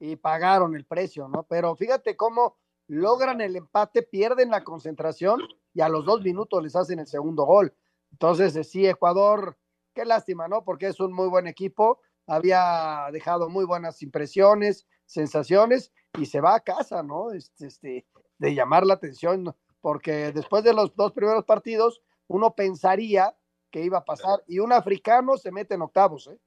y 0.00 0.16
pagaron 0.16 0.74
el 0.74 0.84
precio, 0.84 1.28
¿no? 1.28 1.44
Pero 1.44 1.76
fíjate 1.76 2.16
cómo 2.16 2.56
logran 2.88 3.40
el 3.40 3.56
empate, 3.56 4.02
pierden 4.02 4.50
la 4.50 4.64
concentración 4.64 5.40
y 5.72 5.80
a 5.80 5.88
los 5.88 6.04
dos 6.04 6.22
minutos 6.22 6.62
les 6.62 6.76
hacen 6.76 6.98
el 6.98 7.06
segundo 7.06 7.44
gol. 7.44 7.74
Entonces, 8.12 8.54
eh, 8.56 8.64
sí, 8.64 8.86
Ecuador, 8.86 9.56
qué 9.94 10.04
lástima, 10.04 10.48
¿no? 10.48 10.64
Porque 10.64 10.86
es 10.88 11.00
un 11.00 11.12
muy 11.12 11.28
buen 11.28 11.46
equipo, 11.46 12.00
había 12.26 13.08
dejado 13.12 13.48
muy 13.48 13.64
buenas 13.64 14.02
impresiones, 14.02 14.86
sensaciones 15.06 15.92
y 16.18 16.26
se 16.26 16.40
va 16.40 16.54
a 16.54 16.60
casa, 16.60 17.02
¿no? 17.02 17.32
Este, 17.32 17.66
este, 17.66 18.06
de 18.38 18.54
llamar 18.54 18.86
la 18.86 18.94
atención, 18.94 19.54
porque 19.80 20.32
después 20.32 20.64
de 20.64 20.74
los 20.74 20.94
dos 20.94 21.12
primeros 21.12 21.44
partidos, 21.44 22.02
uno 22.28 22.54
pensaría 22.54 23.36
que 23.70 23.82
iba 23.82 23.98
a 23.98 24.04
pasar 24.04 24.42
y 24.46 24.60
un 24.60 24.72
africano 24.72 25.36
se 25.36 25.50
mete 25.50 25.74
en 25.74 25.82
octavos, 25.82 26.28
¿eh? 26.28 26.38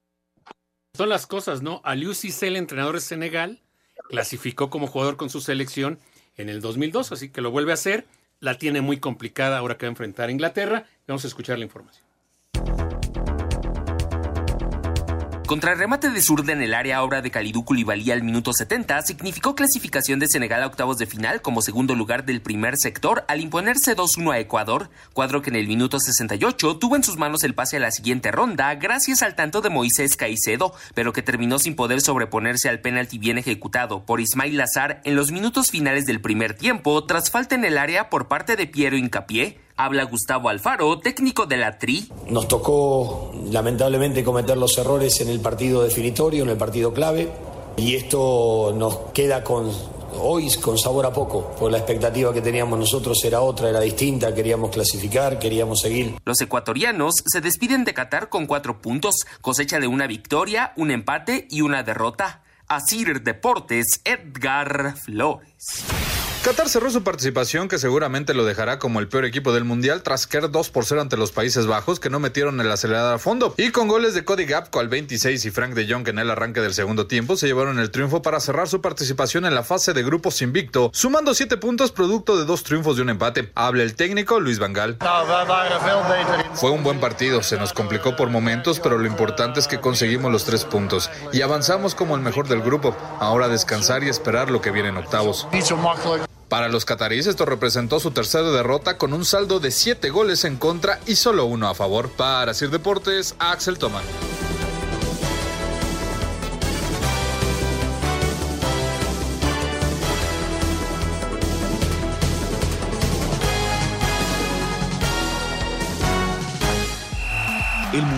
Son 0.93 1.09
las 1.09 1.27
cosas, 1.27 1.61
¿no? 1.61 1.81
Aliou 1.83 2.15
Cissé, 2.15 2.47
el 2.47 2.55
entrenador 2.55 2.95
de 2.95 3.01
Senegal, 3.01 3.61
clasificó 4.09 4.69
como 4.69 4.87
jugador 4.87 5.17
con 5.17 5.29
su 5.29 5.41
selección 5.41 5.99
en 6.37 6.49
el 6.49 6.61
2002, 6.61 7.11
así 7.11 7.29
que 7.29 7.41
lo 7.41 7.51
vuelve 7.51 7.71
a 7.71 7.75
hacer 7.75 8.05
la 8.39 8.57
tiene 8.57 8.81
muy 8.81 8.97
complicada 8.97 9.57
ahora 9.57 9.77
que 9.77 9.85
va 9.85 9.89
a 9.89 9.91
enfrentar 9.91 10.29
a 10.29 10.31
Inglaterra. 10.31 10.85
Vamos 11.07 11.23
a 11.25 11.27
escuchar 11.27 11.57
la 11.57 11.65
información. 11.65 12.06
El 15.49 15.77
remate 15.77 16.09
de 16.09 16.21
zurda 16.21 16.53
en 16.53 16.61
el 16.61 16.73
área 16.73 17.03
obra 17.03 17.21
de 17.21 17.31
Kalidou 17.31 17.63
Koulibaly 17.63 18.11
al 18.11 18.21
minuto 18.21 18.51
70 18.53 19.01
significó 19.01 19.55
clasificación 19.55 20.19
de 20.19 20.27
Senegal 20.27 20.61
a 20.61 20.67
octavos 20.67 20.97
de 20.97 21.05
final 21.05 21.41
como 21.41 21.61
segundo 21.61 21.95
lugar 21.95 22.25
del 22.25 22.41
primer 22.41 22.77
sector 22.77 23.23
al 23.27 23.41
imponerse 23.41 23.95
2-1 23.95 24.33
a 24.33 24.39
Ecuador, 24.39 24.89
cuadro 25.13 25.41
que 25.41 25.49
en 25.49 25.55
el 25.55 25.67
minuto 25.67 25.99
68 25.99 26.77
tuvo 26.77 26.95
en 26.95 27.03
sus 27.03 27.17
manos 27.17 27.43
el 27.43 27.53
pase 27.53 27.77
a 27.77 27.79
la 27.79 27.91
siguiente 27.91 28.31
ronda 28.31 28.75
gracias 28.75 29.23
al 29.23 29.35
tanto 29.35 29.61
de 29.61 29.69
Moisés 29.69 30.15
Caicedo, 30.15 30.73
pero 30.93 31.11
que 31.11 31.21
terminó 31.21 31.59
sin 31.59 31.75
poder 31.75 32.01
sobreponerse 32.01 32.69
al 32.69 32.81
penalti 32.81 33.17
bien 33.17 33.37
ejecutado 33.37 34.05
por 34.05 34.21
Ismail 34.21 34.57
Lazar 34.57 35.01
en 35.05 35.15
los 35.15 35.31
minutos 35.31 35.71
finales 35.71 36.05
del 36.05 36.21
primer 36.21 36.53
tiempo 36.53 37.03
tras 37.05 37.31
falta 37.31 37.55
en 37.55 37.65
el 37.65 37.77
área 37.77 38.09
por 38.09 38.27
parte 38.27 38.55
de 38.55 38.67
Piero 38.67 38.97
Incapié. 38.97 39.66
Habla 39.77 40.05
Gustavo 40.05 40.49
Alfaro, 40.49 40.99
técnico 40.99 41.45
de 41.45 41.57
la 41.57 41.77
TRI. 41.77 42.09
Nos 42.29 42.47
tocó 42.47 43.31
lamentablemente 43.51 44.23
cometer 44.23 44.57
los 44.57 44.75
errores 44.79 45.21
en 45.21 45.29
el 45.29 45.39
partido 45.39 45.83
definitorio, 45.83 46.43
en 46.43 46.49
el 46.49 46.57
partido 46.57 46.91
clave, 46.91 47.31
y 47.77 47.95
esto 47.95 48.73
nos 48.75 48.97
queda 49.13 49.43
con 49.43 49.71
hoy 50.19 50.51
con 50.55 50.79
sabor 50.79 51.05
a 51.05 51.13
poco, 51.13 51.53
porque 51.59 51.71
la 51.71 51.77
expectativa 51.77 52.33
que 52.33 52.41
teníamos 52.41 52.79
nosotros 52.79 53.23
era 53.23 53.41
otra, 53.41 53.69
era 53.69 53.79
distinta, 53.79 54.33
queríamos 54.33 54.71
clasificar, 54.71 55.37
queríamos 55.37 55.81
seguir. 55.81 56.15
Los 56.25 56.41
ecuatorianos 56.41 57.23
se 57.25 57.41
despiden 57.41 57.83
de 57.83 57.93
Qatar 57.93 58.29
con 58.29 58.47
cuatro 58.47 58.81
puntos, 58.81 59.25
cosecha 59.41 59.79
de 59.79 59.85
una 59.85 60.07
victoria, 60.07 60.73
un 60.75 60.89
empate 60.89 61.47
y 61.51 61.61
una 61.61 61.83
derrota. 61.83 62.41
Asir 62.67 63.21
Deportes, 63.21 64.01
Edgar 64.03 64.95
Flores. 64.97 65.85
Qatar 66.47 66.69
cerró 66.69 66.89
su 66.89 67.03
participación, 67.03 67.67
que 67.67 67.77
seguramente 67.77 68.33
lo 68.33 68.45
dejará 68.45 68.79
como 68.79 69.01
el 69.01 69.09
peor 69.09 69.25
equipo 69.25 69.51
del 69.51 69.65
mundial, 69.65 70.01
tras 70.01 70.27
caer 70.27 70.49
2 70.49 70.69
por 70.69 70.85
0 70.85 71.01
ante 71.01 71.17
los 71.17 71.33
Países 71.33 71.67
Bajos, 71.67 71.99
que 71.99 72.09
no 72.09 72.21
metieron 72.21 72.61
el 72.61 72.71
acelerador 72.71 73.15
a 73.15 73.19
fondo. 73.19 73.53
Y 73.57 73.71
con 73.71 73.89
goles 73.89 74.13
de 74.13 74.23
Cody 74.23 74.45
Gapco 74.45 74.79
al 74.79 74.87
26 74.87 75.43
y 75.43 75.51
Frank 75.51 75.73
de 75.73 75.91
Jong 75.91 76.07
en 76.07 76.19
el 76.19 76.31
arranque 76.31 76.61
del 76.61 76.73
segundo 76.73 77.05
tiempo, 77.05 77.35
se 77.35 77.47
llevaron 77.47 77.79
el 77.79 77.91
triunfo 77.91 78.21
para 78.21 78.39
cerrar 78.39 78.69
su 78.69 78.79
participación 78.79 79.43
en 79.43 79.55
la 79.55 79.63
fase 79.63 79.91
de 79.91 80.03
grupos 80.03 80.41
invicto, 80.41 80.89
sumando 80.93 81.33
7 81.33 81.57
puntos 81.57 81.91
producto 81.91 82.37
de 82.37 82.45
dos 82.45 82.63
triunfos 82.63 82.97
y 82.97 83.01
un 83.01 83.09
empate. 83.09 83.51
Habla 83.53 83.83
el 83.83 83.95
técnico 83.95 84.39
Luis 84.39 84.57
Vangal. 84.57 84.99
Fue 86.53 86.71
un 86.71 86.81
buen 86.81 87.01
partido, 87.01 87.43
se 87.43 87.57
nos 87.57 87.73
complicó 87.73 88.15
por 88.15 88.29
momentos, 88.29 88.79
pero 88.79 88.97
lo 88.97 89.05
importante 89.05 89.59
es 89.59 89.67
que 89.67 89.81
conseguimos 89.81 90.31
los 90.31 90.45
tres 90.45 90.63
puntos 90.63 91.09
y 91.33 91.41
avanzamos 91.41 91.93
como 91.93 92.15
el 92.15 92.21
mejor 92.21 92.47
del 92.47 92.61
grupo. 92.61 92.95
Ahora 93.19 93.49
descansar 93.49 94.01
y 94.05 94.07
esperar 94.07 94.49
lo 94.49 94.61
que 94.61 94.71
viene 94.71 94.87
en 94.87 94.95
octavos. 94.95 95.45
Para 96.49 96.69
los 96.69 96.85
cataríes 96.85 97.27
esto 97.27 97.45
representó 97.45 97.99
su 97.99 98.11
tercera 98.11 98.49
derrota 98.51 98.97
con 98.97 99.13
un 99.13 99.25
saldo 99.25 99.59
de 99.59 99.71
7 99.71 100.09
goles 100.09 100.45
en 100.45 100.55
contra 100.55 100.99
y 101.05 101.15
solo 101.15 101.45
uno 101.45 101.67
a 101.67 101.75
favor. 101.75 102.09
Para 102.11 102.53
Sir 102.53 102.69
Deportes, 102.69 103.35
Axel 103.39 103.77
Tomán. 103.77 104.03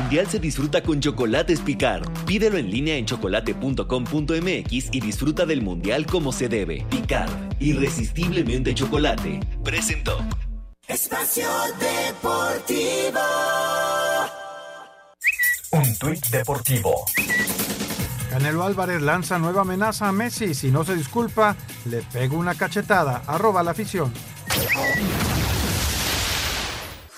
Mundial 0.10 0.28
se 0.28 0.40
disfruta 0.40 0.82
con 0.82 1.00
chocolates 1.00 1.62
Picar. 1.62 2.02
Pídelo 2.26 2.58
en 2.58 2.72
línea 2.72 2.96
en 2.96 3.06
chocolate.com.mx 3.06 4.90
y 4.92 5.00
disfruta 5.02 5.46
del 5.46 5.62
mundial 5.62 6.08
como 6.08 6.32
se 6.32 6.50
debe. 6.50 6.84
Picar, 6.90 7.30
irresistiblemente 7.60 8.74
chocolate. 8.74 9.40
Presentó. 9.64 10.18
Espacio 10.88 11.48
Deportivo. 11.80 13.20
Un 15.74 15.96
tuit 16.00 16.26
deportivo. 16.30 17.06
Canelo 18.32 18.64
Álvarez 18.64 19.04
lanza 19.04 19.38
nueva 19.38 19.62
amenaza 19.62 20.08
a 20.08 20.12
Messi. 20.12 20.56
Si 20.56 20.72
no 20.72 20.84
se 20.84 20.96
disculpa, 20.96 21.56
le 21.86 22.02
pego 22.02 22.36
una 22.36 22.56
cachetada. 22.56 23.22
Arroba 23.28 23.62
la 23.62 23.72
afición. 23.72 24.12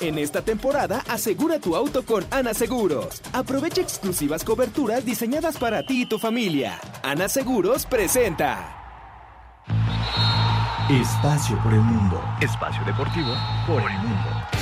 En 0.02 0.18
esta 0.18 0.41
temporada, 0.41 1.04
asegura 1.08 1.60
tu 1.60 1.76
auto 1.76 2.04
con 2.04 2.26
Ana 2.32 2.56
Seguros. 2.56 3.22
Aprovecha 3.34 3.82
exclusivas 3.82 4.43
coberturas 4.43 5.06
diseñadas 5.06 5.58
para 5.58 5.86
ti 5.86 6.02
y 6.02 6.06
tu 6.08 6.18
familia. 6.18 6.80
Ana 7.04 7.30
Seguros 7.30 7.86
presenta. 7.86 8.78
Espacio 10.89 11.56
por 11.62 11.74
el 11.74 11.82
mundo. 11.82 12.20
Espacio 12.41 12.84
deportivo 12.84 13.32
por 13.68 13.80
el 13.80 13.97
mundo. 13.99 14.61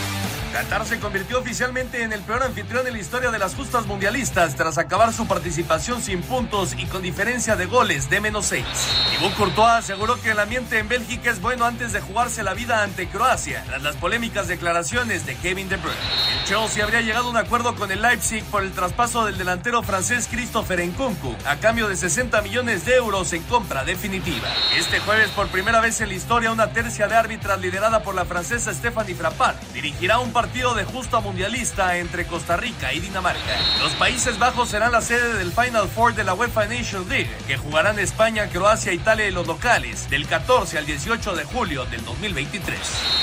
Qatar 0.51 0.85
se 0.85 0.99
convirtió 0.99 1.39
oficialmente 1.39 2.03
en 2.03 2.11
el 2.11 2.21
peor 2.21 2.43
anfitrión 2.43 2.85
en 2.87 2.93
la 2.93 2.99
historia 2.99 3.29
de 3.31 3.39
las 3.39 3.55
justas 3.55 3.85
mundialistas 3.85 4.55
tras 4.55 4.77
acabar 4.77 5.13
su 5.13 5.27
participación 5.27 6.01
sin 6.01 6.21
puntos 6.21 6.73
y 6.77 6.85
con 6.85 7.01
diferencia 7.01 7.55
de 7.55 7.65
goles 7.65 8.09
de 8.09 8.19
menos 8.19 8.47
6. 8.47 8.65
Thibaut 9.11 9.35
Courtois 9.35 9.69
aseguró 9.69 10.19
que 10.19 10.31
el 10.31 10.39
ambiente 10.39 10.79
en 10.79 10.89
Bélgica 10.89 11.29
es 11.29 11.39
bueno 11.39 11.65
antes 11.65 11.93
de 11.93 12.01
jugarse 12.01 12.43
la 12.43 12.53
vida 12.53 12.83
ante 12.83 13.07
Croacia, 13.07 13.63
tras 13.65 13.81
las 13.83 13.95
polémicas 13.95 14.47
declaraciones 14.47 15.25
de 15.25 15.35
Kevin 15.35 15.69
De 15.69 15.77
Bruyne. 15.77 15.97
El 16.39 16.45
Chelsea 16.45 16.83
habría 16.83 17.01
llegado 17.01 17.27
a 17.27 17.31
un 17.31 17.37
acuerdo 17.37 17.75
con 17.75 17.91
el 17.91 18.01
Leipzig 18.01 18.43
por 18.45 18.63
el 18.63 18.71
traspaso 18.71 19.25
del 19.25 19.37
delantero 19.37 19.83
francés 19.83 20.27
Christopher 20.29 20.85
Nkunku 20.85 21.35
a 21.45 21.57
cambio 21.57 21.87
de 21.87 21.95
60 21.95 22.41
millones 22.41 22.85
de 22.85 22.95
euros 22.95 23.31
en 23.33 23.43
compra 23.43 23.85
definitiva. 23.85 24.47
Este 24.75 24.99
jueves, 24.99 25.29
por 25.29 25.47
primera 25.47 25.79
vez 25.79 26.01
en 26.01 26.09
la 26.09 26.15
historia, 26.15 26.51
una 26.51 26.73
tercia 26.73 27.07
de 27.07 27.15
árbitras 27.15 27.61
liderada 27.61 28.01
por 28.01 28.15
la 28.15 28.25
francesa 28.25 28.73
Stephanie 28.73 29.15
Frappart 29.15 29.61
dirigirá 29.73 30.19
un 30.19 30.33
partido 30.33 30.48
de 30.53 30.83
justa 30.83 31.19
mundialista 31.19 31.97
entre 31.97 32.25
Costa 32.25 32.57
Rica 32.57 32.91
y 32.91 32.99
Dinamarca. 32.99 33.39
Los 33.81 33.93
Países 33.93 34.39
Bajos 34.39 34.69
serán 34.69 34.91
la 34.91 34.99
sede 34.99 35.37
del 35.37 35.51
Final 35.51 35.87
Four 35.87 36.15
de 36.15 36.23
la 36.23 36.33
UEFA 36.33 36.65
Nations 36.65 37.07
League, 37.07 37.29
que 37.47 37.55
jugarán 37.55 37.99
España, 37.99 38.49
Croacia, 38.49 38.91
Italia 38.91 39.27
y 39.27 39.31
los 39.31 39.47
locales 39.47 40.09
del 40.09 40.27
14 40.27 40.79
al 40.79 40.85
18 40.85 41.35
de 41.35 41.43
julio 41.45 41.85
del 41.85 42.03
2023. 42.03 42.77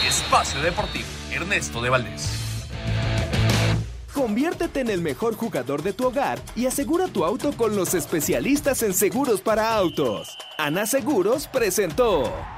Espacio 0.07 0.61
Deportivo, 0.63 1.07
Ernesto 1.31 1.83
de 1.83 1.91
Valdés. 1.91 2.31
Conviértete 4.15 4.81
en 4.81 4.89
el 4.89 5.03
mejor 5.03 5.35
jugador 5.35 5.83
de 5.83 5.93
tu 5.93 6.07
hogar 6.07 6.39
y 6.55 6.67
asegura 6.67 7.07
tu 7.09 7.25
auto 7.25 7.53
con 7.53 7.77
los 7.77 7.93
especialistas 7.93 8.83
en 8.83 8.95
seguros 8.95 9.41
para 9.41 9.75
autos. 9.75 10.39
Ana 10.57 10.87
Seguros 10.87 11.49
presentó. 11.49 12.56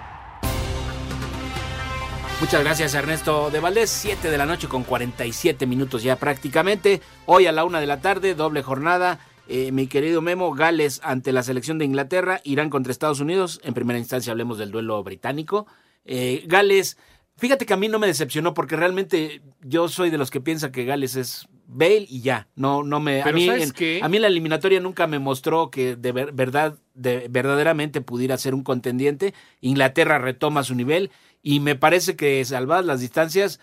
Muchas 2.41 2.63
gracias 2.63 2.95
Ernesto 2.95 3.51
de 3.51 3.59
Valdés, 3.59 3.91
7 3.91 4.31
de 4.31 4.39
la 4.39 4.47
noche 4.47 4.69
con 4.69 4.85
47 4.85 5.67
minutos 5.67 6.03
ya 6.05 6.17
prácticamente. 6.17 7.01
Hoy 7.27 7.47
a 7.47 7.53
la 7.53 7.65
una 7.65 7.81
de 7.81 7.87
la 7.87 8.01
tarde, 8.01 8.35
doble 8.35 8.63
jornada. 8.63 9.19
Eh, 9.49 9.73
mi 9.73 9.87
querido 9.89 10.23
Memo, 10.23 10.53
Gales 10.53 11.01
ante 11.03 11.33
la 11.33 11.43
selección 11.43 11.79
de 11.79 11.85
Inglaterra, 11.85 12.41
Irán 12.45 12.71
contra 12.71 12.93
Estados 12.93 13.21
Unidos. 13.21 13.61
En 13.65 13.75
primera 13.75 13.99
instancia 13.99 14.31
hablemos 14.31 14.57
del 14.59 14.71
duelo 14.71 15.03
británico. 15.03 15.67
Eh, 16.05 16.45
Gales, 16.47 16.97
fíjate 17.37 17.67
que 17.67 17.73
a 17.75 17.79
mí 17.79 17.89
no 17.89 17.99
me 17.99 18.07
decepcionó 18.07 18.55
porque 18.55 18.77
realmente 18.77 19.43
yo 19.63 19.89
soy 19.89 20.11
de 20.11 20.19
los 20.19 20.31
que 20.31 20.41
piensa 20.41 20.71
que 20.71 20.85
Gales 20.85 21.17
es 21.17 21.49
Bale 21.67 22.07
y 22.09 22.21
ya. 22.23 22.47
No, 22.55 22.83
no 22.83 23.01
me. 23.01 23.21
Pero 23.25 23.37
a, 23.37 23.39
mí, 23.39 23.47
¿sabes 23.47 23.73
qué? 23.73 24.01
a 24.03 24.09
mí 24.09 24.19
la 24.19 24.29
eliminatoria 24.29 24.81
nunca 24.81 25.07
me 25.07 25.19
mostró 25.19 25.71
que 25.71 25.97
de 25.97 26.13
ver- 26.13 26.33
verdad, 26.33 26.79
de, 26.95 27.27
verdaderamente 27.29 28.01
pudiera 28.01 28.39
ser 28.39 28.55
un 28.55 28.63
contendiente. 28.63 29.35
Inglaterra 29.61 30.19
retoma 30.19 30.63
su 30.63 30.75
nivel 30.75 31.11
y 31.43 31.61
me 31.61 31.77
parece 31.77 32.17
que 32.17 32.45
salvadas 32.45 32.85
las 32.85 33.01
distancias. 33.01 33.61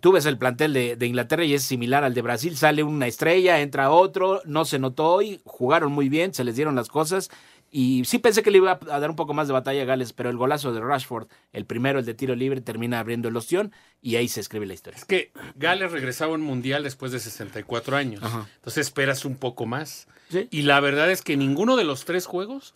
Tú 0.00 0.12
ves 0.12 0.24
el 0.26 0.38
plantel 0.38 0.72
de, 0.72 0.96
de 0.96 1.06
Inglaterra 1.06 1.44
y 1.44 1.54
es 1.54 1.62
similar 1.62 2.02
al 2.04 2.14
de 2.14 2.22
Brasil. 2.22 2.56
Sale 2.56 2.82
una 2.82 3.06
estrella, 3.06 3.60
entra 3.60 3.90
otro, 3.90 4.40
no 4.44 4.64
se 4.64 4.78
notó 4.78 5.08
hoy, 5.08 5.40
jugaron 5.44 5.92
muy 5.92 6.08
bien, 6.08 6.32
se 6.32 6.44
les 6.44 6.56
dieron 6.56 6.74
las 6.74 6.88
cosas. 6.88 7.30
Y 7.74 8.04
sí 8.04 8.18
pensé 8.18 8.42
que 8.42 8.50
le 8.50 8.58
iba 8.58 8.78
a 8.90 9.00
dar 9.00 9.08
un 9.08 9.16
poco 9.16 9.32
más 9.32 9.46
de 9.46 9.54
batalla 9.54 9.80
a 9.82 9.86
Gales, 9.86 10.12
pero 10.12 10.28
el 10.28 10.36
golazo 10.36 10.74
de 10.74 10.80
Rashford, 10.82 11.28
el 11.54 11.64
primero, 11.64 11.98
el 11.98 12.04
de 12.04 12.12
tiro 12.12 12.34
libre, 12.34 12.60
termina 12.60 13.00
abriendo 13.00 13.28
el 13.28 13.36
ostión 13.36 13.72
y 14.02 14.16
ahí 14.16 14.28
se 14.28 14.40
escribe 14.40 14.66
la 14.66 14.74
historia. 14.74 14.98
Es 14.98 15.06
que 15.06 15.32
Gales 15.56 15.90
regresaba 15.90 16.32
a 16.32 16.34
un 16.34 16.42
mundial 16.42 16.82
después 16.82 17.12
de 17.12 17.18
64 17.18 17.96
años. 17.96 18.22
Ajá. 18.22 18.46
Entonces 18.56 18.86
esperas 18.86 19.24
un 19.24 19.36
poco 19.36 19.64
más. 19.64 20.06
Y 20.50 20.62
la 20.62 20.80
verdad 20.80 21.10
es 21.10 21.22
que 21.22 21.38
ninguno 21.38 21.76
de 21.76 21.84
los 21.84 22.04
tres 22.04 22.26
juegos 22.26 22.74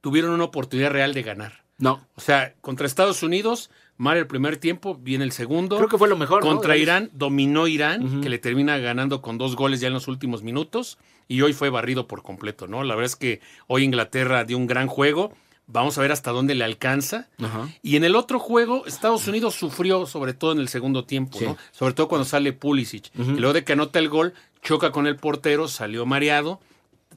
tuvieron 0.00 0.30
una 0.30 0.44
oportunidad 0.44 0.90
real 0.90 1.12
de 1.12 1.22
ganar. 1.22 1.64
No. 1.80 2.00
O 2.14 2.20
sea, 2.20 2.54
contra 2.60 2.86
Estados 2.86 3.22
Unidos, 3.24 3.70
mal 3.96 4.16
el 4.16 4.26
primer 4.28 4.56
tiempo, 4.58 4.94
viene 4.94 5.24
el 5.24 5.32
segundo. 5.32 5.76
Creo 5.78 5.88
que 5.88 5.98
fue 5.98 6.08
lo 6.08 6.16
mejor. 6.16 6.42
Contra. 6.42 6.76
Irán, 6.76 7.10
dominó 7.12 7.66
Irán, 7.66 8.20
que 8.20 8.28
le 8.28 8.38
termina 8.38 8.78
ganando 8.78 9.20
con 9.22 9.36
dos 9.38 9.56
goles 9.56 9.80
ya 9.80 9.88
en 9.88 9.94
los 9.94 10.06
últimos 10.06 10.42
minutos. 10.44 10.98
Y 11.26 11.42
hoy 11.42 11.52
fue 11.52 11.70
barrido 11.70 12.06
por 12.06 12.22
completo, 12.22 12.66
¿no? 12.66 12.82
La 12.84 12.94
verdad 12.94 13.06
es 13.06 13.16
que 13.16 13.40
hoy 13.66 13.84
Inglaterra 13.84 14.44
dio 14.44 14.56
un 14.56 14.66
gran 14.66 14.86
juego. 14.86 15.32
Vamos 15.72 15.96
a 15.96 16.00
ver 16.00 16.10
hasta 16.10 16.32
dónde 16.32 16.56
le 16.56 16.64
alcanza. 16.64 17.28
Y 17.82 17.94
en 17.94 18.02
el 18.02 18.16
otro 18.16 18.40
juego, 18.40 18.84
Estados 18.86 19.28
Unidos 19.28 19.54
sufrió, 19.54 20.04
sobre 20.06 20.34
todo 20.34 20.50
en 20.50 20.58
el 20.58 20.68
segundo 20.68 21.04
tiempo, 21.04 21.38
Sí. 21.38 21.44
¿no? 21.44 21.56
Sobre 21.70 21.94
todo 21.94 22.08
cuando 22.08 22.24
sale 22.24 22.52
Pulisic. 22.52 23.10
Y 23.16 23.38
luego 23.38 23.52
de 23.52 23.62
que 23.62 23.74
anota 23.74 24.00
el 24.00 24.08
gol, 24.08 24.34
choca 24.62 24.90
con 24.90 25.06
el 25.06 25.14
portero, 25.16 25.68
salió 25.68 26.04
mareado, 26.04 26.60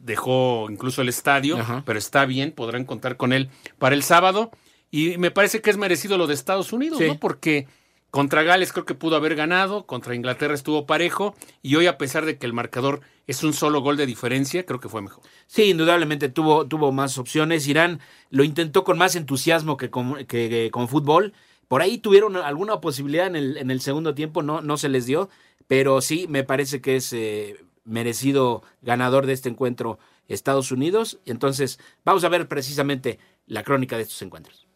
dejó 0.03 0.67
incluso 0.69 1.01
el 1.01 1.09
estadio, 1.09 1.57
Ajá. 1.57 1.83
pero 1.85 1.97
está 1.97 2.25
bien, 2.25 2.51
podrán 2.51 2.85
contar 2.85 3.17
con 3.17 3.33
él 3.33 3.49
para 3.79 3.95
el 3.95 4.03
sábado. 4.03 4.51
Y 4.91 5.17
me 5.17 5.31
parece 5.31 5.61
que 5.61 5.69
es 5.69 5.77
merecido 5.77 6.17
lo 6.17 6.27
de 6.27 6.33
Estados 6.35 6.71
Unidos, 6.73 6.99
Sí. 6.99 7.07
¿no? 7.07 7.19
Porque 7.19 7.67
Contra 8.11 8.43
Gales 8.43 8.71
creo 8.71 8.85
que 8.85 8.93
pudo 8.93 9.15
haber 9.15 9.33
ganado, 9.33 9.87
contra 9.87 10.13
Inglaterra 10.13 10.53
estuvo 10.53 10.85
parejo 10.85 11.33
y 11.63 11.77
hoy 11.77 11.87
a 11.87 11.97
pesar 11.97 12.25
de 12.25 12.37
que 12.37 12.45
el 12.45 12.53
marcador 12.53 13.01
es 13.25 13.43
un 13.43 13.53
solo 13.53 13.81
gol 13.81 13.97
de 13.97 14.05
diferencia, 14.05 14.67
creo 14.67 14.79
que 14.79 14.87
fue 14.87 15.01
mejor. 15.01 15.23
Sí, 15.47 15.63
indudablemente 15.63 16.29
tuvo, 16.29 16.67
tuvo 16.67 16.91
más 16.91 17.17
opciones. 17.17 17.67
Irán 17.67 18.01
lo 18.29 18.43
intentó 18.43 18.83
con 18.83 18.99
más 18.99 19.15
entusiasmo 19.15 19.77
que 19.77 19.89
con, 19.89 20.25
que, 20.25 20.69
con 20.71 20.87
fútbol. 20.89 21.33
Por 21.67 21.81
ahí 21.81 21.97
tuvieron 21.97 22.35
alguna 22.37 22.79
posibilidad 22.81 23.25
en 23.25 23.35
el, 23.35 23.57
en 23.57 23.71
el 23.71 23.81
segundo 23.81 24.13
tiempo, 24.13 24.43
no, 24.43 24.61
no 24.61 24.77
se 24.77 24.89
les 24.89 25.07
dio, 25.07 25.27
pero 25.65 25.99
sí 25.99 26.27
me 26.29 26.43
parece 26.43 26.81
que 26.81 26.97
es 26.97 27.11
eh, 27.13 27.55
merecido 27.85 28.63
ganador 28.81 29.25
de 29.25 29.33
este 29.33 29.49
encuentro 29.49 29.99
Estados 30.27 30.71
Unidos. 30.71 31.19
Entonces, 31.25 31.79
vamos 32.05 32.23
a 32.23 32.29
ver 32.29 32.47
precisamente 32.47 33.19
la 33.45 33.63
crónica 33.63 33.97
de 33.97 34.03
estos 34.03 34.21
encuentros. 34.21 34.67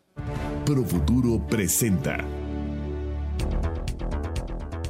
Pro 0.66 0.84
Futuro 0.84 1.46
presenta 1.48 2.18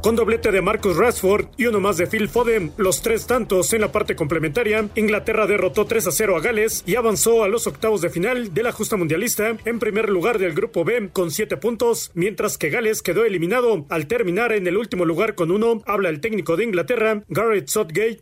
con 0.07 0.15
doblete 0.15 0.53
de 0.53 0.61
Marcus 0.61 0.95
Rashford 0.95 1.47
y 1.57 1.65
uno 1.65 1.81
más 1.81 1.97
de 1.97 2.07
Phil 2.07 2.29
Foden, 2.29 2.71
los 2.77 3.01
tres 3.01 3.27
tantos 3.27 3.73
en 3.73 3.81
la 3.81 3.91
parte 3.91 4.15
complementaria, 4.15 4.87
Inglaterra 4.95 5.47
derrotó 5.47 5.83
3 5.83 6.07
a 6.07 6.11
0 6.11 6.37
a 6.37 6.39
Gales 6.39 6.81
y 6.85 6.95
avanzó 6.95 7.43
a 7.43 7.49
los 7.49 7.67
octavos 7.67 7.99
de 7.99 8.09
final 8.09 8.53
de 8.53 8.63
la 8.63 8.71
justa 8.71 8.95
mundialista 8.95 9.57
en 9.65 9.79
primer 9.79 10.07
lugar 10.07 10.39
del 10.39 10.53
grupo 10.53 10.85
B 10.85 11.09
con 11.11 11.29
7 11.29 11.57
puntos, 11.57 12.11
mientras 12.13 12.57
que 12.57 12.69
Gales 12.69 13.01
quedó 13.01 13.25
eliminado 13.25 13.85
al 13.89 14.07
terminar 14.07 14.53
en 14.53 14.65
el 14.67 14.77
último 14.77 15.03
lugar 15.03 15.35
con 15.35 15.51
uno. 15.51 15.81
Habla 15.85 16.07
el 16.07 16.21
técnico 16.21 16.55
de 16.55 16.63
Inglaterra, 16.63 17.23
Garrett 17.27 17.67
Southgate. 17.67 18.21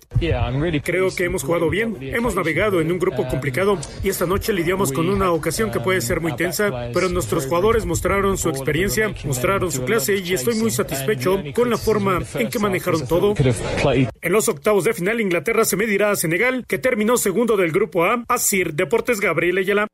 Creo 0.83 1.13
que 1.15 1.25
hemos 1.25 1.43
jugado 1.43 1.69
bien, 1.69 1.97
hemos 2.01 2.33
navegado 2.33 2.81
en 2.81 2.91
un 2.91 2.97
grupo 2.97 3.27
complicado 3.27 3.77
y 4.03 4.09
esta 4.09 4.25
noche 4.25 4.53
lidiamos 4.53 4.91
con 4.91 5.07
una 5.07 5.31
ocasión 5.31 5.69
que 5.69 5.79
puede 5.79 6.01
ser 6.01 6.19
muy 6.19 6.35
tensa, 6.35 6.89
pero 6.95 7.09
nuestros 7.09 7.45
jugadores 7.45 7.85
mostraron 7.85 8.39
su 8.39 8.49
experiencia, 8.49 9.13
mostraron 9.23 9.71
su 9.71 9.85
clase 9.85 10.15
y 10.17 10.33
estoy 10.33 10.55
muy 10.55 10.71
satisfecho 10.71 11.43
con 11.53 11.69
la 11.69 11.74
forma 11.77 12.19
en 12.35 12.49
que 12.49 12.59
manejaron 12.59 13.07
todo. 13.07 13.33
En 13.37 14.31
los 14.31 14.49
octavos 14.49 14.83
de 14.83 14.93
final, 14.93 15.21
Inglaterra 15.21 15.65
se 15.65 15.77
medirá 15.77 16.11
a 16.11 16.15
Senegal, 16.15 16.65
que 16.67 16.77
terminó 16.77 17.17
segundo 17.17 17.57
del 17.57 17.71
grupo 17.71 18.03
A. 18.03 18.23
Asir 18.27 18.73
Deportes 18.73 19.19
Gabriel 19.19 19.57
Ayala. 19.57 19.87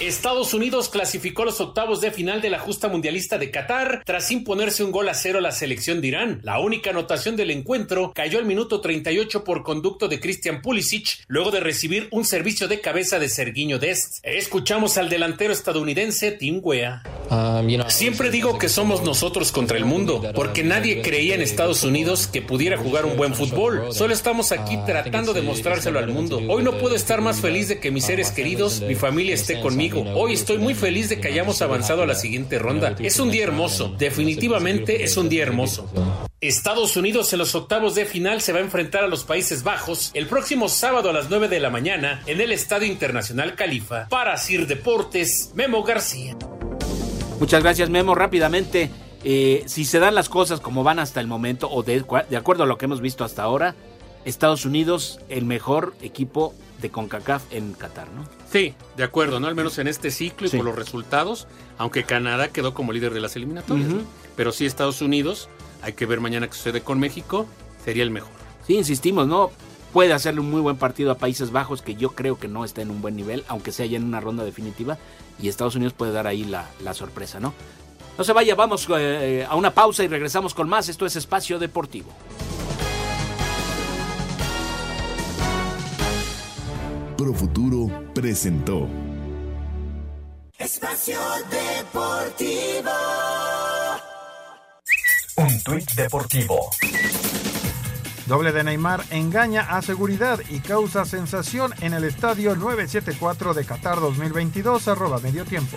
Estados 0.00 0.54
Unidos 0.54 0.88
clasificó 0.88 1.44
los 1.44 1.60
octavos 1.60 2.00
de 2.00 2.10
final 2.10 2.40
de 2.40 2.48
la 2.48 2.58
justa 2.58 2.88
mundialista 2.88 3.36
de 3.36 3.50
Qatar 3.50 4.02
tras 4.06 4.30
imponerse 4.30 4.82
un 4.82 4.92
gol 4.92 5.06
a 5.10 5.14
cero 5.14 5.38
a 5.38 5.42
la 5.42 5.52
selección 5.52 6.00
de 6.00 6.08
Irán. 6.08 6.40
La 6.42 6.58
única 6.58 6.88
anotación 6.88 7.36
del 7.36 7.50
encuentro 7.50 8.10
cayó 8.14 8.38
al 8.38 8.46
minuto 8.46 8.80
38 8.80 9.44
por 9.44 9.62
conducto 9.62 10.08
de 10.08 10.18
Christian 10.18 10.62
Pulisic 10.62 11.22
luego 11.28 11.50
de 11.50 11.60
recibir 11.60 12.08
un 12.12 12.24
servicio 12.24 12.66
de 12.66 12.80
cabeza 12.80 13.18
de 13.18 13.28
Serguiño 13.28 13.78
Dest. 13.78 14.20
Escuchamos 14.22 14.96
al 14.96 15.10
delantero 15.10 15.52
estadounidense 15.52 16.32
Tim 16.32 16.60
Wea. 16.62 17.02
Um, 17.30 17.68
Siempre 17.88 18.30
digo 18.30 18.58
que 18.58 18.70
somos 18.70 19.02
nosotros 19.02 19.52
contra 19.52 19.76
el 19.76 19.84
mundo, 19.84 20.32
porque 20.34 20.64
nadie 20.64 21.02
creía 21.02 21.34
en 21.34 21.42
Estados 21.42 21.84
Unidos 21.84 22.26
que 22.26 22.40
pudiera 22.40 22.78
jugar 22.78 23.04
un 23.04 23.18
buen 23.18 23.34
fútbol. 23.34 23.92
Solo 23.92 24.14
estamos 24.14 24.50
aquí 24.50 24.76
uh, 24.76 24.86
tratando 24.86 25.34
de 25.34 25.42
mostrárselo 25.42 25.98
al 25.98 26.08
mundo. 26.08 26.40
Hoy 26.48 26.62
no 26.62 26.78
puedo 26.78 26.96
estar 26.96 27.20
más 27.20 27.40
feliz 27.40 27.68
de 27.68 27.80
que 27.80 27.90
mis 27.90 28.06
seres 28.06 28.30
queridos, 28.30 28.80
mi 28.80 28.94
familia 28.94 29.34
esté 29.34 29.60
conmigo 29.60 29.89
Hoy 29.92 30.34
estoy 30.34 30.58
muy 30.58 30.74
feliz 30.74 31.08
de 31.08 31.20
que 31.20 31.28
hayamos 31.28 31.62
avanzado 31.62 32.02
a 32.02 32.06
la 32.06 32.14
siguiente 32.14 32.58
ronda. 32.58 32.94
Es 32.98 33.18
un 33.18 33.30
día 33.30 33.44
hermoso, 33.44 33.94
definitivamente 33.98 35.02
es 35.04 35.16
un 35.16 35.28
día 35.28 35.42
hermoso. 35.42 35.90
Estados 36.40 36.96
Unidos 36.96 37.32
en 37.32 37.38
los 37.38 37.54
octavos 37.54 37.94
de 37.94 38.06
final 38.06 38.40
se 38.40 38.52
va 38.52 38.60
a 38.60 38.62
enfrentar 38.62 39.04
a 39.04 39.08
los 39.08 39.24
Países 39.24 39.62
Bajos 39.62 40.10
el 40.14 40.26
próximo 40.26 40.68
sábado 40.68 41.10
a 41.10 41.12
las 41.12 41.28
9 41.28 41.48
de 41.48 41.60
la 41.60 41.70
mañana 41.70 42.22
en 42.26 42.40
el 42.40 42.52
Estadio 42.52 42.86
Internacional 42.86 43.54
Califa. 43.56 44.08
Para 44.08 44.36
Sir 44.36 44.66
Deportes, 44.66 45.50
Memo 45.54 45.82
García. 45.82 46.36
Muchas 47.38 47.62
gracias, 47.62 47.90
Memo. 47.90 48.14
Rápidamente, 48.14 48.90
eh, 49.24 49.64
si 49.66 49.84
se 49.84 49.98
dan 49.98 50.14
las 50.14 50.28
cosas 50.28 50.60
como 50.60 50.82
van 50.82 50.98
hasta 50.98 51.20
el 51.20 51.26
momento, 51.26 51.70
o 51.70 51.82
de, 51.82 52.04
de 52.28 52.36
acuerdo 52.36 52.62
a 52.62 52.66
lo 52.66 52.78
que 52.78 52.86
hemos 52.86 53.00
visto 53.00 53.24
hasta 53.24 53.42
ahora, 53.42 53.74
Estados 54.24 54.64
Unidos, 54.64 55.20
el 55.28 55.44
mejor 55.44 55.94
equipo 56.02 56.54
de 56.80 56.90
CONCACAF 56.90 57.42
en 57.52 57.72
Qatar, 57.72 58.08
¿no? 58.12 58.24
Sí, 58.50 58.74
de 58.96 59.04
acuerdo, 59.04 59.40
¿no? 59.40 59.46
Al 59.46 59.54
menos 59.54 59.78
en 59.78 59.88
este 59.88 60.10
ciclo 60.10 60.46
y 60.46 60.50
por 60.50 60.64
los 60.64 60.74
resultados, 60.74 61.46
aunque 61.78 62.04
Canadá 62.04 62.48
quedó 62.48 62.74
como 62.74 62.92
líder 62.92 63.12
de 63.12 63.20
las 63.20 63.36
eliminatorias. 63.36 63.90
Pero 64.36 64.52
sí 64.52 64.66
Estados 64.66 65.02
Unidos, 65.02 65.48
hay 65.82 65.92
que 65.92 66.06
ver 66.06 66.20
mañana 66.20 66.48
qué 66.48 66.54
sucede 66.54 66.82
con 66.82 66.98
México, 66.98 67.46
sería 67.84 68.02
el 68.02 68.10
mejor. 68.10 68.32
Sí, 68.66 68.76
insistimos, 68.76 69.26
¿no? 69.26 69.50
Puede 69.92 70.12
hacerle 70.12 70.40
un 70.40 70.50
muy 70.50 70.60
buen 70.60 70.76
partido 70.76 71.10
a 71.10 71.16
Países 71.16 71.50
Bajos, 71.50 71.82
que 71.82 71.96
yo 71.96 72.10
creo 72.10 72.38
que 72.38 72.46
no 72.46 72.64
está 72.64 72.80
en 72.80 72.90
un 72.90 73.02
buen 73.02 73.16
nivel, 73.16 73.44
aunque 73.48 73.72
sea 73.72 73.86
ya 73.86 73.96
en 73.96 74.04
una 74.04 74.20
ronda 74.20 74.44
definitiva, 74.44 74.98
y 75.42 75.48
Estados 75.48 75.74
Unidos 75.74 75.94
puede 75.94 76.12
dar 76.12 76.26
ahí 76.26 76.44
la, 76.44 76.94
sorpresa, 76.94 77.40
¿no? 77.40 77.54
No 78.16 78.24
se 78.24 78.32
vaya, 78.32 78.54
vamos 78.54 78.86
eh, 78.96 79.46
a 79.48 79.56
una 79.56 79.72
pausa 79.72 80.04
y 80.04 80.08
regresamos 80.08 80.54
con 80.54 80.68
más. 80.68 80.88
Esto 80.88 81.06
es 81.06 81.16
Espacio 81.16 81.58
Deportivo. 81.58 82.10
Pro 87.20 87.34
Futuro 87.34 88.12
presentó 88.14 88.88
Espacio 90.56 91.18
Deportivo. 91.50 92.90
Un 95.36 95.62
tuit 95.62 95.92
deportivo. 95.96 96.70
Doble 98.24 98.52
de 98.52 98.64
Neymar 98.64 99.04
engaña 99.10 99.66
a 99.68 99.82
seguridad 99.82 100.40
y 100.48 100.60
causa 100.60 101.04
sensación 101.04 101.74
en 101.82 101.92
el 101.92 102.04
estadio 102.04 102.56
974 102.56 103.52
de 103.52 103.66
Qatar 103.66 104.00
2022, 104.00 104.88
arroba 104.88 105.18
medio 105.18 105.44
tiempo. 105.44 105.76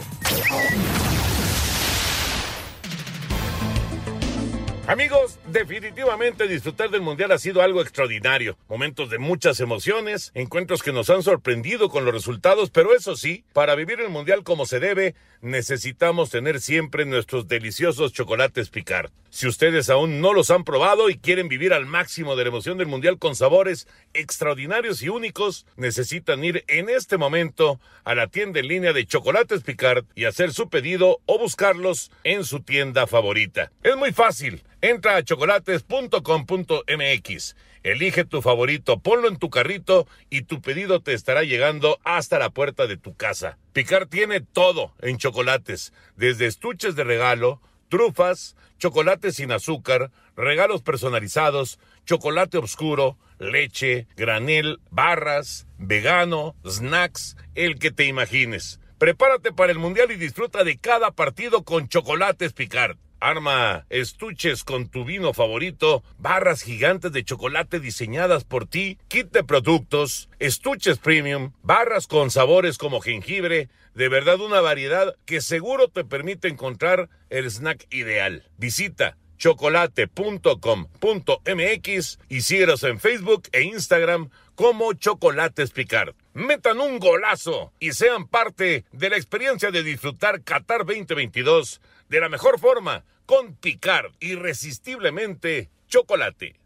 Amigos, 4.85 5.39
definitivamente 5.47 6.45
disfrutar 6.45 6.89
del 6.89 6.99
Mundial 6.99 7.31
ha 7.31 7.37
sido 7.37 7.61
algo 7.61 7.81
extraordinario. 7.81 8.57
Momentos 8.67 9.09
de 9.09 9.17
muchas 9.17 9.61
emociones, 9.61 10.33
encuentros 10.35 10.83
que 10.83 10.91
nos 10.91 11.09
han 11.09 11.23
sorprendido 11.23 11.87
con 11.87 12.03
los 12.03 12.13
resultados, 12.13 12.69
pero 12.69 12.93
eso 12.93 13.15
sí, 13.15 13.45
para 13.53 13.75
vivir 13.75 14.01
el 14.01 14.09
Mundial 14.09 14.43
como 14.43 14.65
se 14.65 14.81
debe, 14.81 15.15
necesitamos 15.43 16.31
tener 16.31 16.59
siempre 16.61 17.05
nuestros 17.05 17.47
deliciosos 17.47 18.13
chocolates 18.13 18.69
picar. 18.69 19.11
Si 19.29 19.47
ustedes 19.47 19.89
aún 19.89 20.21
no 20.21 20.33
los 20.33 20.49
han 20.51 20.63
probado 20.63 21.09
y 21.09 21.17
quieren 21.17 21.49
vivir 21.49 21.73
al 21.73 21.85
máximo 21.85 22.35
de 22.35 22.45
la 22.45 22.49
emoción 22.49 22.77
del 22.77 22.87
Mundial 22.87 23.19
con 23.19 23.35
sabores 23.35 23.87
extraordinarios 24.13 25.03
y 25.03 25.09
únicos, 25.09 25.65
necesitan 25.75 26.43
ir 26.43 26.63
en 26.67 26.89
este 26.89 27.17
momento 27.17 27.79
a 28.05 28.15
la 28.15 28.27
tienda 28.27 28.61
en 28.61 28.69
línea 28.69 28.93
de 28.93 29.05
Chocolates 29.05 29.63
Picard 29.63 30.05
y 30.15 30.25
hacer 30.25 30.53
su 30.53 30.69
pedido 30.69 31.19
o 31.25 31.37
buscarlos 31.37 32.09
en 32.23 32.45
su 32.45 32.61
tienda 32.61 33.05
favorita. 33.05 33.71
Es 33.83 33.97
muy 33.97 34.13
fácil. 34.13 34.63
Entra 34.81 35.17
a 35.17 35.23
chocolates.com.mx. 35.23 37.55
Elige 37.83 38.23
tu 38.23 38.41
favorito, 38.41 38.99
ponlo 38.99 39.27
en 39.27 39.37
tu 39.37 39.49
carrito 39.49 40.07
y 40.29 40.43
tu 40.43 40.61
pedido 40.61 41.01
te 41.01 41.13
estará 41.13 41.43
llegando 41.43 41.99
hasta 42.05 42.39
la 42.39 42.49
puerta 42.49 42.87
de 42.87 42.95
tu 42.95 43.13
casa. 43.15 43.57
Picar 43.73 44.05
tiene 44.05 44.39
todo 44.39 44.93
en 45.01 45.17
chocolates, 45.17 45.91
desde 46.15 46.45
estuches 46.45 46.95
de 46.95 47.03
regalo, 47.03 47.61
trufas, 47.89 48.55
chocolate 48.79 49.33
sin 49.33 49.51
azúcar, 49.51 50.11
regalos 50.37 50.81
personalizados, 50.81 51.77
chocolate 52.05 52.57
oscuro, 52.57 53.17
leche, 53.37 54.07
granel, 54.15 54.79
barras, 54.89 55.67
vegano, 55.77 56.55
snacks, 56.65 57.35
el 57.53 57.79
que 57.79 57.91
te 57.91 58.05
imagines. 58.05 58.79
Prepárate 58.97 59.51
para 59.51 59.73
el 59.73 59.79
mundial 59.79 60.09
y 60.11 60.15
disfruta 60.15 60.63
de 60.63 60.77
cada 60.77 61.11
partido 61.11 61.63
con 61.63 61.89
chocolates 61.89 62.53
Picard. 62.53 62.95
Arma 63.23 63.85
estuches 63.89 64.63
con 64.65 64.89
tu 64.89 65.05
vino 65.05 65.33
favorito, 65.33 66.03
barras 66.17 66.61
gigantes 66.61 67.13
de 67.13 67.23
chocolate 67.23 67.79
diseñadas 67.79 68.43
por 68.43 68.67
ti, 68.67 68.97
kit 69.07 69.31
de 69.31 69.45
productos, 69.45 70.27
estuches 70.39 70.97
premium, 70.97 71.53
barras 71.61 72.07
con 72.07 72.31
sabores 72.31 72.77
como 72.77 72.99
jengibre, 72.99 73.69
de 73.95 74.09
verdad 74.09 74.41
una 74.41 74.59
variedad 74.59 75.15
que 75.25 75.39
seguro 75.39 75.87
te 75.87 76.03
permite 76.03 76.49
encontrar 76.49 77.07
el 77.29 77.49
snack 77.49 77.87
ideal. 77.91 78.43
Visita 78.57 79.15
chocolate.com.mx 79.37 82.19
y 82.27 82.41
síguenos 82.41 82.83
en 82.83 82.99
Facebook 82.99 83.47
e 83.53 83.61
Instagram 83.61 84.31
como 84.55 84.91
Chocolates 84.93 85.71
Picard. 85.71 86.13
Metan 86.33 86.81
un 86.81 86.99
golazo 86.99 87.71
y 87.79 87.93
sean 87.93 88.27
parte 88.27 88.83
de 88.91 89.09
la 89.09 89.15
experiencia 89.15 89.71
de 89.71 89.83
disfrutar 89.83 90.43
Qatar 90.43 90.85
2022 90.85 91.79
de 92.09 92.19
la 92.19 92.27
mejor 92.29 92.59
forma 92.59 93.03
con 93.25 93.55
Picard, 93.55 94.11
irresistiblemente 94.19 95.69
chocolate. 95.87 96.59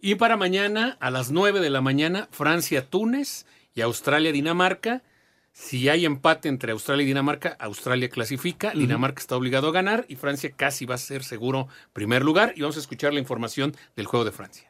Y 0.00 0.14
para 0.14 0.36
mañana, 0.36 0.96
a 1.00 1.10
las 1.10 1.30
9 1.30 1.60
de 1.60 1.70
la 1.70 1.80
mañana, 1.80 2.28
Francia-Túnez 2.30 3.46
y 3.74 3.80
Australia-Dinamarca. 3.80 5.02
Si 5.52 5.88
hay 5.88 6.04
empate 6.04 6.48
entre 6.48 6.70
Australia 6.70 7.02
y 7.02 7.06
Dinamarca, 7.06 7.56
Australia 7.58 8.08
clasifica, 8.08 8.70
Dinamarca 8.70 9.20
está 9.20 9.36
obligado 9.36 9.68
a 9.68 9.72
ganar 9.72 10.04
y 10.08 10.14
Francia 10.14 10.52
casi 10.54 10.86
va 10.86 10.94
a 10.94 10.98
ser 10.98 11.24
seguro 11.24 11.66
primer 11.92 12.22
lugar. 12.22 12.52
Y 12.54 12.60
vamos 12.60 12.76
a 12.76 12.80
escuchar 12.80 13.12
la 13.12 13.18
información 13.18 13.76
del 13.96 14.06
juego 14.06 14.24
de 14.24 14.30
Francia. 14.30 14.67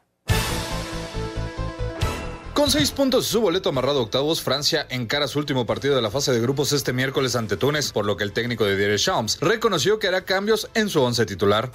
Con 2.69 2.75
seis 2.75 2.91
puntos 2.91 3.25
su 3.25 3.41
boleto 3.41 3.71
amarrado 3.71 4.01
a 4.01 4.03
octavos, 4.03 4.43
Francia 4.43 4.87
encara 4.91 5.27
su 5.27 5.39
último 5.39 5.65
partido 5.65 5.97
de 5.97 6.03
la 6.03 6.11
fase 6.11 6.33
de 6.33 6.41
grupos 6.43 6.75
este 6.75 6.93
miércoles 6.93 7.35
ante 7.35 7.57
Túnez, 7.57 7.93
por 7.93 8.05
lo 8.05 8.19
que 8.19 8.25
el 8.25 8.33
técnico 8.33 8.67
de 8.67 8.77
Didier 8.77 8.99
Champs 8.99 9.39
reconoció 9.41 9.99
que 9.99 10.07
hará 10.07 10.27
cambios 10.27 10.69
en 10.75 10.91
su 10.91 11.01
once 11.01 11.25
titular. 11.25 11.71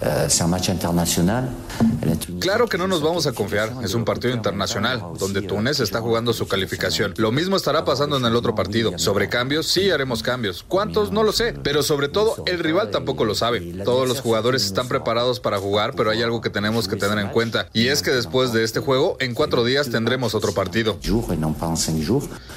Claro 2.39 2.67
que 2.67 2.77
no 2.77 2.87
nos 2.87 3.01
vamos 3.01 3.25
a 3.25 3.31
confiar, 3.31 3.73
es 3.83 3.95
un 3.95 4.05
partido 4.05 4.35
internacional, 4.35 5.01
donde 5.17 5.41
Túnez 5.41 5.79
está 5.79 5.99
jugando 5.99 6.31
su 6.31 6.47
calificación. 6.47 7.15
Lo 7.17 7.31
mismo 7.31 7.55
estará 7.55 7.85
pasando 7.85 8.17
en 8.17 8.25
el 8.25 8.35
otro 8.35 8.53
partido. 8.53 8.99
Sobre 8.99 9.29
cambios, 9.29 9.65
sí 9.65 9.89
haremos 9.89 10.21
cambios. 10.21 10.63
¿Cuántos? 10.67 11.11
No 11.11 11.23
lo 11.23 11.31
sé, 11.31 11.53
pero 11.53 11.81
sobre 11.81 12.07
todo 12.07 12.35
el 12.45 12.59
rival 12.59 12.91
tampoco 12.91 13.25
lo 13.25 13.33
sabe. 13.33 13.61
Todos 13.83 14.07
los 14.07 14.21
jugadores 14.21 14.63
están 14.63 14.87
preparados 14.87 15.39
para 15.39 15.57
jugar, 15.57 15.95
pero 15.95 16.11
hay 16.11 16.21
algo 16.21 16.39
que 16.41 16.51
tenemos 16.51 16.87
que 16.87 16.97
tener 16.97 17.17
en 17.17 17.29
cuenta, 17.29 17.67
y 17.73 17.87
es 17.87 18.03
que 18.03 18.11
después 18.11 18.53
de 18.53 18.63
este 18.63 18.79
juego, 18.79 19.17
en 19.19 19.33
cuatro 19.33 19.63
días 19.63 19.89
tendremos 19.89 20.35
otro 20.35 20.53
partido. 20.53 20.82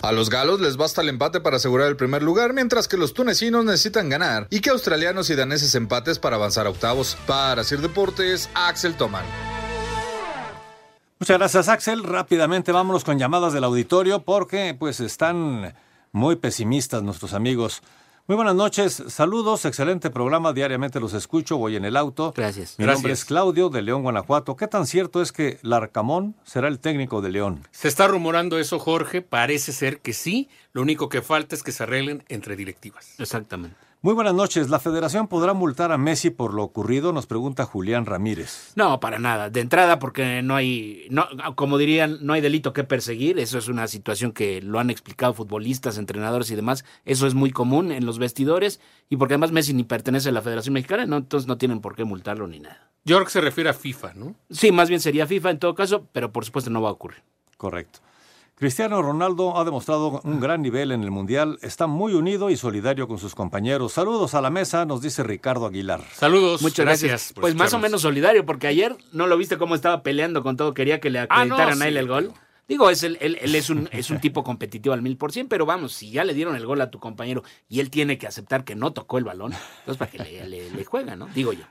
A 0.03 0.13
los 0.13 0.31
galos 0.31 0.61
les 0.61 0.77
basta 0.77 1.03
el 1.03 1.09
empate 1.09 1.41
para 1.41 1.57
asegurar 1.57 1.89
el 1.89 1.97
primer 1.97 2.23
lugar, 2.23 2.53
mientras 2.53 2.89
que 2.89 2.97
los 2.97 3.15
tunecinos 3.15 3.65
necesitan 3.65 4.09
ganar 4.09 4.47
y 4.51 4.61
que 4.61 4.71
australianos 4.71 5.31
y 5.31 5.35
daneses 5.35 5.75
empates 5.75 6.19
para 6.19 6.37
avanzar 6.37 6.67
a 6.67 6.71
octavos. 6.71 7.17
Para 7.27 7.65
Sir 7.65 7.81
Deportes, 7.81 8.49
Axel 8.55 8.97
Toman. 8.97 9.25
Muchas 11.19 11.39
gracias, 11.39 11.69
Axel. 11.69 12.05
Rápidamente 12.05 12.73
vámonos 12.73 13.03
con 13.03 13.19
llamadas 13.19 13.55
del 13.55 13.65
auditorio 13.65 14.23
porque 14.23 14.77
pues 14.79 15.01
están 15.01 15.75
muy 16.13 16.37
pesimistas 16.37 17.03
nuestros 17.03 17.33
amigos. 17.33 17.83
Muy 18.29 18.35
buenas 18.35 18.57
noches, 18.57 19.05
saludos, 19.07 19.65
excelente 19.67 20.11
programa, 20.11 20.53
diariamente 20.53 20.99
los 20.99 21.15
escucho, 21.15 21.59
voy 21.59 21.77
en 21.77 21.85
el 21.85 21.97
auto. 21.97 22.33
Gracias. 22.35 22.75
Mi 22.77 22.85
nombre 22.85 23.13
es 23.13 23.25
Claudio 23.25 23.69
de 23.69 23.83
León, 23.83 24.03
Guanajuato. 24.03 24.57
¿Qué 24.57 24.67
tan 24.67 24.89
cierto 24.89 25.23
es 25.23 25.31
que 25.31 25.61
Larcamón 25.63 26.35
será 26.43 26.67
el 26.67 26.81
técnico 26.81 27.23
de 27.23 27.31
León? 27.31 27.63
Se 27.71 27.87
está 27.87 28.09
rumorando 28.09 28.59
eso, 28.59 28.81
Jorge, 28.81 29.23
parece 29.23 29.73
ser 29.73 30.01
que 30.01 30.13
sí, 30.13 30.49
lo 30.73 30.83
único 30.83 31.09
que 31.09 31.23
falta 31.23 31.55
es 31.55 31.63
que 31.63 31.71
se 31.71 31.85
arreglen 31.85 32.25
entre 32.29 32.57
directivas. 32.57 33.15
Exactamente. 33.21 33.77
Muy 34.07 34.15
buenas 34.15 34.35
noches. 34.35 34.71
¿La 34.71 34.79
federación 34.79 35.27
podrá 35.27 35.53
multar 35.53 35.91
a 35.91 35.99
Messi 35.99 36.31
por 36.31 36.55
lo 36.55 36.63
ocurrido? 36.63 37.13
Nos 37.13 37.27
pregunta 37.27 37.65
Julián 37.65 38.07
Ramírez. 38.07 38.71
No, 38.77 39.01
para 39.01 39.19
nada. 39.19 39.51
De 39.51 39.59
entrada, 39.59 39.99
porque 39.99 40.43
no 40.43 40.55
hay, 40.55 41.09
no, 41.11 41.27
como 41.57 41.77
dirían, 41.77 42.19
no 42.21 42.33
hay 42.33 42.41
delito 42.41 42.73
que 42.73 42.85
perseguir. 42.85 43.41
Eso 43.41 43.59
es 43.59 43.67
una 43.67 43.89
situación 43.89 44.31
que 44.31 44.63
lo 44.63 44.79
han 44.79 44.91
explicado 44.91 45.35
futbolistas, 45.35 45.99
entrenadores 45.99 46.53
y 46.53 46.55
demás. 46.55 46.85
Eso 47.05 47.27
es 47.27 47.35
muy 47.35 47.51
común 47.51 47.91
en 47.91 48.07
los 48.07 48.21
vestidores. 48.21 48.79
Y 49.09 49.17
porque 49.17 49.35
además 49.35 49.51
Messi 49.51 49.75
ni 49.75 49.83
pertenece 49.83 50.29
a 50.29 50.33
la 50.33 50.41
Federación 50.41 50.75
Mexicana, 50.75 51.05
¿no? 51.05 51.17
entonces 51.17 51.49
no 51.49 51.59
tienen 51.59 51.81
por 51.81 51.97
qué 51.97 52.05
multarlo 52.05 52.47
ni 52.47 52.61
nada. 52.61 52.89
York 53.05 53.29
se 53.29 53.41
refiere 53.41 53.71
a 53.71 53.75
FIFA, 53.75 54.15
¿no? 54.15 54.37
Sí, 54.51 54.71
más 54.71 54.89
bien 54.89 55.01
sería 55.01 55.27
FIFA 55.27 55.51
en 55.51 55.59
todo 55.59 55.75
caso, 55.75 56.07
pero 56.13 56.31
por 56.31 56.45
supuesto 56.45 56.71
no 56.71 56.81
va 56.81 56.91
a 56.91 56.93
ocurrir. 56.93 57.25
Correcto. 57.57 58.06
Cristiano 58.59 59.03
Ronaldo 59.03 59.59
ha 59.59 59.67
demostrado 59.67 60.23
un 60.25 60.41
gran 60.41 60.63
nivel 60.63 60.91
en 60.91 61.03
el 61.03 61.11
Mundial, 61.11 61.59
está 61.61 61.87
muy 61.87 62.15
unido 62.15 62.49
y 62.49 62.57
solidario 62.57 63.07
con 63.07 63.19
sus 63.19 63.35
compañeros. 63.35 63.93
Saludos 63.93 64.33
a 64.33 64.41
la 64.41 64.49
mesa, 64.49 64.87
nos 64.87 65.03
dice 65.03 65.23
Ricardo 65.23 65.67
Aguilar. 65.67 66.03
Saludos, 66.15 66.63
muchas 66.63 66.87
gracias. 66.87 67.35
pues 67.39 67.55
más 67.55 67.75
o 67.75 67.79
menos 67.79 68.01
solidario, 68.01 68.47
porque 68.47 68.67
ayer 68.67 68.97
no 69.13 69.27
lo 69.27 69.37
viste 69.37 69.59
cómo 69.59 69.75
estaba 69.75 70.03
peleando 70.03 70.43
con 70.43 70.57
todo, 70.57 70.73
quería 70.73 71.01
que 71.01 71.11
le 71.11 71.19
acreditaran 71.19 71.73
ah, 71.73 71.75
no, 71.75 71.85
a 71.85 71.89
él 71.89 71.99
el 71.99 72.09
gol. 72.09 72.33
Digo, 72.67 72.89
es 72.89 73.03
él, 73.03 73.19
él, 73.21 73.55
es, 73.55 73.69
un, 73.69 73.91
es 73.93 74.09
un 74.09 74.21
tipo 74.21 74.43
competitivo 74.43 74.95
al 74.95 75.03
mil 75.03 75.19
por 75.19 75.33
cien, 75.33 75.49
pero 75.49 75.67
vamos, 75.67 75.93
si 75.93 76.11
ya 76.11 76.25
le 76.25 76.33
dieron 76.33 76.57
el 76.57 76.65
gol 76.65 76.81
a 76.81 76.91
tu 76.91 76.99
compañero 76.99 77.45
y 77.69 77.81
él 77.81 77.91
tiene 77.91 78.17
que 78.17 78.27
aceptar 78.27 78.65
que 78.65 78.75
no 78.75 78.95
tocó 78.95 79.19
el 79.19 79.25
balón, 79.25 79.53
entonces 79.81 79.99
para 79.99 80.11
que 80.11 80.19
le, 80.19 80.49
le, 80.49 80.71
le 80.71 80.85
juega, 80.87 81.15
¿no? 81.15 81.27
Digo 81.35 81.53
yo. 81.53 81.65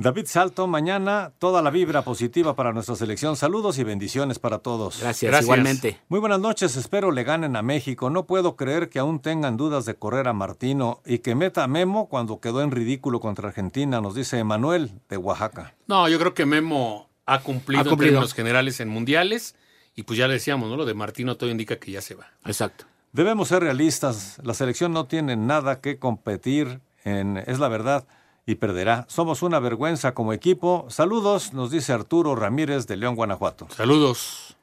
David 0.00 0.26
Salto, 0.26 0.68
mañana 0.68 1.32
toda 1.40 1.60
la 1.60 1.70
vibra 1.70 2.02
positiva 2.02 2.54
para 2.54 2.72
nuestra 2.72 2.94
selección. 2.94 3.34
Saludos 3.34 3.78
y 3.78 3.82
bendiciones 3.82 4.38
para 4.38 4.58
todos. 4.60 5.00
Gracias, 5.00 5.28
Gracias, 5.28 5.42
igualmente. 5.42 6.00
Muy 6.08 6.20
buenas 6.20 6.38
noches, 6.38 6.76
espero 6.76 7.10
le 7.10 7.24
ganen 7.24 7.56
a 7.56 7.62
México. 7.62 8.08
No 8.08 8.24
puedo 8.24 8.54
creer 8.54 8.90
que 8.90 9.00
aún 9.00 9.18
tengan 9.18 9.56
dudas 9.56 9.86
de 9.86 9.96
correr 9.96 10.28
a 10.28 10.32
Martino 10.32 11.02
y 11.04 11.18
que 11.18 11.34
meta 11.34 11.64
a 11.64 11.66
Memo 11.66 12.08
cuando 12.08 12.38
quedó 12.38 12.62
en 12.62 12.70
ridículo 12.70 13.18
contra 13.18 13.48
Argentina, 13.48 14.00
nos 14.00 14.14
dice 14.14 14.38
Emanuel 14.38 14.92
de 15.08 15.16
Oaxaca. 15.16 15.74
No, 15.88 16.08
yo 16.08 16.20
creo 16.20 16.32
que 16.32 16.46
Memo 16.46 17.10
ha 17.26 17.40
cumplido, 17.40 17.82
ha 17.82 17.84
cumplido. 17.84 18.14
en 18.14 18.20
los 18.20 18.34
generales 18.34 18.78
en 18.78 18.90
mundiales 18.90 19.56
y 19.96 20.04
pues 20.04 20.16
ya 20.16 20.28
le 20.28 20.34
decíamos, 20.34 20.70
¿no? 20.70 20.76
Lo 20.76 20.86
de 20.86 20.94
Martino 20.94 21.36
todo 21.36 21.50
indica 21.50 21.74
que 21.80 21.90
ya 21.90 22.02
se 22.02 22.14
va. 22.14 22.28
Exacto. 22.44 22.84
Debemos 23.10 23.48
ser 23.48 23.64
realistas, 23.64 24.38
la 24.44 24.54
selección 24.54 24.92
no 24.92 25.06
tiene 25.06 25.34
nada 25.34 25.80
que 25.80 25.98
competir 25.98 26.82
en, 27.02 27.36
es 27.36 27.58
la 27.58 27.66
verdad 27.66 28.06
y 28.48 28.54
perderá. 28.54 29.04
Somos 29.10 29.42
una 29.42 29.58
vergüenza 29.58 30.14
como 30.14 30.32
equipo. 30.32 30.86
Saludos, 30.88 31.52
nos 31.52 31.70
dice 31.70 31.92
Arturo 31.92 32.34
Ramírez 32.34 32.86
de 32.86 32.96
León, 32.96 33.14
Guanajuato. 33.14 33.68
Saludos. 33.76 34.56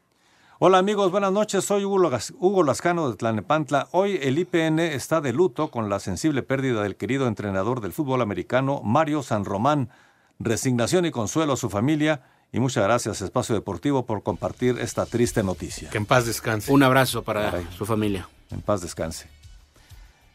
Hola 0.58 0.80
amigos, 0.80 1.12
buenas 1.12 1.32
noches. 1.32 1.66
Soy 1.66 1.86
Hugo 1.86 2.64
Lascano 2.64 3.12
de 3.12 3.16
Tlanepantla. 3.16 3.88
Hoy 3.92 4.20
el 4.24 4.40
IPN 4.40 4.80
está 4.80 5.22
de 5.22 5.34
luto 5.34 5.70
con 5.70 5.88
la 5.88 6.00
sensible 6.00 6.42
pérdida 6.42 6.82
del 6.82 6.96
querido 6.96 7.28
entrenador 7.28 7.80
del 7.80 7.94
fútbol 7.94 8.24
americano, 8.24 8.82
Mario 8.84 9.22
San 9.22 9.46
Román. 9.46 9.92
Resignación 10.40 11.06
y 11.06 11.12
consuelo 11.12 11.54
a 11.54 11.58
su 11.58 11.70
familia. 11.70 12.24
Y 12.52 12.60
muchas 12.60 12.84
gracias, 12.86 13.22
Espacio 13.22 13.54
Deportivo, 13.54 14.08
por 14.08 14.24
compartir 14.24 14.80
esta 14.80 15.06
triste 15.06 15.44
noticia. 15.44 15.92
Que 15.92 16.00
en 16.00 16.08
paz 16.08 16.26
descanse. 16.26 16.72
Un 16.72 16.82
abrazo 16.82 17.22
para 17.22 17.52
Caray. 17.52 17.68
su 17.78 17.86
familia. 17.86 18.28
En 18.50 18.62
paz 18.62 18.82
descanse. 18.82 19.30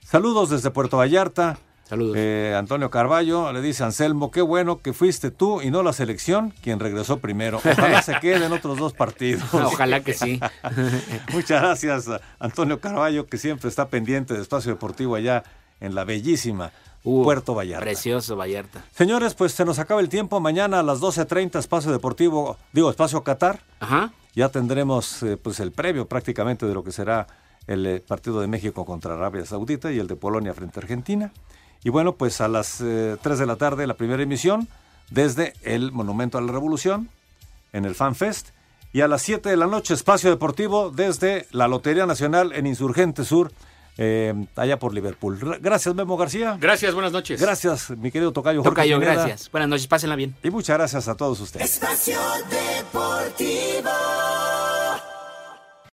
Saludos 0.05 0.51
desde 0.51 0.71
Puerto 0.71 0.99
Vallarta. 0.99 1.59
Saludos. 1.91 2.15
Eh, 2.17 2.55
Antonio 2.57 2.89
Carballo 2.89 3.53
le 3.53 3.61
dice 3.61 3.83
Anselmo, 3.83 4.31
qué 4.31 4.43
bueno 4.43 4.81
que 4.81 4.93
fuiste 4.93 5.33
tú 5.33 5.61
y 5.61 5.73
no 5.73 5.83
la 5.83 5.93
selección 5.93 6.55
quien 6.63 6.79
regresó 6.79 7.19
primero. 7.19 7.57
Ojalá 7.57 8.01
se 8.01 8.15
queden 8.21 8.53
otros 8.53 8.79
dos 8.79 8.93
partidos. 8.93 9.53
Ojalá 9.53 9.99
que 9.99 10.15
sí. 10.15 10.39
Muchas 11.33 11.61
gracias, 11.61 12.09
Antonio 12.39 12.79
Carballo, 12.79 13.27
que 13.27 13.39
siempre 13.39 13.69
está 13.69 13.89
pendiente 13.89 14.35
de 14.35 14.41
Espacio 14.41 14.71
Deportivo 14.71 15.17
allá 15.17 15.43
en 15.81 15.97
la 15.97 16.05
bellísima 16.05 16.71
uh, 17.03 17.25
Puerto 17.25 17.57
Vallarta. 17.57 17.85
Precioso 17.85 18.37
Vallarta. 18.37 18.85
Señores, 18.95 19.35
pues 19.35 19.51
se 19.53 19.65
nos 19.65 19.81
acaba 19.81 20.01
el 20.01 20.09
tiempo. 20.09 20.39
Mañana 20.39 20.79
a 20.79 20.83
las 20.85 21.01
12.30 21.01 21.59
Espacio 21.59 21.91
Deportivo, 21.91 22.57
digo, 22.73 22.89
Espacio 22.89 23.25
Qatar. 23.25 23.59
Ajá. 23.81 24.13
Ya 24.37 24.49
tendremos 24.51 25.25
eh, 25.25 25.37
pues 25.37 25.59
el 25.59 25.73
previo 25.73 26.07
prácticamente 26.07 26.67
de 26.67 26.75
lo 26.75 26.85
que 26.85 26.93
será 26.93 27.27
el 27.67 27.85
eh, 27.85 28.01
partido 28.01 28.41
de 28.41 28.47
México 28.47 28.85
contra 28.85 29.15
Arabia 29.15 29.45
Saudita 29.45 29.91
y 29.91 29.99
el 29.99 30.07
de 30.07 30.15
Polonia 30.15 30.55
frente 30.55 30.79
a 30.79 30.83
Argentina. 30.83 31.33
Y 31.85 31.91
bueno, 31.91 32.15
pues 32.15 32.41
a 32.41 32.49
las 32.49 32.81
eh, 32.81 33.17
3 33.21 33.39
de 33.39 33.47
la 33.47 33.57
tarde 33.57 33.87
la 33.87 33.95
primera 33.95 34.23
emisión 34.23 34.69
desde 35.11 35.55
el 35.63 35.93
Monumento 35.93 36.39
a 36.39 36.41
la 36.41 36.53
Revolución 36.53 37.09
en 37.73 37.85
el 37.85 37.95
FanFest. 37.95 38.49
Y 38.93 39.03
a 39.03 39.09
las 39.09 39.23
7 39.23 39.49
de 39.49 39.57
la 39.57 39.67
noche 39.67 39.95
espacio 39.95 40.31
deportivo 40.31 40.91
desde 40.91 41.47
la 41.53 41.69
Lotería 41.69 42.07
Nacional 42.07 42.53
en 42.53 42.67
Insurgente 42.67 43.25
Sur. 43.25 43.53
Eh, 43.99 44.35
allá 44.57 44.79
por 44.79 44.95
Liverpool. 44.95 45.39
Gracias, 45.61 45.95
Memo 45.95 46.17
García. 46.17 46.57
Gracias, 46.59 46.95
buenas 46.95 47.13
noches. 47.13 47.41
Gracias, 47.41 47.91
mi 47.91 48.11
querido 48.11 48.33
Tocayo. 48.33 48.63
Tocayo, 48.63 48.99
gracias. 48.99 49.51
Buenas 49.51 49.69
noches, 49.69 49.87
pásenla 49.87 50.17
bien. 50.17 50.35
Y 50.43 50.51
muchas 50.51 50.79
gracias 50.79 51.07
a 51.07 51.17
todos 51.17 51.39
ustedes. 51.41 51.75
Espacio 51.75 52.19
Deportivo. 52.49 53.91